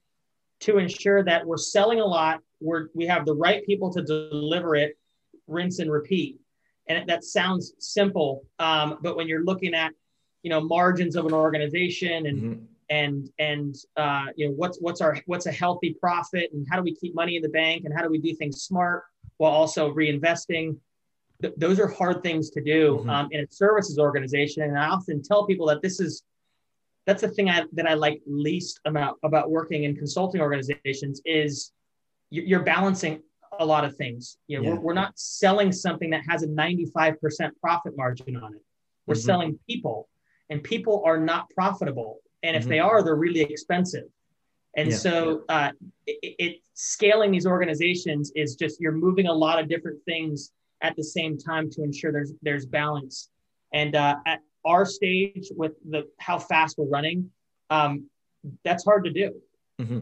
to 0.59 0.77
ensure 0.77 1.23
that 1.23 1.45
we're 1.45 1.57
selling 1.57 1.99
a 1.99 2.05
lot 2.05 2.41
we're 2.59 2.87
we 2.93 3.05
have 3.05 3.25
the 3.25 3.35
right 3.35 3.65
people 3.65 3.91
to 3.91 4.01
deliver 4.01 4.75
it 4.75 4.97
rinse 5.47 5.79
and 5.79 5.91
repeat 5.91 6.39
and 6.87 7.07
that 7.09 7.23
sounds 7.23 7.73
simple 7.79 8.43
um, 8.59 8.97
but 9.01 9.15
when 9.15 9.27
you're 9.27 9.43
looking 9.43 9.73
at 9.73 9.91
you 10.43 10.49
know 10.49 10.61
margins 10.61 11.15
of 11.15 11.25
an 11.25 11.33
organization 11.33 12.25
and 12.25 12.37
mm-hmm 12.41 12.63
and 12.89 13.29
and 13.39 13.75
uh, 13.97 14.25
you 14.35 14.47
know 14.47 14.53
what's 14.53 14.77
what's 14.79 15.01
our 15.01 15.17
what's 15.25 15.45
a 15.45 15.51
healthy 15.51 15.95
profit 15.99 16.51
and 16.53 16.65
how 16.69 16.77
do 16.77 16.83
we 16.83 16.95
keep 16.95 17.15
money 17.15 17.35
in 17.35 17.41
the 17.41 17.49
bank 17.49 17.83
and 17.85 17.93
how 17.93 18.01
do 18.01 18.09
we 18.09 18.17
do 18.17 18.35
things 18.35 18.63
smart 18.63 19.03
while 19.37 19.51
also 19.51 19.93
reinvesting 19.93 20.77
Th- 21.41 21.53
those 21.57 21.79
are 21.79 21.87
hard 21.87 22.23
things 22.23 22.49
to 22.51 22.61
do 22.61 22.97
mm-hmm. 22.99 23.09
um, 23.09 23.27
in 23.31 23.41
a 23.41 23.47
services 23.49 23.97
organization 23.99 24.63
and 24.63 24.77
i 24.77 24.87
often 24.87 25.21
tell 25.21 25.45
people 25.45 25.67
that 25.67 25.81
this 25.81 25.99
is 25.99 26.23
that's 27.05 27.21
the 27.21 27.29
thing 27.29 27.49
I, 27.49 27.63
that 27.73 27.87
i 27.87 27.93
like 27.93 28.21
least 28.25 28.79
about 28.85 29.17
about 29.23 29.49
working 29.49 29.83
in 29.83 29.95
consulting 29.95 30.41
organizations 30.41 31.21
is 31.25 31.71
you're 32.29 32.63
balancing 32.63 33.21
a 33.59 33.65
lot 33.65 33.85
of 33.85 33.95
things 33.95 34.37
you 34.47 34.57
know 34.57 34.63
yeah. 34.63 34.73
we're, 34.75 34.79
we're 34.79 34.93
not 34.93 35.17
selling 35.17 35.71
something 35.71 36.09
that 36.09 36.23
has 36.27 36.43
a 36.43 36.47
95% 36.47 37.17
profit 37.61 37.93
margin 37.95 38.35
on 38.35 38.55
it 38.55 38.61
we're 39.05 39.13
mm-hmm. 39.13 39.21
selling 39.21 39.59
people 39.67 40.09
and 40.49 40.63
people 40.63 41.03
are 41.05 41.17
not 41.17 41.49
profitable 41.49 42.19
and 42.43 42.55
if 42.55 42.63
mm-hmm. 42.63 42.71
they 42.71 42.79
are, 42.79 43.03
they're 43.03 43.15
really 43.15 43.41
expensive. 43.41 44.03
And 44.75 44.89
yeah. 44.89 44.97
so, 44.97 45.43
uh, 45.49 45.71
it, 46.07 46.35
it, 46.39 46.55
scaling 46.73 47.31
these 47.31 47.45
organizations 47.45 48.31
is 48.35 48.55
just 48.55 48.81
you're 48.81 48.91
moving 48.91 49.27
a 49.27 49.33
lot 49.33 49.59
of 49.59 49.69
different 49.69 49.99
things 50.05 50.51
at 50.81 50.95
the 50.95 51.03
same 51.03 51.37
time 51.37 51.69
to 51.71 51.83
ensure 51.83 52.11
there's 52.11 52.33
there's 52.41 52.65
balance. 52.65 53.29
And 53.71 53.95
uh, 53.95 54.17
at 54.25 54.39
our 54.65 54.85
stage 54.85 55.49
with 55.55 55.73
the 55.89 56.07
how 56.19 56.39
fast 56.39 56.77
we're 56.77 56.87
running, 56.87 57.31
um, 57.69 58.09
that's 58.63 58.83
hard 58.83 59.05
to 59.05 59.11
do. 59.11 59.33
Mm-hmm. 59.81 59.99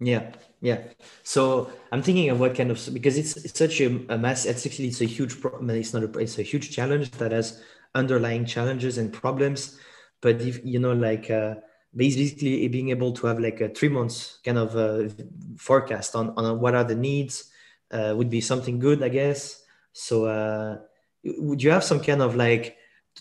Yeah, 0.00 0.30
yeah. 0.60 0.82
So 1.24 1.70
I'm 1.90 2.02
thinking 2.02 2.30
of 2.30 2.38
what 2.38 2.54
kind 2.54 2.70
of 2.70 2.88
because 2.92 3.18
it's, 3.18 3.36
it's 3.36 3.58
such 3.58 3.80
a, 3.80 3.86
a 4.08 4.18
mass. 4.18 4.44
It's 4.44 4.64
actually 4.64 4.88
it's 4.88 5.00
a 5.00 5.06
huge 5.06 5.40
problem. 5.40 5.70
It's 5.70 5.92
not 5.92 6.04
a 6.04 6.18
it's 6.18 6.38
a 6.38 6.42
huge 6.42 6.70
challenge 6.70 7.10
that 7.12 7.32
has 7.32 7.62
underlying 7.94 8.44
challenges 8.44 8.98
and 8.98 9.12
problems. 9.12 9.78
But 10.20 10.40
if 10.40 10.64
you 10.64 10.78
know, 10.78 10.92
like 10.92 11.30
uh, 11.30 11.56
basically 11.98 12.68
being 12.68 12.90
able 12.90 13.12
to 13.12 13.26
have 13.26 13.40
like 13.40 13.60
a 13.60 13.68
three 13.68 13.88
months 13.88 14.38
kind 14.44 14.56
of 14.56 14.76
uh, 14.76 15.12
forecast 15.56 16.14
on, 16.14 16.30
on 16.36 16.60
what 16.60 16.74
are 16.74 16.84
the 16.84 16.94
needs 16.94 17.50
uh, 17.90 18.14
would 18.16 18.30
be 18.30 18.40
something 18.40 18.78
good, 18.78 19.02
I 19.02 19.08
guess. 19.08 19.64
So 19.92 20.26
uh, 20.26 20.78
would 21.24 21.60
you 21.62 21.70
have 21.70 21.82
some 21.82 22.00
kind 22.00 22.22
of 22.22 22.36
like 22.36 22.76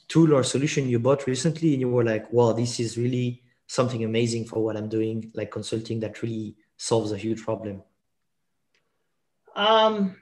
tool 0.08 0.34
or 0.34 0.44
solution 0.44 0.88
you 0.88 1.00
bought 1.00 1.26
recently 1.26 1.74
and 1.74 1.82
you 1.82 1.90
were 1.90 2.04
like, 2.04 2.32
wow, 2.32 2.54
this 2.54 2.80
is 2.80 2.98
really 2.98 3.42
something 3.66 4.04
amazing 4.04 4.46
for 4.46 4.64
what 4.64 4.78
I'm 4.78 4.90
doing, 4.90 5.32
like 5.34 5.50
consulting 5.50 6.00
that 6.02 6.22
really 6.22 6.56
solves 6.78 7.12
a 7.12 7.18
huge 7.18 7.42
problem? 7.44 7.82
Um, 9.56 10.18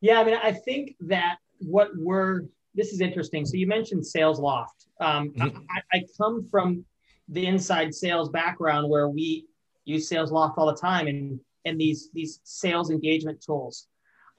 yeah, 0.00 0.18
I 0.20 0.24
mean, 0.24 0.38
I 0.42 0.52
think 0.52 0.96
that 1.00 1.36
what 1.60 1.90
we're, 1.94 2.44
this 2.74 2.92
is 2.94 3.02
interesting. 3.02 3.44
So 3.44 3.56
you 3.56 3.66
mentioned 3.66 4.02
Salesloft. 4.02 4.88
Um, 4.98 5.30
mm-hmm. 5.30 5.58
I, 5.70 5.98
I 5.98 6.04
come 6.16 6.48
from 6.50 6.86
the 7.28 7.46
inside 7.46 7.94
sales 7.94 8.28
background 8.28 8.88
where 8.88 9.08
we 9.08 9.46
use 9.84 10.08
Salesloft 10.08 10.54
all 10.56 10.66
the 10.66 10.76
time 10.80 11.06
and 11.06 11.40
and 11.64 11.80
these 11.80 12.10
these 12.12 12.40
sales 12.44 12.90
engagement 12.90 13.42
tools. 13.42 13.86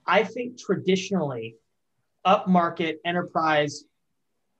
I 0.05 0.23
think 0.23 0.59
traditionally, 0.59 1.55
upmarket 2.25 2.95
enterprise, 3.05 3.85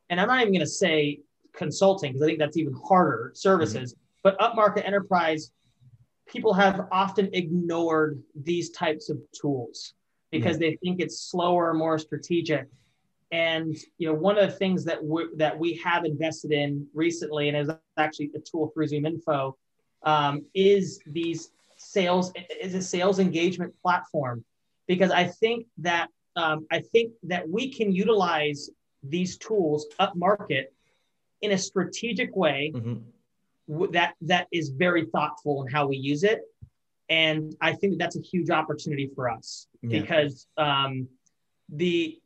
and 0.09 0.19
I'm 0.19 0.27
not 0.27 0.41
even 0.41 0.53
going 0.53 0.61
to 0.61 0.67
say 0.67 1.19
consulting 1.55 2.13
because 2.13 2.23
I 2.23 2.27
think 2.27 2.39
that's 2.39 2.57
even 2.57 2.73
harder 2.73 3.31
services, 3.35 3.93
mm-hmm. 3.93 4.01
but 4.23 4.39
upmarket 4.39 4.85
enterprise 4.85 5.51
people 6.27 6.53
have 6.53 6.87
often 6.91 7.29
ignored 7.33 8.21
these 8.35 8.71
types 8.71 9.09
of 9.09 9.19
tools 9.39 9.93
because 10.31 10.59
yeah. 10.59 10.69
they 10.69 10.77
think 10.77 10.99
it's 10.99 11.29
slower, 11.29 11.73
more 11.73 11.97
strategic. 11.99 12.67
And 13.31 13.75
you 13.97 14.07
know, 14.07 14.13
one 14.13 14.37
of 14.37 14.49
the 14.49 14.55
things 14.55 14.85
that 14.85 15.03
we 15.03 15.27
that 15.37 15.57
we 15.57 15.73
have 15.83 16.05
invested 16.05 16.51
in 16.51 16.87
recently, 16.93 17.49
and 17.49 17.57
is 17.57 17.69
actually 17.97 18.31
a 18.35 18.39
tool 18.39 18.71
through 18.73 18.87
ZoomInfo, 18.87 19.53
um, 20.03 20.45
is 20.53 20.99
these 21.07 21.51
sales 21.77 22.31
is 22.61 22.75
a 22.75 22.81
sales 22.81 23.19
engagement 23.19 23.73
platform, 23.81 24.45
because 24.87 25.11
I 25.11 25.25
think 25.25 25.65
that 25.79 26.07
um, 26.35 26.67
I 26.71 26.79
think 26.79 27.13
that 27.23 27.49
we 27.49 27.71
can 27.71 27.91
utilize 27.91 28.69
these 29.09 29.37
tools 29.37 29.87
up 29.99 30.15
market 30.15 30.73
in 31.41 31.51
a 31.51 31.57
strategic 31.57 32.35
way 32.35 32.71
mm-hmm. 32.75 33.91
that 33.91 34.15
that 34.21 34.47
is 34.51 34.69
very 34.69 35.05
thoughtful 35.05 35.63
in 35.63 35.71
how 35.71 35.85
we 35.85 35.97
use 35.97 36.23
it 36.23 36.41
and 37.09 37.55
i 37.61 37.71
think 37.73 37.93
that 37.93 37.99
that's 37.99 38.15
a 38.15 38.21
huge 38.21 38.49
opportunity 38.49 39.09
for 39.15 39.29
us 39.29 39.67
yeah. 39.81 39.99
because 39.99 40.47
um, 40.57 41.07
the 41.69 42.19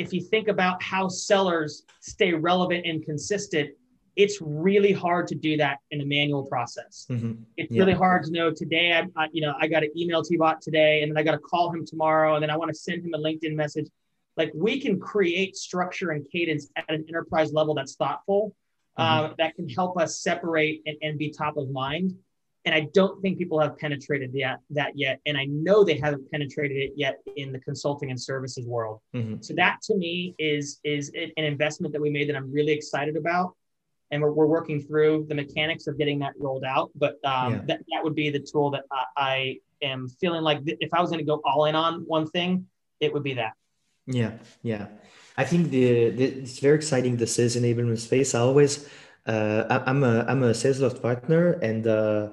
if 0.00 0.14
you 0.14 0.22
think 0.22 0.48
about 0.48 0.82
how 0.82 1.08
sellers 1.08 1.84
stay 2.00 2.32
relevant 2.32 2.86
and 2.86 3.04
consistent 3.04 3.70
it's 4.16 4.38
really 4.40 4.92
hard 4.92 5.26
to 5.28 5.34
do 5.34 5.56
that 5.56 5.78
in 5.90 6.00
a 6.00 6.04
manual 6.04 6.44
process 6.46 7.06
mm-hmm. 7.10 7.32
it's 7.56 7.72
yeah. 7.72 7.80
really 7.80 7.92
hard 7.92 8.24
to 8.24 8.30
know 8.32 8.50
today 8.50 8.92
I, 8.92 9.22
I, 9.22 9.28
you 9.32 9.42
know 9.42 9.54
i 9.60 9.66
got 9.66 9.82
an 9.82 9.90
email 9.96 10.22
to 10.22 10.38
bot 10.38 10.62
today 10.62 11.02
and 11.02 11.10
then 11.10 11.18
i 11.18 11.22
got 11.22 11.32
to 11.32 11.38
call 11.38 11.70
him 11.70 11.84
tomorrow 11.86 12.34
and 12.34 12.42
then 12.42 12.50
i 12.50 12.56
want 12.56 12.70
to 12.70 12.74
send 12.74 13.04
him 13.04 13.12
a 13.14 13.18
linkedin 13.18 13.54
message 13.54 13.88
like 14.36 14.50
we 14.54 14.80
can 14.80 14.98
create 14.98 15.54
structure 15.56 16.10
and 16.10 16.26
cadence 16.30 16.68
at 16.76 16.84
an 16.88 17.04
enterprise 17.08 17.52
level 17.52 17.74
that's 17.74 17.94
thoughtful 17.96 18.54
mm-hmm. 18.98 19.26
uh, 19.26 19.34
that 19.38 19.54
can 19.54 19.68
help 19.68 19.98
us 19.98 20.22
separate 20.22 20.82
and, 20.86 20.96
and 21.02 21.18
be 21.18 21.30
top 21.30 21.56
of 21.56 21.70
mind 21.70 22.14
and 22.64 22.74
i 22.74 22.80
don't 22.92 23.20
think 23.22 23.38
people 23.38 23.58
have 23.60 23.76
penetrated 23.78 24.32
that, 24.32 24.58
that 24.70 24.92
yet 24.96 25.20
and 25.26 25.36
i 25.36 25.44
know 25.46 25.84
they 25.84 25.98
haven't 25.98 26.30
penetrated 26.30 26.76
it 26.76 26.92
yet 26.96 27.18
in 27.36 27.52
the 27.52 27.60
consulting 27.60 28.10
and 28.10 28.20
services 28.20 28.66
world 28.66 29.00
mm-hmm. 29.14 29.36
so 29.40 29.54
that 29.54 29.80
to 29.82 29.94
me 29.96 30.34
is 30.38 30.80
is 30.84 31.10
an 31.14 31.44
investment 31.44 31.92
that 31.92 32.00
we 32.00 32.10
made 32.10 32.28
that 32.28 32.36
i'm 32.36 32.52
really 32.52 32.72
excited 32.72 33.16
about 33.16 33.54
and 34.12 34.20
we're, 34.20 34.32
we're 34.32 34.46
working 34.46 34.80
through 34.80 35.24
the 35.28 35.34
mechanics 35.34 35.86
of 35.86 35.96
getting 35.96 36.18
that 36.18 36.32
rolled 36.38 36.64
out 36.64 36.90
but 36.94 37.12
um, 37.24 37.54
yeah. 37.54 37.60
that, 37.66 37.80
that 37.92 38.02
would 38.02 38.14
be 38.14 38.28
the 38.28 38.40
tool 38.40 38.70
that 38.70 38.84
I, 38.92 39.04
I 39.16 39.56
am 39.82 40.08
feeling 40.08 40.42
like 40.42 40.64
th- 40.64 40.78
if 40.80 40.92
i 40.92 41.00
was 41.00 41.10
going 41.10 41.20
to 41.20 41.26
go 41.26 41.40
all 41.44 41.66
in 41.66 41.74
on 41.74 42.02
one 42.06 42.26
thing 42.26 42.66
it 43.00 43.12
would 43.12 43.22
be 43.22 43.34
that 43.34 43.52
yeah, 44.10 44.32
yeah. 44.62 44.86
I 45.36 45.44
think 45.44 45.70
the, 45.70 46.10
the 46.10 46.24
it's 46.24 46.58
very 46.58 46.76
exciting 46.76 47.16
the 47.16 47.26
sales 47.26 47.56
enablement 47.56 47.98
space. 47.98 48.34
I 48.34 48.40
always 48.40 48.88
uh, 49.26 49.64
I, 49.70 49.90
am 49.90 50.02
a 50.04 50.24
I'm 50.28 50.42
a 50.42 50.50
Salesloft 50.50 51.00
partner 51.00 51.52
and 51.52 51.86
uh, 51.86 52.30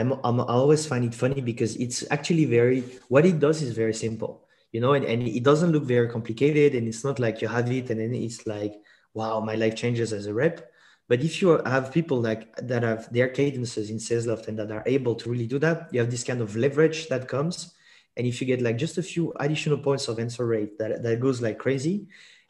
I'm, 0.00 0.12
I'm 0.24 0.40
I 0.40 0.44
always 0.44 0.86
find 0.86 1.04
it 1.04 1.14
funny 1.14 1.40
because 1.40 1.76
it's 1.76 2.04
actually 2.10 2.44
very 2.44 2.84
what 3.08 3.24
it 3.26 3.38
does 3.38 3.62
is 3.62 3.74
very 3.74 3.94
simple, 3.94 4.46
you 4.72 4.80
know, 4.80 4.92
and, 4.94 5.04
and 5.04 5.22
it 5.22 5.42
doesn't 5.42 5.72
look 5.72 5.84
very 5.84 6.08
complicated 6.08 6.74
and 6.74 6.88
it's 6.88 7.04
not 7.04 7.18
like 7.18 7.40
you 7.42 7.48
have 7.48 7.70
it 7.70 7.90
and 7.90 8.00
then 8.00 8.14
it's 8.14 8.46
like 8.46 8.74
wow 9.14 9.40
my 9.40 9.54
life 9.54 9.76
changes 9.76 10.12
as 10.12 10.26
a 10.26 10.34
rep. 10.34 10.70
But 11.08 11.22
if 11.22 11.42
you 11.42 11.60
have 11.66 11.92
people 11.92 12.20
like 12.20 12.54
that 12.56 12.82
have 12.82 13.12
their 13.12 13.28
cadences 13.28 13.90
in 13.90 13.98
Salesloft 13.98 14.48
and 14.48 14.58
that 14.58 14.70
are 14.70 14.82
able 14.86 15.14
to 15.16 15.30
really 15.30 15.46
do 15.46 15.58
that, 15.58 15.88
you 15.92 16.00
have 16.00 16.10
this 16.10 16.24
kind 16.24 16.40
of 16.40 16.56
leverage 16.56 17.08
that 17.08 17.28
comes. 17.28 17.74
And 18.16 18.26
if 18.26 18.40
you 18.40 18.46
get 18.46 18.62
like 18.62 18.78
just 18.78 18.96
a 18.96 19.02
few 19.02 19.32
additional 19.38 19.78
points 19.78 20.08
of 20.08 20.18
answer 20.18 20.46
rate 20.46 20.78
that, 20.78 21.02
that 21.02 21.20
goes 21.20 21.42
like 21.42 21.58
crazy. 21.58 22.06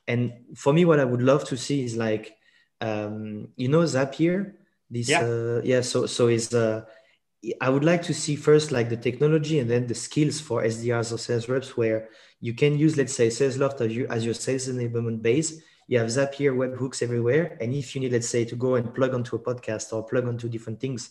And 0.07 0.33
for 0.55 0.73
me 0.73 0.85
what 0.85 1.01
i 1.01 1.05
would 1.05 1.23
love 1.23 1.45
to 1.49 1.57
see 1.57 1.83
is 1.83 1.97
like 1.97 2.37
um, 2.81 3.49
you 3.57 3.69
know 3.69 3.81
zapier 3.81 4.53
this 4.91 5.09
yeah, 5.09 5.21
uh, 5.21 5.61
yeah 5.65 5.81
so 5.81 6.07
so 6.07 6.29
is 6.29 6.53
uh, 6.55 6.85
i 7.61 7.69
would 7.69 7.85
like 7.85 8.03
to 8.03 8.15
see 8.15 8.37
first 8.37 8.73
like 8.73 8.89
the 8.89 8.97
technology 8.97 9.59
and 9.59 9.71
then 9.71 9.87
the 9.87 9.95
skills 9.95 10.41
for 10.41 10.63
sdrs 10.65 11.13
or 11.13 11.19
sales 11.19 11.49
reps 11.49 11.77
where 11.77 12.09
you 12.41 12.55
can 12.55 12.79
use 12.79 12.97
let's 12.97 13.15
say 13.15 13.29
salesloft 13.29 13.81
as, 13.81 13.95
you, 13.95 14.07
as 14.09 14.25
your 14.25 14.35
sales 14.35 14.69
enablement 14.69 15.23
base 15.23 15.61
you 15.87 15.99
have 15.99 16.09
zapier 16.09 16.55
webhooks 16.55 17.03
everywhere 17.03 17.57
and 17.61 17.75
if 17.75 17.95
you 17.95 18.01
need 18.01 18.13
let's 18.13 18.29
say 18.29 18.45
to 18.45 18.57
go 18.57 18.77
and 18.77 18.95
plug 18.95 19.15
onto 19.15 19.37
a 19.37 19.39
podcast 19.39 19.93
or 19.93 20.03
plug 20.03 20.27
onto 20.27 20.49
different 20.49 20.81
things 20.81 21.11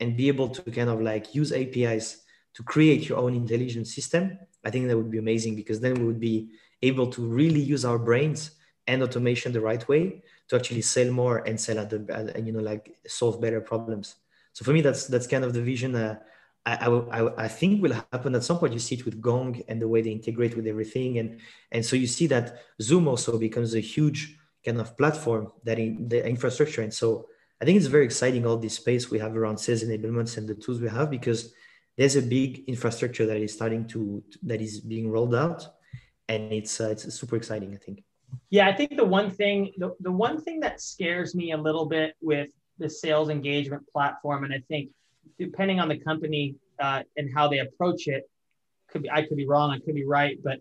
and 0.00 0.16
be 0.16 0.28
able 0.28 0.48
to 0.48 0.62
kind 0.70 0.90
of 0.90 1.00
like 1.00 1.34
use 1.34 1.52
apis 1.52 2.22
to 2.54 2.62
create 2.62 3.08
your 3.08 3.18
own 3.18 3.34
intelligence 3.34 3.94
system, 3.94 4.38
I 4.64 4.70
think 4.70 4.88
that 4.88 4.96
would 4.96 5.10
be 5.10 5.18
amazing 5.18 5.56
because 5.56 5.80
then 5.80 5.94
we 5.94 6.04
would 6.04 6.20
be 6.20 6.50
able 6.82 7.08
to 7.08 7.22
really 7.22 7.60
use 7.60 7.84
our 7.84 7.98
brains 7.98 8.52
and 8.86 9.02
automation 9.02 9.52
the 9.52 9.60
right 9.60 9.86
way 9.88 10.22
to 10.48 10.56
actually 10.56 10.82
sell 10.82 11.10
more 11.10 11.38
and 11.38 11.58
sell 11.58 11.78
at 11.78 11.88
the 11.90 12.04
and 12.12 12.30
uh, 12.36 12.38
you 12.40 12.52
know 12.52 12.60
like 12.60 12.96
solve 13.06 13.40
better 13.40 13.60
problems. 13.60 14.16
So 14.52 14.64
for 14.64 14.72
me, 14.72 14.80
that's 14.80 15.06
that's 15.06 15.26
kind 15.26 15.44
of 15.44 15.52
the 15.52 15.62
vision. 15.62 15.94
Uh, 15.94 16.18
I, 16.64 16.86
I, 16.86 17.44
I 17.44 17.48
think 17.48 17.82
will 17.82 17.92
happen 17.92 18.36
at 18.36 18.44
some 18.44 18.58
point. 18.58 18.72
You 18.72 18.78
see 18.78 18.94
it 18.94 19.04
with 19.04 19.20
Gong 19.20 19.60
and 19.66 19.82
the 19.82 19.88
way 19.88 20.00
they 20.00 20.10
integrate 20.10 20.56
with 20.56 20.66
everything, 20.66 21.18
and 21.18 21.40
and 21.70 21.84
so 21.84 21.96
you 21.96 22.06
see 22.06 22.26
that 22.28 22.58
Zoom 22.80 23.08
also 23.08 23.38
becomes 23.38 23.74
a 23.74 23.80
huge 23.80 24.38
kind 24.64 24.80
of 24.80 24.96
platform 24.96 25.52
that 25.64 25.78
in 25.78 26.08
the 26.08 26.24
infrastructure. 26.24 26.82
And 26.82 26.94
so 26.94 27.26
I 27.60 27.64
think 27.64 27.76
it's 27.76 27.86
very 27.86 28.04
exciting 28.04 28.46
all 28.46 28.56
this 28.56 28.74
space 28.74 29.10
we 29.10 29.18
have 29.18 29.36
around 29.36 29.58
sales 29.58 29.82
enablements 29.82 30.36
and 30.36 30.48
the 30.48 30.54
tools 30.54 30.80
we 30.80 30.88
have 30.88 31.10
because 31.10 31.52
there's 31.96 32.16
a 32.16 32.22
big 32.22 32.64
infrastructure 32.66 33.26
that 33.26 33.36
is 33.36 33.52
starting 33.52 33.86
to 33.88 34.22
that 34.42 34.60
is 34.60 34.80
being 34.80 35.10
rolled 35.10 35.34
out 35.34 35.66
and 36.28 36.52
it's 36.52 36.80
uh, 36.80 36.90
it's 36.90 37.12
super 37.14 37.36
exciting 37.36 37.74
i 37.74 37.76
think 37.76 38.02
yeah 38.50 38.66
i 38.68 38.72
think 38.72 38.96
the 38.96 39.04
one 39.04 39.30
thing 39.30 39.72
the, 39.76 39.94
the 40.00 40.10
one 40.10 40.40
thing 40.40 40.60
that 40.60 40.80
scares 40.80 41.34
me 41.34 41.52
a 41.52 41.56
little 41.56 41.86
bit 41.86 42.14
with 42.20 42.50
the 42.78 42.88
sales 42.88 43.28
engagement 43.28 43.86
platform 43.88 44.44
and 44.44 44.52
i 44.52 44.62
think 44.68 44.90
depending 45.38 45.80
on 45.80 45.88
the 45.88 45.98
company 45.98 46.54
uh, 46.78 47.02
and 47.16 47.30
how 47.34 47.48
they 47.48 47.58
approach 47.58 48.06
it 48.06 48.28
could 48.88 49.02
be 49.02 49.10
i 49.10 49.22
could 49.22 49.36
be 49.36 49.46
wrong 49.46 49.70
i 49.70 49.78
could 49.78 49.94
be 49.94 50.04
right 50.04 50.38
but 50.42 50.58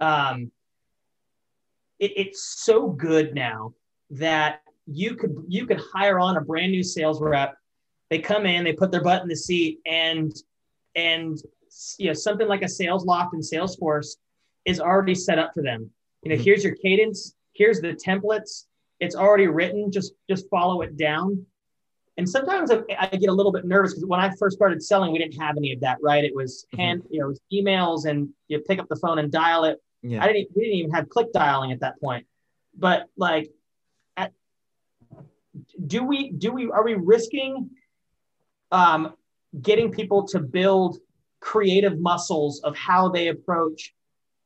um, 0.00 0.52
it, 1.98 2.12
it's 2.16 2.62
so 2.64 2.88
good 2.88 3.34
now 3.34 3.74
that 4.10 4.60
you 4.86 5.16
could 5.16 5.34
you 5.48 5.66
could 5.66 5.80
hire 5.92 6.18
on 6.18 6.36
a 6.36 6.40
brand 6.40 6.70
new 6.70 6.82
sales 6.82 7.20
rep 7.20 7.56
they 8.10 8.18
come 8.18 8.46
in 8.46 8.64
they 8.64 8.72
put 8.72 8.90
their 8.90 9.02
butt 9.02 9.22
in 9.22 9.28
the 9.28 9.36
seat 9.36 9.80
and 9.86 10.32
and 10.94 11.38
you 11.98 12.06
know 12.06 12.12
something 12.12 12.48
like 12.48 12.62
a 12.62 12.66
Salesloft 12.66 13.30
and 13.32 13.42
Salesforce 13.42 14.16
is 14.64 14.80
already 14.80 15.14
set 15.14 15.38
up 15.38 15.52
for 15.54 15.62
them. 15.62 15.90
You 16.22 16.30
know, 16.30 16.34
mm-hmm. 16.34 16.44
here's 16.44 16.64
your 16.64 16.74
cadence, 16.76 17.34
here's 17.52 17.80
the 17.80 17.94
templates. 17.94 18.64
It's 19.00 19.14
already 19.14 19.46
written. 19.46 19.90
Just 19.90 20.12
just 20.28 20.48
follow 20.50 20.82
it 20.82 20.96
down. 20.96 21.46
And 22.18 22.28
sometimes 22.28 22.72
I, 22.72 22.80
I 22.98 23.06
get 23.16 23.28
a 23.28 23.32
little 23.32 23.52
bit 23.52 23.64
nervous 23.64 23.92
because 23.94 24.04
when 24.04 24.18
I 24.18 24.30
first 24.40 24.56
started 24.56 24.82
selling, 24.82 25.12
we 25.12 25.18
didn't 25.18 25.40
have 25.40 25.56
any 25.56 25.72
of 25.72 25.80
that, 25.80 25.98
right? 26.02 26.24
It 26.24 26.34
was 26.34 26.66
mm-hmm. 26.66 26.80
hand, 26.80 27.02
mm-hmm. 27.02 27.14
you 27.14 27.20
know, 27.20 27.28
was 27.28 27.40
emails 27.52 28.10
and 28.10 28.30
you 28.48 28.58
pick 28.58 28.80
up 28.80 28.88
the 28.88 28.96
phone 28.96 29.20
and 29.20 29.30
dial 29.30 29.64
it. 29.64 29.80
Yeah. 30.02 30.22
I 30.22 30.26
didn't. 30.26 30.48
We 30.54 30.64
didn't 30.64 30.78
even 30.78 30.90
have 30.92 31.08
click 31.08 31.32
dialing 31.32 31.70
at 31.72 31.80
that 31.80 32.00
point. 32.00 32.26
But 32.76 33.06
like, 33.16 33.50
at, 34.16 34.32
do 35.86 36.02
we 36.02 36.32
do 36.32 36.52
we 36.52 36.70
are 36.70 36.84
we 36.84 36.94
risking 36.94 37.70
um, 38.72 39.14
getting 39.60 39.92
people 39.92 40.26
to 40.28 40.40
build 40.40 40.98
creative 41.40 42.00
muscles 42.00 42.60
of 42.64 42.76
how 42.76 43.08
they 43.08 43.28
approach 43.28 43.94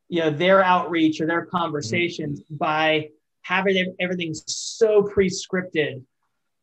you 0.09 0.19
know 0.19 0.29
their 0.29 0.63
outreach 0.63 1.21
or 1.21 1.25
their 1.25 1.45
conversations 1.45 2.41
mm-hmm. 2.41 2.57
by 2.57 3.09
having 3.43 3.95
everything 3.99 4.33
so 4.33 5.03
pre-scripted 5.03 6.01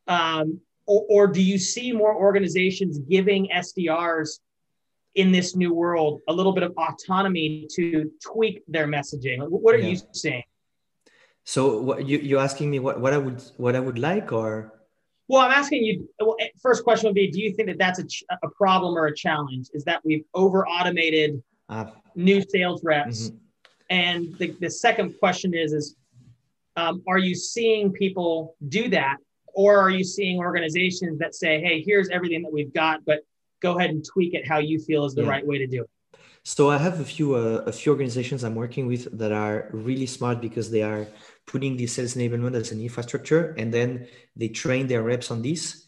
um, 0.07 0.61
or, 0.87 1.07
or, 1.09 1.26
do 1.28 1.41
you 1.41 1.57
see 1.57 1.93
more 1.93 2.14
organizations 2.14 2.99
giving 2.99 3.49
sdrs 3.55 4.41
in 5.14 5.31
this 5.31 5.55
new 5.55 5.72
world 5.72 6.20
a 6.28 6.33
little 6.33 6.53
bit 6.53 6.62
of 6.62 6.72
autonomy 6.76 7.66
to 7.70 8.11
tweak 8.24 8.62
their 8.66 8.87
messaging 8.87 9.39
what 9.49 9.74
are 9.74 9.78
yeah. 9.78 9.89
you 9.89 9.97
seeing 10.12 10.43
so 11.45 11.81
what, 11.81 12.07
you, 12.07 12.18
you're 12.18 12.41
asking 12.41 12.70
me 12.70 12.78
what, 12.78 13.01
what 13.01 13.12
i 13.12 13.18
would 13.18 13.43
what 13.57 13.76
i 13.76 13.81
would 13.81 13.99
like 13.99 14.33
or 14.33 14.72
well, 15.31 15.43
I'm 15.43 15.53
asking 15.53 15.85
you. 15.85 16.09
Well, 16.18 16.35
eh, 16.41 16.49
first 16.61 16.83
question 16.83 17.07
would 17.07 17.14
be: 17.14 17.31
Do 17.31 17.41
you 17.41 17.55
think 17.55 17.68
that 17.68 17.78
that's 17.78 18.01
a, 18.01 18.05
ch- 18.05 18.24
a 18.43 18.49
problem 18.49 18.99
or 18.99 19.07
a 19.07 19.14
challenge? 19.14 19.68
Is 19.72 19.85
that 19.85 20.05
we've 20.05 20.24
over 20.35 20.66
automated 20.66 21.41
uh, 21.68 21.85
new 22.16 22.43
sales 22.43 22.83
reps? 22.83 23.28
Mm-hmm. 23.28 23.37
And 23.91 24.39
the, 24.39 24.57
the 24.59 24.68
second 24.68 25.14
question 25.20 25.55
is: 25.55 25.72
Is 25.72 25.95
um, 26.81 27.03
are 27.07 27.18
you 27.18 27.35
seeing 27.35 27.93
people 27.93 28.57
do 28.68 28.89
that, 28.91 29.16
or 29.62 29.78
are 29.78 29.91
you 29.91 30.05
seeing 30.05 30.39
organizations 30.39 31.18
that 31.18 31.35
say, 31.35 31.61
"Hey, 31.61 31.83
here's 31.89 32.09
everything 32.16 32.43
that 32.43 32.53
we've 32.53 32.74
got, 32.83 33.05
but 33.05 33.20
go 33.61 33.70
ahead 33.76 33.91
and 33.91 34.05
tweak 34.12 34.33
it 34.35 34.45
how 34.53 34.59
you 34.59 34.78
feel 34.78 35.05
is 35.05 35.14
the 35.14 35.22
yeah. 35.22 35.35
right 35.35 35.47
way 35.47 35.59
to 35.59 35.66
do 35.66 35.83
it"? 35.83 35.91
So 36.43 36.70
I 36.70 36.78
have 36.78 37.01
a 37.01 37.05
few 37.05 37.28
uh, 37.35 37.64
a 37.66 37.72
few 37.72 37.93
organizations 37.93 38.45
I'm 38.45 38.55
working 38.55 38.87
with 38.87 39.03
that 39.18 39.33
are 39.33 39.68
really 39.72 40.07
smart 40.07 40.41
because 40.41 40.70
they 40.70 40.83
are 40.83 41.07
putting 41.47 41.76
the 41.76 41.87
sales 41.87 42.14
enablement 42.14 42.55
as 42.55 42.72
an 42.72 42.81
infrastructure 42.81 43.55
and 43.59 43.74
then 43.74 44.07
they 44.37 44.49
train 44.49 44.87
their 44.87 45.03
reps 45.03 45.31
on 45.31 45.43
this 45.43 45.85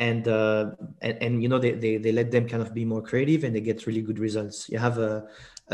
and 0.00 0.26
uh, 0.26 0.70
and, 1.02 1.16
and, 1.24 1.42
you 1.42 1.48
know 1.48 1.58
they, 1.58 1.72
they, 1.72 1.98
they 1.98 2.12
let 2.12 2.30
them 2.30 2.48
kind 2.48 2.62
of 2.62 2.72
be 2.72 2.84
more 2.84 3.02
creative 3.02 3.44
and 3.44 3.54
they 3.54 3.60
get 3.60 3.86
really 3.86 4.00
good 4.00 4.18
results 4.18 4.68
you 4.70 4.78
have 4.78 4.98
a, 4.98 5.24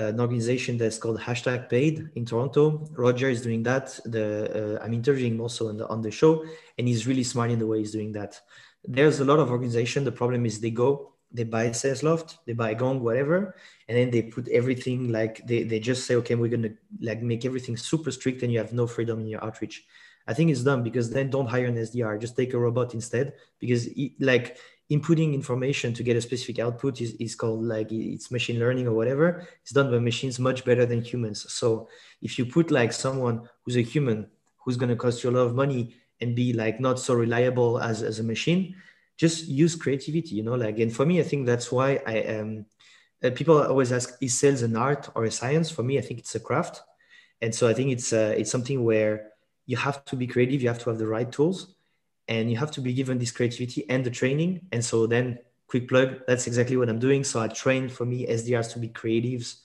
an 0.06 0.20
organization 0.20 0.78
that's 0.78 0.98
called 0.98 1.18
hashtag 1.18 1.68
paid 1.68 2.10
in 2.14 2.24
toronto 2.24 2.86
roger 2.92 3.28
is 3.28 3.42
doing 3.42 3.62
that 3.62 3.98
the 4.04 4.78
uh, 4.78 4.84
i'm 4.84 4.94
interviewing 4.94 5.40
also 5.40 5.68
on 5.68 5.76
the 5.76 5.86
on 5.88 6.00
the 6.02 6.10
show 6.10 6.44
and 6.76 6.88
he's 6.88 7.06
really 7.06 7.24
smart 7.24 7.50
in 7.50 7.58
the 7.58 7.66
way 7.66 7.78
he's 7.78 7.92
doing 7.92 8.12
that 8.12 8.40
there's 8.84 9.20
a 9.20 9.24
lot 9.24 9.38
of 9.38 9.50
organization 9.50 10.04
the 10.04 10.12
problem 10.12 10.46
is 10.46 10.60
they 10.60 10.70
go 10.70 11.12
they 11.30 11.44
buy 11.44 11.68
Salesloft, 11.68 12.38
they 12.46 12.54
buy 12.54 12.74
Gong, 12.74 13.02
whatever, 13.02 13.54
and 13.86 13.98
then 13.98 14.10
they 14.10 14.22
put 14.22 14.48
everything 14.48 15.12
like 15.12 15.46
they, 15.46 15.62
they 15.62 15.78
just 15.78 16.06
say, 16.06 16.14
okay, 16.16 16.34
we're 16.34 16.48
gonna 16.48 16.70
like 17.00 17.22
make 17.22 17.44
everything 17.44 17.76
super 17.76 18.10
strict 18.10 18.42
and 18.42 18.52
you 18.52 18.58
have 18.58 18.72
no 18.72 18.86
freedom 18.86 19.20
in 19.20 19.26
your 19.26 19.44
outreach. 19.44 19.84
I 20.26 20.34
think 20.34 20.50
it's 20.50 20.62
dumb 20.62 20.82
because 20.82 21.10
then 21.10 21.30
don't 21.30 21.46
hire 21.46 21.66
an 21.66 21.76
SDR, 21.76 22.20
just 22.20 22.36
take 22.36 22.54
a 22.54 22.58
robot 22.58 22.94
instead. 22.94 23.34
Because 23.58 23.88
like 24.20 24.58
inputting 24.90 25.34
information 25.34 25.92
to 25.92 26.02
get 26.02 26.16
a 26.16 26.20
specific 26.20 26.58
output 26.58 27.00
is, 27.00 27.12
is 27.14 27.34
called 27.34 27.62
like 27.62 27.92
it's 27.92 28.30
machine 28.30 28.58
learning 28.58 28.86
or 28.86 28.94
whatever. 28.94 29.46
It's 29.62 29.72
done 29.72 29.90
by 29.90 29.98
machines 29.98 30.38
much 30.38 30.64
better 30.64 30.86
than 30.86 31.02
humans. 31.02 31.52
So 31.52 31.88
if 32.22 32.38
you 32.38 32.46
put 32.46 32.70
like 32.70 32.92
someone 32.92 33.48
who's 33.64 33.76
a 33.76 33.82
human 33.82 34.26
who's 34.56 34.76
gonna 34.76 34.96
cost 34.96 35.22
you 35.22 35.30
a 35.30 35.32
lot 35.32 35.46
of 35.46 35.54
money 35.54 35.94
and 36.20 36.34
be 36.34 36.52
like 36.52 36.80
not 36.80 36.98
so 36.98 37.14
reliable 37.14 37.80
as, 37.80 38.02
as 38.02 38.18
a 38.18 38.22
machine, 38.24 38.74
just 39.18 39.48
use 39.48 39.74
creativity 39.74 40.36
you 40.36 40.42
know 40.42 40.54
like 40.54 40.78
and 40.78 40.94
for 40.94 41.04
me 41.04 41.20
i 41.20 41.22
think 41.22 41.44
that's 41.44 41.70
why 41.70 42.00
i 42.06 42.14
am 42.14 42.64
uh, 43.24 43.30
people 43.34 43.60
always 43.60 43.92
ask 43.92 44.16
is 44.22 44.38
sales 44.38 44.62
an 44.62 44.76
art 44.76 45.10
or 45.14 45.24
a 45.24 45.30
science 45.30 45.70
for 45.70 45.82
me 45.82 45.98
i 45.98 46.00
think 46.00 46.20
it's 46.20 46.34
a 46.36 46.40
craft 46.40 46.82
and 47.42 47.54
so 47.54 47.68
i 47.68 47.74
think 47.74 47.90
it's 47.90 48.12
uh, 48.12 48.34
it's 48.38 48.50
something 48.50 48.84
where 48.84 49.32
you 49.66 49.76
have 49.76 50.04
to 50.04 50.16
be 50.16 50.26
creative 50.26 50.62
you 50.62 50.68
have 50.68 50.78
to 50.78 50.88
have 50.88 50.98
the 50.98 51.06
right 51.06 51.30
tools 51.32 51.74
and 52.28 52.50
you 52.50 52.56
have 52.56 52.70
to 52.72 52.80
be 52.80 52.92
given 52.92 53.18
this 53.18 53.32
creativity 53.32 53.88
and 53.88 54.04
the 54.04 54.10
training. 54.10 54.60
And 54.72 54.84
so 54.84 55.06
then 55.06 55.38
quick 55.66 55.88
plug 55.88 56.20
that's 56.26 56.46
exactly 56.46 56.76
what 56.76 56.88
i'm 56.88 56.98
doing. 56.98 57.24
So 57.24 57.40
i 57.40 57.48
train 57.48 57.88
for 57.88 58.04
me 58.04 58.26
sdrs 58.26 58.72
to 58.72 58.78
be 58.78 58.88
creatives 58.88 59.60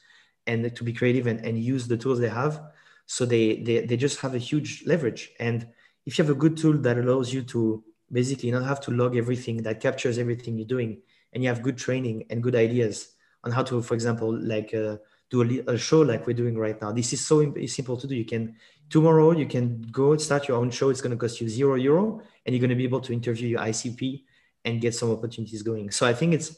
and 0.48 0.76
to 0.76 0.84
be 0.84 0.94
creative 0.94 1.28
and, 1.28 1.40
and 1.46 1.58
use 1.58 1.88
the 1.88 1.98
tools 1.98 2.20
they 2.20 2.30
have. 2.30 2.62
So 3.06 3.26
they, 3.26 3.62
they 3.62 3.86
they 3.86 3.98
just 3.98 4.20
have 4.22 4.36
a 4.36 4.38
huge 4.38 4.84
leverage. 4.86 5.32
And 5.40 5.68
if 6.06 6.18
you 6.18 6.24
have 6.24 6.36
a 6.36 6.40
good 6.40 6.58
tool 6.58 6.78
that 6.80 6.98
allows 6.98 7.34
you 7.34 7.44
to 7.44 7.84
basically 8.12 8.52
don't 8.52 8.64
have 8.64 8.82
to 8.82 8.92
log 8.92 9.16
everything 9.18 9.58
that 9.64 9.80
captures 9.80 10.18
everything 10.18 10.58
you're 10.58 10.68
doing 10.68 11.02
and 11.34 11.44
you 11.44 11.50
have 11.50 11.62
good 11.62 11.78
training 11.78 12.26
and 12.30 12.44
good 12.44 12.56
ideas 12.56 13.10
on 13.44 13.52
how 13.52 13.64
to 13.64 13.82
for 13.82 13.96
example 13.96 14.38
like 14.42 14.74
uh, 14.74 14.98
do 15.34 15.42
a, 15.42 15.74
a, 15.74 15.78
show 15.78 16.02
like 16.02 16.28
we're 16.28 16.42
doing 16.44 16.56
right 16.56 16.80
now. 16.80 16.92
This 16.92 17.12
is 17.12 17.26
so 17.26 17.38
simple 17.66 17.98
to 17.98 18.06
do. 18.06 18.16
You 18.16 18.26
can 18.34 18.56
tomorrow 18.90 19.32
you 19.32 19.48
can 19.48 19.82
go 19.92 20.12
and 20.12 20.22
start 20.22 20.48
your 20.48 20.58
own 20.58 20.70
show. 20.70 20.90
It's 20.90 21.02
going 21.02 21.16
to 21.18 21.22
cost 21.24 21.42
you 21.42 21.50
zero 21.50 21.76
euro 21.76 22.22
and 22.46 22.54
you're 22.54 22.62
going 22.66 22.76
to 22.78 22.82
be 22.84 22.84
able 22.84 23.02
to 23.02 23.14
interview 23.14 23.48
your 23.48 23.62
icp 23.62 24.24
and 24.66 24.80
get 24.80 24.94
some 24.94 25.10
opportunities 25.12 25.62
going. 25.64 25.90
So 25.92 26.06
i 26.06 26.14
think 26.14 26.30
it's 26.38 26.50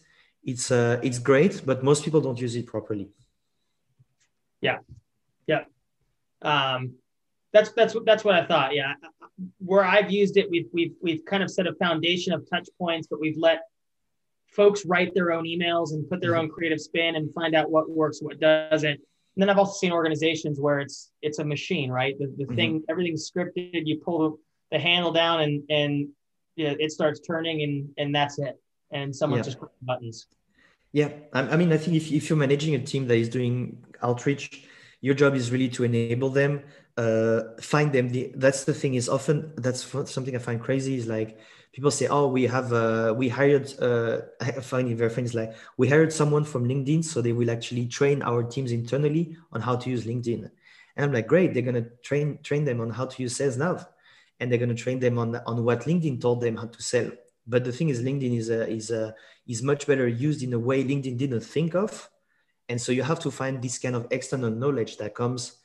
it's 0.52 0.66
uh, 0.72 1.00
it's 1.08 1.20
great 1.20 1.54
but 1.66 1.84
most 1.90 2.04
people 2.06 2.22
don't 2.22 2.40
use 2.40 2.56
it 2.56 2.68
properly. 2.68 3.08
Yeah. 4.62 4.80
Yeah. 5.48 5.64
Um, 6.42 6.82
that's 7.54 7.70
that's 7.78 7.96
that's 8.06 8.24
what 8.26 8.36
i 8.36 8.44
thought. 8.46 8.76
Yeah. 8.76 8.94
Where 9.70 9.86
I've 9.86 10.12
used 10.12 10.36
it, 10.36 10.46
we've 10.54 10.70
we've 10.78 10.96
we've 11.06 11.24
kind 11.32 11.44
of 11.46 11.50
set 11.50 11.66
a 11.68 11.76
foundation 11.86 12.34
of 12.34 12.40
touch 12.50 12.68
points, 12.78 13.08
but 13.10 13.20
we've 13.24 13.38
let 13.38 13.60
folks 14.56 14.86
write 14.86 15.14
their 15.14 15.32
own 15.32 15.44
emails 15.44 15.92
and 15.92 16.08
put 16.10 16.22
their 16.22 16.32
mm-hmm. 16.32 16.42
own 16.42 16.50
creative 16.50 16.80
spin 16.80 17.16
and 17.16 17.34
find 17.34 17.56
out 17.56 17.70
what 17.70 17.90
works, 17.90 18.22
what 18.22 18.40
doesn't. 18.40 19.00
And 19.36 19.42
then 19.42 19.50
I've 19.50 19.58
also 19.58 19.78
seen 19.78 19.92
organizations 19.92 20.60
where 20.60 20.80
it's 20.80 21.12
it's 21.22 21.40
a 21.40 21.46
machine, 21.46 21.92
right? 21.92 22.18
The, 22.18 22.28
the 22.28 22.46
mm-hmm. 22.46 22.56
thing, 22.56 22.84
everything's 22.90 23.30
scripted. 23.30 23.82
You 23.86 24.00
pull 24.00 24.20
the, 24.72 24.78
the 24.78 24.80
handle 24.80 25.12
down 25.12 25.42
and 25.42 25.64
and 25.70 26.10
yeah, 26.56 26.74
it 26.80 26.92
starts 26.92 27.20
turning 27.20 27.62
and 27.64 27.90
and 27.98 28.16
that's 28.16 28.40
it. 28.40 28.60
And 28.92 29.14
someone 29.14 29.40
yeah. 29.40 29.44
just 29.44 29.58
buttons. 29.82 30.28
Yeah, 30.94 31.10
I, 31.34 31.58
mean, 31.58 31.74
I 31.74 31.78
think 31.78 31.98
if, 31.98 32.10
if 32.10 32.30
you're 32.30 32.38
managing 32.38 32.74
a 32.74 32.80
team 32.80 33.06
that 33.08 33.18
is 33.18 33.28
doing 33.28 33.84
outreach, 34.02 34.66
your 35.02 35.14
job 35.14 35.36
is 35.36 35.52
really 35.52 35.68
to 35.70 35.84
enable 35.84 36.30
them 36.30 36.64
uh, 36.98 37.42
find 37.60 37.92
them. 37.92 38.10
The, 38.10 38.32
that's 38.36 38.64
the 38.64 38.74
thing 38.74 38.96
is 38.96 39.10
often 39.10 39.54
that's 39.58 39.84
something 40.12 40.36
I 40.36 40.40
find 40.40 40.62
crazy 40.62 40.96
is 40.96 41.08
like 41.08 41.38
people 41.76 41.92
say, 41.92 42.08
oh, 42.08 42.28
we 42.28 42.44
have 42.44 42.72
uh, 42.72 43.14
we 43.16 43.28
hired. 43.28 43.68
Uh, 43.80 44.22
find 44.62 44.88
very 44.98 45.10
funny. 45.10 45.28
Like 45.28 45.56
we 45.76 45.90
hired 45.90 46.14
someone 46.14 46.46
from 46.46 46.68
LinkedIn, 46.68 47.04
so 47.04 47.22
they 47.22 47.34
will 47.34 47.52
actually 47.52 47.86
train 47.88 48.22
our 48.22 48.44
teams 48.44 48.72
internally 48.72 49.36
on 49.52 49.60
how 49.60 49.76
to 49.76 49.90
use 49.90 50.06
LinkedIn. 50.06 50.50
And 50.96 51.06
I'm 51.06 51.12
like, 51.12 51.28
great, 51.28 51.54
they're 51.54 51.70
gonna 51.70 51.88
train 52.02 52.40
train 52.44 52.64
them 52.64 52.80
on 52.80 52.90
how 52.90 53.06
to 53.06 53.22
use 53.22 53.36
Sales 53.36 53.58
Nav, 53.58 53.86
and 54.40 54.50
they're 54.50 54.64
gonna 54.64 54.82
train 54.86 55.00
them 55.00 55.20
on 55.20 55.36
on 55.36 55.66
what 55.66 55.82
LinkedIn 55.82 56.22
told 56.22 56.40
them 56.40 56.56
how 56.56 56.68
to 56.68 56.82
sell. 56.82 57.12
But 57.46 57.66
the 57.66 57.74
thing 57.74 57.90
is, 57.90 58.02
LinkedIn 58.02 58.38
is 58.38 58.50
a, 58.50 58.68
is 58.68 58.90
a, 58.90 59.14
is 59.46 59.62
much 59.62 59.86
better 59.86 60.08
used 60.08 60.42
in 60.42 60.54
a 60.54 60.60
way 60.60 60.84
LinkedIn 60.84 61.18
didn't 61.18 61.42
think 61.42 61.76
of, 61.76 62.10
and 62.70 62.80
so 62.82 62.94
you 62.94 63.04
have 63.04 63.20
to 63.20 63.30
find 63.30 63.62
this 63.62 63.78
kind 63.80 63.96
of 63.98 64.08
external 64.12 64.50
knowledge 64.50 64.98
that 64.98 65.14
comes 65.14 65.58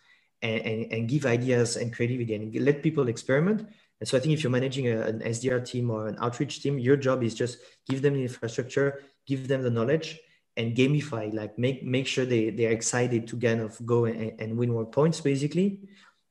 and, 0.42 0.90
and, 0.90 1.08
give 1.08 1.26
ideas 1.26 1.76
and 1.76 1.94
creativity 1.94 2.34
and 2.34 2.54
let 2.64 2.82
people 2.82 3.08
experiment. 3.08 3.68
And 4.01 4.09
so 4.09 4.16
I 4.16 4.20
think 4.20 4.32
if 4.32 4.42
you're 4.42 4.51
managing 4.51 4.88
a, 4.88 5.03
an 5.03 5.20
SDR 5.20 5.64
team 5.64 5.90
or 5.90 6.09
an 6.09 6.16
outreach 6.20 6.62
team, 6.62 6.78
your 6.78 6.96
job 6.96 7.22
is 7.22 7.34
just 7.34 7.59
give 7.88 8.03
them 8.03 8.14
the 8.14 8.22
infrastructure, 8.22 9.03
give 9.26 9.46
them 9.46 9.62
the 9.62 9.70
knowledge, 9.70 10.18
and 10.57 10.74
gamify. 10.74 11.32
Like 11.32 11.59
make 11.59 11.84
make 11.84 12.07
sure 12.07 12.24
they 12.24 12.51
they're 12.51 12.72
excited 12.72 13.28
to 13.28 13.36
kind 13.38 13.61
of 13.61 13.78
go 13.84 14.07
and, 14.07 14.40
and 14.40 14.57
win 14.57 14.70
more 14.70 14.86
points. 14.86 15.20
Basically, 15.20 15.80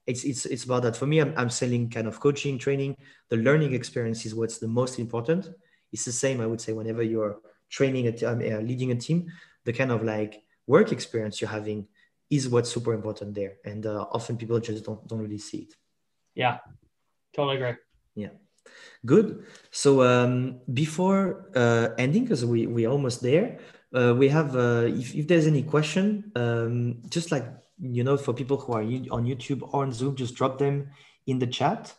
it's 0.07 0.23
it's 0.23 0.45
it's 0.45 0.63
about 0.63 0.83
that. 0.83 0.97
For 0.97 1.05
me, 1.05 1.19
I'm 1.19 1.33
I'm 1.37 1.49
selling 1.49 1.89
kind 1.89 2.07
of 2.07 2.19
coaching, 2.19 2.57
training. 2.57 2.97
The 3.29 3.37
learning 3.37 3.73
experience 3.73 4.25
is 4.25 4.33
what's 4.33 4.57
the 4.57 4.67
most 4.67 4.97
important. 4.99 5.49
It's 5.91 6.05
the 6.05 6.11
same, 6.11 6.41
I 6.41 6.47
would 6.47 6.61
say, 6.61 6.73
whenever 6.73 7.01
you're 7.01 7.39
training 7.69 8.07
a 8.07 8.25
um, 8.25 8.39
uh, 8.39 8.61
leading 8.61 8.91
a 8.91 8.95
team, 8.95 9.31
the 9.65 9.73
kind 9.73 9.91
of 9.91 10.03
like 10.03 10.41
work 10.65 10.91
experience 10.91 11.41
you're 11.41 11.49
having 11.49 11.87
is 12.29 12.47
what's 12.47 12.69
super 12.69 12.93
important 12.93 13.33
there 13.33 13.53
and 13.65 13.85
uh, 13.85 14.05
often 14.11 14.37
people 14.37 14.59
just 14.59 14.85
don't 14.85 15.05
don't 15.07 15.19
really 15.19 15.37
see 15.37 15.59
it 15.59 15.73
yeah 16.35 16.57
totally 17.33 17.57
agree. 17.57 17.75
Yeah. 18.15 18.29
Good. 19.05 19.45
So 19.71 20.03
um, 20.03 20.59
before 20.71 21.49
uh, 21.55 21.89
ending 21.97 22.23
because 22.23 22.45
we 22.45 22.67
we 22.67 22.85
almost 22.85 23.21
there 23.21 23.59
uh, 23.93 24.13
we 24.15 24.27
have 24.29 24.55
uh, 24.55 24.85
if, 24.87 25.15
if 25.15 25.27
there's 25.27 25.47
any 25.47 25.63
question 25.63 26.31
um, 26.35 27.01
just 27.09 27.31
like 27.31 27.45
you 27.81 28.03
know 28.03 28.17
for 28.17 28.33
people 28.33 28.57
who 28.57 28.73
are 28.73 28.81
on 28.81 29.25
youtube 29.25 29.61
or 29.61 29.83
on 29.83 29.93
zoom 29.93 30.15
just 30.15 30.35
drop 30.35 30.57
them 30.57 30.89
in 31.27 31.39
the 31.39 31.47
chat. 31.47 31.93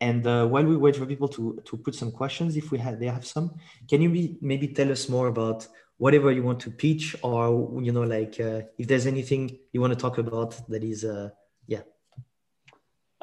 And 0.00 0.26
uh, 0.26 0.46
while 0.46 0.64
we 0.64 0.76
wait 0.76 0.96
for 0.96 1.06
people 1.06 1.28
to 1.28 1.62
to 1.64 1.76
put 1.76 1.94
some 1.94 2.10
questions 2.10 2.56
if 2.56 2.70
we 2.70 2.78
have 2.78 3.00
they 3.00 3.06
have 3.06 3.26
some 3.26 3.54
can 3.88 4.02
you 4.02 4.10
be, 4.10 4.38
maybe 4.40 4.68
tell 4.68 4.90
us 4.90 5.08
more 5.08 5.28
about 5.28 5.66
whatever 5.96 6.30
you 6.30 6.42
want 6.42 6.60
to 6.60 6.70
pitch 6.70 7.16
or 7.22 7.80
you 7.80 7.92
know 7.92 8.02
like 8.02 8.38
uh, 8.40 8.62
if 8.76 8.86
there's 8.86 9.06
anything 9.06 9.56
you 9.72 9.80
want 9.80 9.92
to 9.92 9.98
talk 9.98 10.18
about 10.18 10.50
that 10.68 10.82
is 10.84 11.04
uh 11.04 11.30
yeah 11.66 11.82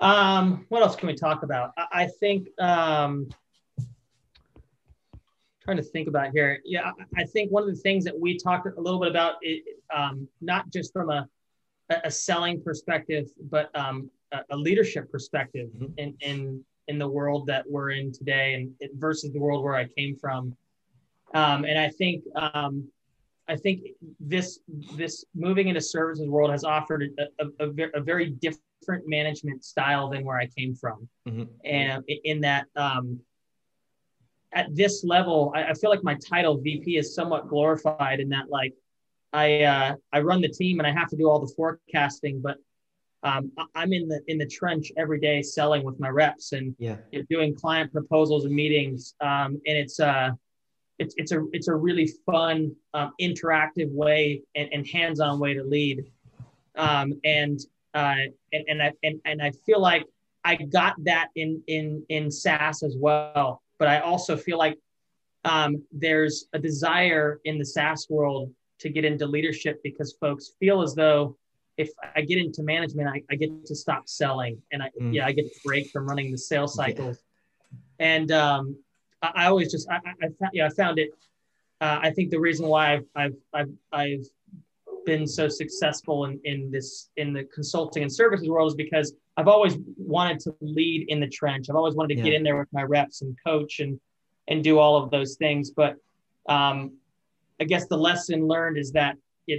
um 0.02 0.66
what 0.70 0.82
else 0.82 0.96
can 0.96 1.08
we 1.08 1.16
talk 1.16 1.44
about? 1.44 1.72
I, 1.78 1.88
I 1.92 2.08
think 2.20 2.48
um 2.60 3.30
trying 5.64 5.78
to 5.78 5.84
think 5.84 6.08
about 6.08 6.32
here. 6.32 6.60
Yeah 6.66 6.92
i 7.18 7.24
think 7.24 7.52
one 7.52 7.64
of 7.64 7.70
the 7.70 7.82
things 7.82 8.04
that 8.06 8.20
we 8.20 8.38
talked 8.38 8.68
a 8.68 8.82
little 8.82 9.00
bit 9.00 9.10
about 9.10 9.36
it, 9.42 9.64
um, 9.96 10.28
not 10.42 10.72
just 10.72 10.92
from 10.94 11.10
a 11.10 11.28
a 12.06 12.12
selling 12.12 12.62
perspective 12.62 13.28
but 13.50 13.70
um, 13.76 14.10
a, 14.50 14.56
leadership 14.56 15.12
perspective 15.12 15.70
mm-hmm. 15.78 15.92
in 15.98 16.16
in 16.22 16.64
in 16.88 16.98
the 16.98 17.08
world 17.08 17.46
that 17.48 17.70
we're 17.70 17.92
in 17.92 18.12
today 18.12 18.54
and 18.56 18.74
versus 19.00 19.32
the 19.32 19.40
world 19.40 19.64
where 19.64 19.76
i 19.76 19.86
came 19.86 20.16
from. 20.16 20.56
Um, 21.34 21.64
and 21.64 21.80
I 21.80 21.90
think 21.90 22.24
um, 22.36 22.90
I 23.48 23.56
think 23.56 23.82
this 24.20 24.60
this 24.96 25.26
moving 25.34 25.68
into 25.70 25.82
services 25.82 26.28
world 26.28 26.52
has 26.52 26.64
offered 26.64 27.10
a, 27.18 27.46
a, 27.46 27.68
a, 27.68 27.90
a 27.96 28.02
very 28.02 28.32
different 28.32 28.64
management 29.06 29.64
style 29.64 30.10
than 30.10 30.24
where 30.24 30.38
I 30.38 30.48
came 30.48 30.76
from, 30.76 31.08
mm-hmm. 31.28 31.44
and 31.64 32.04
in 32.08 32.42
that 32.42 32.68
um, 32.76 33.20
at 34.54 34.76
this 34.76 35.04
level, 35.04 35.52
I, 35.56 35.70
I, 35.70 35.74
feel 35.74 35.90
like 35.90 36.04
my 36.04 36.18
title 36.30 36.58
VP 36.58 36.98
is 36.98 37.16
somewhat 37.16 37.48
glorified 37.48 38.20
in 38.20 38.30
that 38.30 38.50
like 38.50 38.74
I 39.34 39.64
uh, 39.64 39.96
I 40.12 40.20
run 40.22 40.42
the 40.42 40.50
team 40.50 40.80
and 40.80 40.88
I 40.88 40.92
have 40.92 41.10
to 41.10 41.16
do 41.16 41.30
all 41.30 41.40
the 41.40 41.54
forecasting, 41.56 42.42
but 42.42 42.58
um, 43.24 43.52
I'm 43.76 43.94
in 43.94 44.08
the 44.08 44.22
in 44.28 44.38
the 44.38 44.48
trench 44.48 44.92
every 44.98 45.20
day 45.20 45.42
selling 45.42 45.84
with 45.84 46.00
my 46.00 46.10
reps 46.10 46.54
and 46.54 46.76
yeah. 46.80 46.98
doing 47.30 47.56
client 47.56 47.92
proposals 47.92 48.46
and 48.46 48.54
meetings, 48.54 49.16
um, 49.22 49.62
and 49.66 49.78
it's 49.78 50.00
uh, 50.00 50.32
it's 51.00 51.14
it's 51.18 51.32
a 51.32 51.46
it's 51.54 51.68
a 51.68 51.76
really 51.76 52.12
fun, 52.26 52.76
um, 52.94 53.14
interactive 53.22 53.92
way 53.92 54.42
and, 54.56 54.70
and 54.74 54.88
hands-on 54.88 55.40
way 55.40 55.54
to 55.54 55.64
lead. 55.64 56.04
Um, 56.76 57.20
and 57.24 57.60
uh, 57.94 58.16
and 58.54 58.64
and 58.68 58.82
I 58.82 58.92
and, 59.04 59.20
and 59.26 59.42
I 59.42 59.52
feel 59.66 59.82
like 59.82 60.06
I 60.44 60.56
got 60.56 60.96
that 61.04 61.30
in 61.36 61.62
in 61.68 62.04
in 62.10 62.32
SaaS 62.32 62.84
as 62.84 62.96
well. 62.98 63.62
But 63.78 63.88
I 63.88 64.00
also 64.00 64.38
feel 64.38 64.58
like 64.58 64.78
um, 65.44 65.84
there's 65.92 66.48
a 66.54 66.60
desire 66.60 67.40
in 67.46 67.58
the 67.58 67.66
SaaS 67.66 68.08
world 68.10 68.54
to 68.80 68.90
get 68.90 69.06
into 69.06 69.26
leadership 69.26 69.82
because 69.84 70.14
folks 70.20 70.52
feel 70.60 70.82
as 70.82 70.94
though 70.94 71.38
if 71.78 71.90
I 72.16 72.22
get 72.22 72.38
into 72.38 72.64
management, 72.64 73.08
I, 73.10 73.24
I 73.32 73.36
get 73.36 73.66
to 73.66 73.76
stop 73.76 74.08
selling 74.08 74.62
and 74.72 74.84
I 74.84 74.90
mm. 75.00 75.14
yeah 75.14 75.26
I 75.26 75.32
get 75.32 75.46
a 75.46 75.52
break 75.66 75.90
from 75.90 76.08
running 76.08 76.32
the 76.32 76.38
sales 76.38 76.76
cycles. 76.76 77.18
Yeah. 78.00 78.06
And 78.06 78.32
um, 78.32 78.78
I, 79.22 79.32
I 79.36 79.46
always 79.46 79.72
just 79.72 79.90
I, 79.90 79.98
I, 79.98 80.28
found 80.40 80.52
yeah 80.54 80.68
I 80.68 80.70
found 80.70 81.00
it. 81.00 81.12
Uh, 81.80 82.00
I 82.04 82.12
think 82.12 82.30
the 82.30 82.40
reason 82.40 82.68
why 82.68 82.94
I've 82.94 83.06
I've 83.16 83.36
I've, 83.54 83.72
I've 83.92 84.26
been 85.06 85.28
so 85.28 85.48
successful 85.48 86.26
in, 86.26 86.40
in 86.44 86.72
this 86.72 87.10
in 87.18 87.34
the 87.34 87.44
consulting 87.54 88.04
and 88.04 88.12
services 88.12 88.50
world 88.50 88.72
is 88.72 88.76
because 88.76 89.14
I've 89.38 89.48
always 89.48 89.78
wanted 89.98 90.40
to 90.42 90.56
lead 90.62 91.06
in 91.10 91.20
the 91.20 91.28
trench. 91.28 91.70
I've 91.70 91.76
always 91.76 91.96
wanted 91.96 92.16
to 92.16 92.20
yeah. 92.20 92.26
get 92.26 92.34
in 92.34 92.44
there 92.44 92.58
with 92.58 92.68
my 92.72 92.84
reps 92.84 93.22
and 93.22 93.36
coach 93.46 93.80
and 93.80 94.00
and 94.48 94.64
do 94.64 94.80
all 94.80 95.02
of 95.02 95.12
those 95.12 95.36
things. 95.36 95.72
But 95.72 95.96
um, 96.50 96.98
I 97.60 97.64
guess 97.64 97.88
the 97.88 97.98
lesson 97.98 98.48
learned 98.48 98.78
is 98.78 98.92
that 98.94 99.16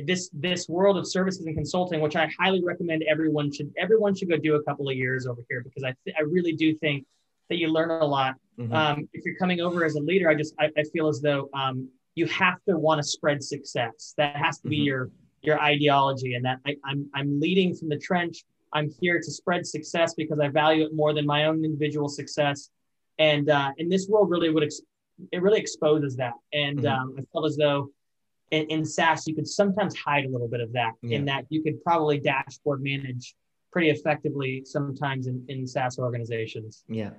this 0.07 0.31
this 0.33 0.69
world 0.69 0.97
of 0.97 1.07
services 1.07 1.47
and 1.47 1.55
consulting, 1.55 2.01
which 2.01 2.17
I 2.17 2.29
highly 2.39 2.63
recommend 2.65 3.03
everyone 3.09 3.53
should 3.53 3.73
everyone 3.79 4.15
should 4.15 4.29
go 4.29 4.37
do 4.37 4.55
a 4.55 4.63
couple 4.63 4.89
of 4.89 4.97
years 4.97 5.27
over 5.27 5.43
here 5.49 5.63
because 5.63 5.85
I 5.85 5.95
th- 6.05 6.17
I 6.19 6.23
really 6.23 6.53
do 6.53 6.75
think 6.79 7.05
that 7.49 7.57
you 7.57 7.69
learn 7.69 7.91
a 7.91 8.05
lot. 8.05 8.35
Mm-hmm. 8.59 8.73
Um, 8.73 9.09
if 9.13 9.25
you're 9.25 9.37
coming 9.37 9.61
over 9.61 9.85
as 9.85 9.95
a 9.95 10.01
leader, 10.01 10.29
I 10.29 10.35
just 10.35 10.55
I, 10.59 10.71
I 10.77 10.85
feel 10.93 11.09
as 11.09 11.21
though 11.21 11.49
um, 11.55 11.89
you 12.15 12.27
have 12.27 12.63
to 12.69 12.79
want 12.79 13.01
to 13.01 13.07
spread 13.07 13.43
success. 13.43 14.15
That 14.17 14.37
has 14.37 14.59
to 14.61 14.69
be 14.69 14.79
mm-hmm. 14.79 14.85
your 14.85 15.11
your 15.43 15.61
ideology, 15.61 16.35
and 16.35 16.45
that 16.45 16.59
I, 16.67 16.77
I'm 16.85 17.09
I'm 17.15 17.41
leading 17.41 17.75
from 17.75 17.89
the 17.89 17.99
trench. 17.99 18.45
I'm 18.73 18.91
here 19.01 19.19
to 19.19 19.31
spread 19.31 19.67
success 19.67 20.15
because 20.15 20.41
I 20.41 20.49
value 20.49 20.85
it 20.87 20.95
more 20.95 21.13
than 21.13 21.27
my 21.27 21.45
own 21.45 21.65
individual 21.65 22.09
success. 22.09 22.71
And 23.19 23.51
uh, 23.51 23.71
and 23.79 23.91
this 23.91 24.09
world 24.09 24.31
really 24.31 24.51
would 24.51 24.65
ex- 24.65 24.81
it 25.31 25.43
really 25.43 25.61
exposes 25.61 26.17
that. 26.17 26.33
And 26.53 26.79
mm-hmm. 26.79 26.87
um, 26.87 27.17
I 27.19 27.23
felt 27.33 27.47
as 27.47 27.57
though 27.57 27.91
in, 28.51 28.67
in 28.67 28.85
SaaS 28.85 29.27
you 29.27 29.35
could 29.35 29.49
sometimes 29.49 29.97
hide 29.97 30.25
a 30.25 30.29
little 30.29 30.49
bit 30.49 30.61
of 30.61 30.73
that. 30.73 30.93
Yeah. 31.03 31.19
In 31.19 31.25
that 31.27 31.47
you 31.51 31.63
could 31.63 31.83
probably 31.85 32.19
dashboard 32.19 32.83
manage 32.83 33.35
pretty 33.71 33.91
effectively 33.91 34.63
sometimes 34.65 35.27
in, 35.27 35.45
in 35.49 35.67
SaaS 35.67 35.99
organizations. 35.99 36.85
Yeah. 36.89 37.11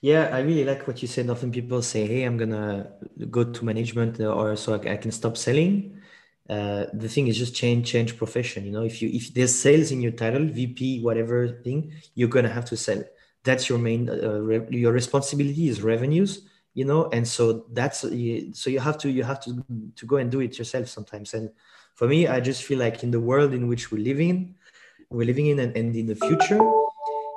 Yeah, 0.00 0.30
I 0.32 0.40
really 0.40 0.64
like 0.64 0.86
what 0.86 1.02
you 1.02 1.08
said. 1.08 1.28
Often 1.28 1.50
people 1.52 1.82
say, 1.82 2.06
"Hey, 2.06 2.22
I'm 2.22 2.36
gonna 2.36 2.92
go 3.30 3.42
to 3.44 3.64
management, 3.64 4.20
uh, 4.20 4.32
or 4.32 4.54
so 4.54 4.74
I, 4.74 4.96
can 4.96 5.10
stop 5.10 5.36
selling." 5.36 6.00
Uh, 6.52 6.82
the 7.02 7.08
thing 7.14 7.26
is 7.28 7.36
just 7.42 7.54
change 7.62 7.82
change 7.94 8.10
profession. 8.22 8.60
You 8.66 8.72
know, 8.76 8.84
if 8.90 8.96
you 9.00 9.08
if 9.20 9.24
there's 9.34 9.54
sales 9.54 9.88
in 9.94 10.00
your 10.06 10.12
title, 10.22 10.44
VP, 10.58 11.00
whatever 11.08 11.36
thing, 11.64 11.78
you're 12.16 12.34
gonna 12.36 12.54
have 12.58 12.66
to 12.72 12.76
sell. 12.76 13.02
That's 13.46 13.64
your 13.70 13.80
main 13.88 14.02
uh, 14.10 14.40
re- 14.50 14.68
your 14.82 14.92
responsibility 14.92 15.64
is 15.72 15.82
revenues. 15.82 16.32
You 16.74 16.86
know, 16.90 17.00
and 17.16 17.24
so 17.36 17.42
that's 17.78 17.98
so 18.00 18.66
you 18.74 18.80
have 18.88 18.98
to 19.02 19.08
you 19.10 19.24
have 19.24 19.40
to 19.44 19.50
to 19.98 20.06
go 20.12 20.16
and 20.16 20.28
do 20.34 20.40
it 20.40 20.58
yourself 20.58 20.88
sometimes. 20.88 21.34
And 21.34 21.50
for 21.94 22.06
me, 22.12 22.20
I 22.26 22.38
just 22.40 22.64
feel 22.64 22.78
like 22.78 23.02
in 23.02 23.10
the 23.10 23.20
world 23.20 23.52
in 23.52 23.68
which 23.68 23.92
we're 23.92 24.04
living, 24.12 24.54
we're 25.10 25.26
living 25.26 25.46
in, 25.52 25.58
and, 25.58 25.76
and 25.76 25.94
in 25.94 26.06
the 26.06 26.16
future 26.16 26.60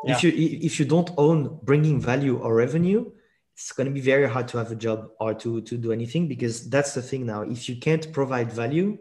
yeah. 0.06 0.14
if 0.14 0.24
you 0.24 0.32
if 0.62 0.80
you 0.80 0.86
don't 0.86 1.12
own 1.18 1.60
bringing 1.64 2.00
value 2.00 2.38
or 2.38 2.54
revenue 2.56 3.10
it's 3.56 3.72
going 3.72 3.88
to 3.88 3.94
be 3.94 4.02
very 4.02 4.30
hard 4.30 4.48
to 4.50 4.58
have 4.58 4.72
a 4.72 4.76
job 4.76 5.10
or 5.20 5.34
to 5.34 5.62
to 5.62 5.78
do 5.78 5.92
anything 5.92 6.28
because 6.28 6.70
that's 6.70 6.94
the 6.94 7.02
thing 7.02 7.26
now. 7.26 7.42
If 7.42 7.70
you 7.70 7.78
can't 7.78 8.12
provide 8.14 8.52
value 8.52 8.98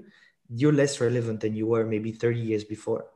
you're 0.49 0.73
less 0.73 1.01
relevant 1.01 1.41
than 1.41 1.55
you 1.55 1.67
were 1.67 1.85
maybe 1.85 2.13
30 2.13 2.41
years 2.41 2.65
before. 2.65 3.07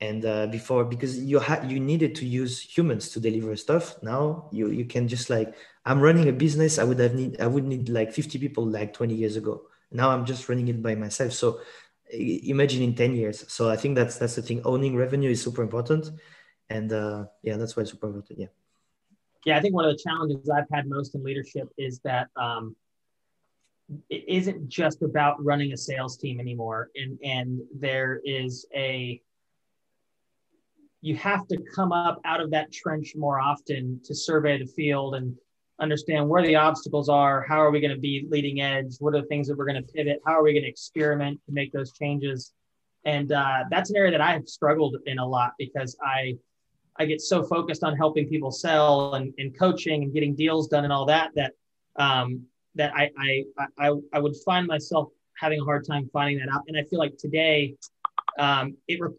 And 0.00 0.26
uh, 0.26 0.46
before 0.48 0.84
because 0.84 1.18
you 1.18 1.38
had 1.38 1.70
you 1.70 1.80
needed 1.80 2.14
to 2.16 2.26
use 2.26 2.60
humans 2.60 3.08
to 3.10 3.20
deliver 3.20 3.56
stuff. 3.56 3.96
Now 4.02 4.50
you 4.52 4.68
you 4.70 4.84
can 4.84 5.08
just 5.08 5.30
like 5.30 5.54
i'm 5.86 6.00
running 6.00 6.28
a 6.28 6.32
business 6.32 6.78
i 6.78 6.84
would 6.84 6.98
have 6.98 7.14
need 7.14 7.40
i 7.40 7.46
would 7.46 7.64
need 7.64 7.88
like 7.88 8.12
50 8.12 8.38
people 8.38 8.66
like 8.66 8.92
20 8.92 9.14
years 9.14 9.36
ago. 9.36 9.62
Now 9.90 10.10
i'm 10.10 10.26
just 10.26 10.50
running 10.50 10.68
it 10.68 10.82
by 10.82 10.94
myself. 10.96 11.32
So 11.32 11.60
imagine 12.12 12.82
in 12.82 12.94
10 12.94 13.14
years. 13.16 13.50
So 13.50 13.70
i 13.70 13.76
think 13.76 13.94
that's 13.96 14.18
that's 14.18 14.34
the 14.34 14.42
thing. 14.42 14.60
Owning 14.66 14.96
revenue 14.96 15.30
is 15.30 15.42
super 15.42 15.62
important. 15.62 16.10
And 16.68 16.92
uh, 16.92 17.26
yeah, 17.42 17.56
that's 17.56 17.74
why 17.74 17.82
it's 17.82 17.92
super 17.92 18.08
important. 18.08 18.38
Yeah. 18.38 18.65
Yeah, 19.46 19.56
I 19.56 19.60
think 19.60 19.74
one 19.74 19.84
of 19.84 19.96
the 19.96 20.02
challenges 20.02 20.50
I've 20.50 20.68
had 20.72 20.88
most 20.88 21.14
in 21.14 21.22
leadership 21.22 21.68
is 21.78 22.00
that 22.00 22.28
um, 22.34 22.74
it 24.10 24.24
isn't 24.26 24.68
just 24.68 25.02
about 25.02 25.42
running 25.42 25.72
a 25.72 25.76
sales 25.76 26.18
team 26.18 26.40
anymore, 26.40 26.90
and 26.96 27.16
and 27.22 27.60
there 27.78 28.20
is 28.24 28.66
a 28.74 29.22
you 31.00 31.14
have 31.14 31.46
to 31.46 31.58
come 31.72 31.92
up 31.92 32.20
out 32.24 32.40
of 32.40 32.50
that 32.50 32.72
trench 32.72 33.14
more 33.14 33.38
often 33.38 34.00
to 34.04 34.16
survey 34.16 34.58
the 34.58 34.66
field 34.66 35.14
and 35.14 35.32
understand 35.80 36.28
where 36.28 36.42
the 36.42 36.56
obstacles 36.56 37.08
are. 37.08 37.46
How 37.48 37.60
are 37.62 37.70
we 37.70 37.80
going 37.80 37.94
to 37.94 38.00
be 38.00 38.26
leading 38.28 38.60
edge? 38.62 38.96
What 38.98 39.14
are 39.14 39.20
the 39.20 39.28
things 39.28 39.46
that 39.46 39.56
we're 39.56 39.66
going 39.66 39.80
to 39.80 39.92
pivot? 39.92 40.20
How 40.26 40.32
are 40.32 40.42
we 40.42 40.54
going 40.54 40.64
to 40.64 40.68
experiment 40.68 41.38
to 41.46 41.52
make 41.52 41.70
those 41.72 41.92
changes? 41.92 42.52
And 43.04 43.30
uh, 43.30 43.64
that's 43.70 43.90
an 43.90 43.96
area 43.96 44.10
that 44.10 44.20
i've 44.20 44.48
struggled 44.48 44.96
in 45.06 45.20
a 45.20 45.24
lot 45.24 45.52
because 45.56 45.96
i 46.02 46.36
I 46.98 47.04
get 47.04 47.20
so 47.20 47.42
focused 47.42 47.84
on 47.84 47.96
helping 47.96 48.28
people 48.28 48.50
sell 48.50 49.14
and, 49.14 49.32
and 49.38 49.56
coaching 49.58 50.02
and 50.02 50.12
getting 50.12 50.34
deals 50.34 50.68
done 50.68 50.84
and 50.84 50.92
all 50.92 51.06
that 51.06 51.30
that 51.34 51.52
um, 51.96 52.42
that 52.74 52.92
I, 52.94 53.10
I 53.18 53.44
I 53.78 53.92
I 54.12 54.18
would 54.18 54.36
find 54.44 54.66
myself 54.66 55.08
having 55.38 55.60
a 55.60 55.64
hard 55.64 55.86
time 55.86 56.08
finding 56.12 56.38
that 56.38 56.52
out. 56.52 56.62
And 56.68 56.76
I 56.76 56.82
feel 56.84 56.98
like 56.98 57.16
today, 57.18 57.74
um, 58.38 58.76
it 58.88 59.00
re- 59.00 59.14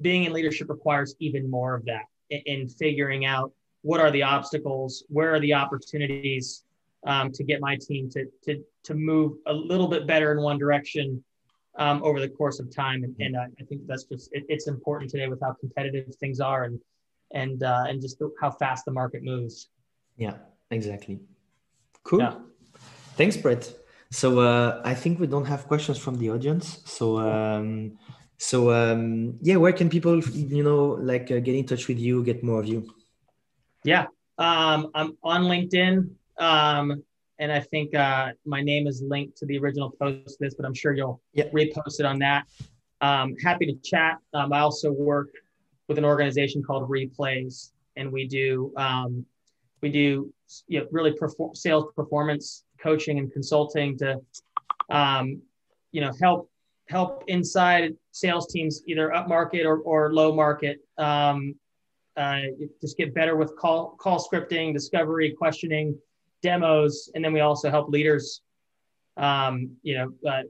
being 0.00 0.24
in 0.24 0.32
leadership 0.32 0.68
requires 0.68 1.14
even 1.18 1.50
more 1.50 1.74
of 1.74 1.84
that 1.84 2.04
in, 2.30 2.40
in, 2.46 2.68
figuring 2.68 3.26
out 3.26 3.52
what 3.82 4.00
are 4.00 4.10
the 4.10 4.22
obstacles, 4.22 5.04
where 5.08 5.34
are 5.34 5.40
the 5.40 5.52
opportunities 5.52 6.64
um, 7.06 7.30
to 7.32 7.44
get 7.44 7.60
my 7.60 7.76
team 7.76 8.08
to 8.10 8.26
to 8.44 8.62
to 8.84 8.94
move 8.94 9.32
a 9.46 9.52
little 9.52 9.88
bit 9.88 10.06
better 10.06 10.32
in 10.32 10.40
one 10.40 10.58
direction 10.58 11.22
um, 11.78 12.02
over 12.02 12.20
the 12.20 12.28
course 12.28 12.60
of 12.60 12.74
time. 12.74 13.04
And, 13.04 13.16
and 13.20 13.36
uh, 13.36 13.46
I 13.60 13.64
think 13.64 13.86
that's 13.86 14.04
just 14.04 14.30
it, 14.32 14.44
it's 14.48 14.68
important 14.68 15.10
today 15.10 15.28
with 15.28 15.40
how 15.40 15.52
competitive 15.60 16.14
things 16.16 16.40
are 16.40 16.64
and 16.64 16.80
and 17.34 17.62
uh, 17.62 17.84
and 17.88 18.00
just 18.00 18.20
how 18.40 18.50
fast 18.50 18.84
the 18.84 18.92
market 18.92 19.22
moves. 19.22 19.68
Yeah, 20.16 20.36
exactly. 20.70 21.20
Cool. 22.04 22.20
Yeah. 22.20 22.34
Thanks, 23.16 23.36
Brett. 23.36 23.72
So 24.10 24.40
uh, 24.40 24.82
I 24.84 24.94
think 24.94 25.20
we 25.20 25.26
don't 25.26 25.46
have 25.46 25.66
questions 25.66 25.98
from 25.98 26.18
the 26.18 26.30
audience. 26.30 26.80
So 26.84 27.18
um, 27.18 27.98
so 28.36 28.72
um, 28.72 29.38
yeah, 29.40 29.56
where 29.56 29.72
can 29.72 29.88
people 29.88 30.20
you 30.20 30.62
know 30.62 30.98
like 31.00 31.30
uh, 31.30 31.40
get 31.40 31.54
in 31.54 31.66
touch 31.66 31.88
with 31.88 31.98
you, 31.98 32.22
get 32.22 32.42
more 32.42 32.60
of 32.60 32.66
you? 32.66 32.92
Yeah, 33.84 34.06
um, 34.38 34.90
I'm 34.94 35.16
on 35.22 35.42
LinkedIn, 35.44 36.10
um, 36.38 37.02
and 37.38 37.52
I 37.52 37.60
think 37.60 37.94
uh, 37.94 38.32
my 38.44 38.62
name 38.62 38.86
is 38.86 39.02
linked 39.02 39.36
to 39.38 39.46
the 39.46 39.58
original 39.58 39.90
post 39.90 40.34
of 40.34 40.38
this, 40.40 40.54
but 40.54 40.66
I'm 40.66 40.74
sure 40.74 40.92
you'll 40.92 41.20
yeah. 41.32 41.44
repost 41.46 42.00
it 42.00 42.06
on 42.06 42.18
that. 42.20 42.46
Um, 43.00 43.34
happy 43.42 43.66
to 43.66 43.74
chat. 43.82 44.18
Um, 44.34 44.52
I 44.52 44.60
also 44.60 44.92
work 44.92 45.30
with 45.88 45.98
an 45.98 46.04
organization 46.04 46.62
called 46.62 46.88
Replays, 46.88 47.72
and 47.96 48.12
we 48.12 48.26
do 48.26 48.72
um, 48.76 49.24
we 49.80 49.90
do 49.90 50.32
you 50.68 50.80
know, 50.80 50.86
really 50.90 51.12
perform, 51.12 51.54
sales 51.54 51.86
performance 51.94 52.64
coaching 52.80 53.18
and 53.18 53.32
consulting 53.32 53.98
to 53.98 54.20
um, 54.90 55.40
you 55.90 56.00
know 56.00 56.12
help 56.20 56.50
help 56.88 57.24
inside 57.28 57.94
sales 58.10 58.46
teams 58.52 58.82
either 58.86 59.12
up 59.14 59.28
market 59.28 59.64
or, 59.64 59.78
or 59.78 60.12
low 60.12 60.34
market 60.34 60.78
um, 60.98 61.54
uh, 62.16 62.40
just 62.80 62.96
get 62.96 63.14
better 63.14 63.36
with 63.36 63.56
call 63.56 63.96
call 63.98 64.18
scripting 64.18 64.72
discovery 64.72 65.34
questioning 65.36 65.96
demos. 66.42 67.10
And 67.14 67.24
then 67.24 67.32
we 67.32 67.40
also 67.40 67.70
help 67.70 67.88
leaders 67.88 68.42
um, 69.16 69.70
you 69.82 69.94
know 69.96 70.30
uh, 70.30 70.42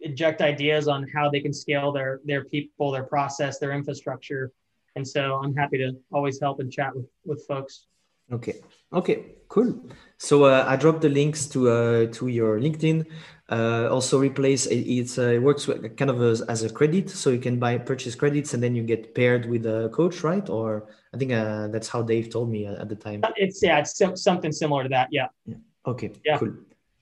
inject 0.00 0.40
ideas 0.40 0.88
on 0.88 1.06
how 1.14 1.30
they 1.30 1.40
can 1.40 1.52
scale 1.52 1.92
their 1.92 2.20
their 2.24 2.44
people, 2.44 2.90
their 2.90 3.04
process, 3.04 3.58
their 3.58 3.72
infrastructure. 3.72 4.52
And 4.94 5.06
so 5.06 5.40
I'm 5.42 5.54
happy 5.54 5.78
to 5.78 5.92
always 6.12 6.40
help 6.40 6.60
and 6.60 6.72
chat 6.72 6.94
with 6.94 7.06
with 7.24 7.44
folks. 7.46 7.86
Okay. 8.32 8.60
Okay. 8.92 9.24
Cool. 9.48 9.88
So 10.18 10.44
uh, 10.44 10.64
I 10.66 10.76
dropped 10.76 11.02
the 11.02 11.08
links 11.08 11.46
to 11.48 11.70
uh, 11.70 12.06
to 12.12 12.28
your 12.28 12.58
LinkedIn. 12.58 13.06
Uh, 13.48 13.88
also, 13.92 14.18
replace 14.18 14.66
it, 14.66 14.74
it's 14.74 15.18
uh, 15.18 15.28
it 15.28 15.38
works 15.38 15.66
kind 15.96 16.10
of 16.10 16.20
as, 16.20 16.40
as, 16.42 16.64
a 16.64 16.70
credit, 16.70 17.08
so 17.08 17.30
you 17.30 17.38
can 17.38 17.60
buy 17.60 17.78
purchase 17.78 18.16
credits 18.16 18.54
and 18.54 18.62
then 18.62 18.74
you 18.74 18.82
get 18.82 19.14
paired 19.14 19.46
with 19.46 19.64
a 19.66 19.88
coach, 19.90 20.24
right? 20.24 20.48
Or 20.48 20.88
I 21.14 21.16
think 21.16 21.30
uh, 21.30 21.68
that's 21.68 21.86
how 21.86 22.02
Dave 22.02 22.28
told 22.28 22.50
me 22.50 22.66
at 22.66 22.88
the 22.88 22.96
time. 22.96 23.22
It's 23.36 23.62
yeah, 23.62 23.78
it's 23.78 24.02
something 24.20 24.50
similar 24.50 24.82
to 24.82 24.88
that. 24.88 25.08
Yeah. 25.12 25.28
yeah. 25.44 25.54
Okay. 25.86 26.10
Yeah. 26.24 26.38
Cool. 26.38 26.54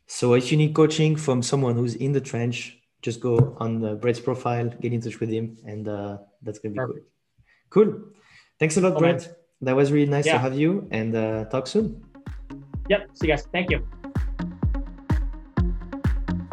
So 0.07 0.35
if 0.35 0.53
you 0.53 0.59
need 0.59 0.75
coaching 0.75 1.17
from 1.17 1.43
someone 1.43 1.77
who's 1.77 1.95
in 1.95 2.13
the 2.13 2.21
trench, 2.21 2.79
just 3.05 3.21
go 3.21 3.55
on 3.61 3.85
uh, 3.85 3.95
Brett's 3.97 4.19
profile, 4.19 4.71
get 4.81 4.95
in 4.95 5.01
touch 5.01 5.21
with 5.21 5.29
him, 5.29 5.59
and 5.67 5.87
uh, 5.87 6.17
that's 6.43 6.59
gonna 6.59 6.73
be 6.73 6.79
Perfect. 6.79 7.07
cool. 7.69 7.85
Cool. 7.85 8.01
Thanks 8.59 8.79
a 8.79 8.81
lot, 8.81 8.95
oh, 8.97 8.99
Brett. 8.99 9.21
Man. 9.21 9.29
That 9.61 9.77
was 9.77 9.93
really 9.93 10.11
nice 10.11 10.27
yeah. 10.27 10.33
to 10.33 10.39
have 10.39 10.59
you, 10.59 10.89
and 10.91 11.15
uh, 11.15 11.45
talk 11.45 11.67
soon. 11.67 12.03
Yep. 12.89 13.11
See 13.13 13.27
you 13.27 13.35
guys. 13.35 13.47
Thank 13.53 13.69
you. 13.71 13.87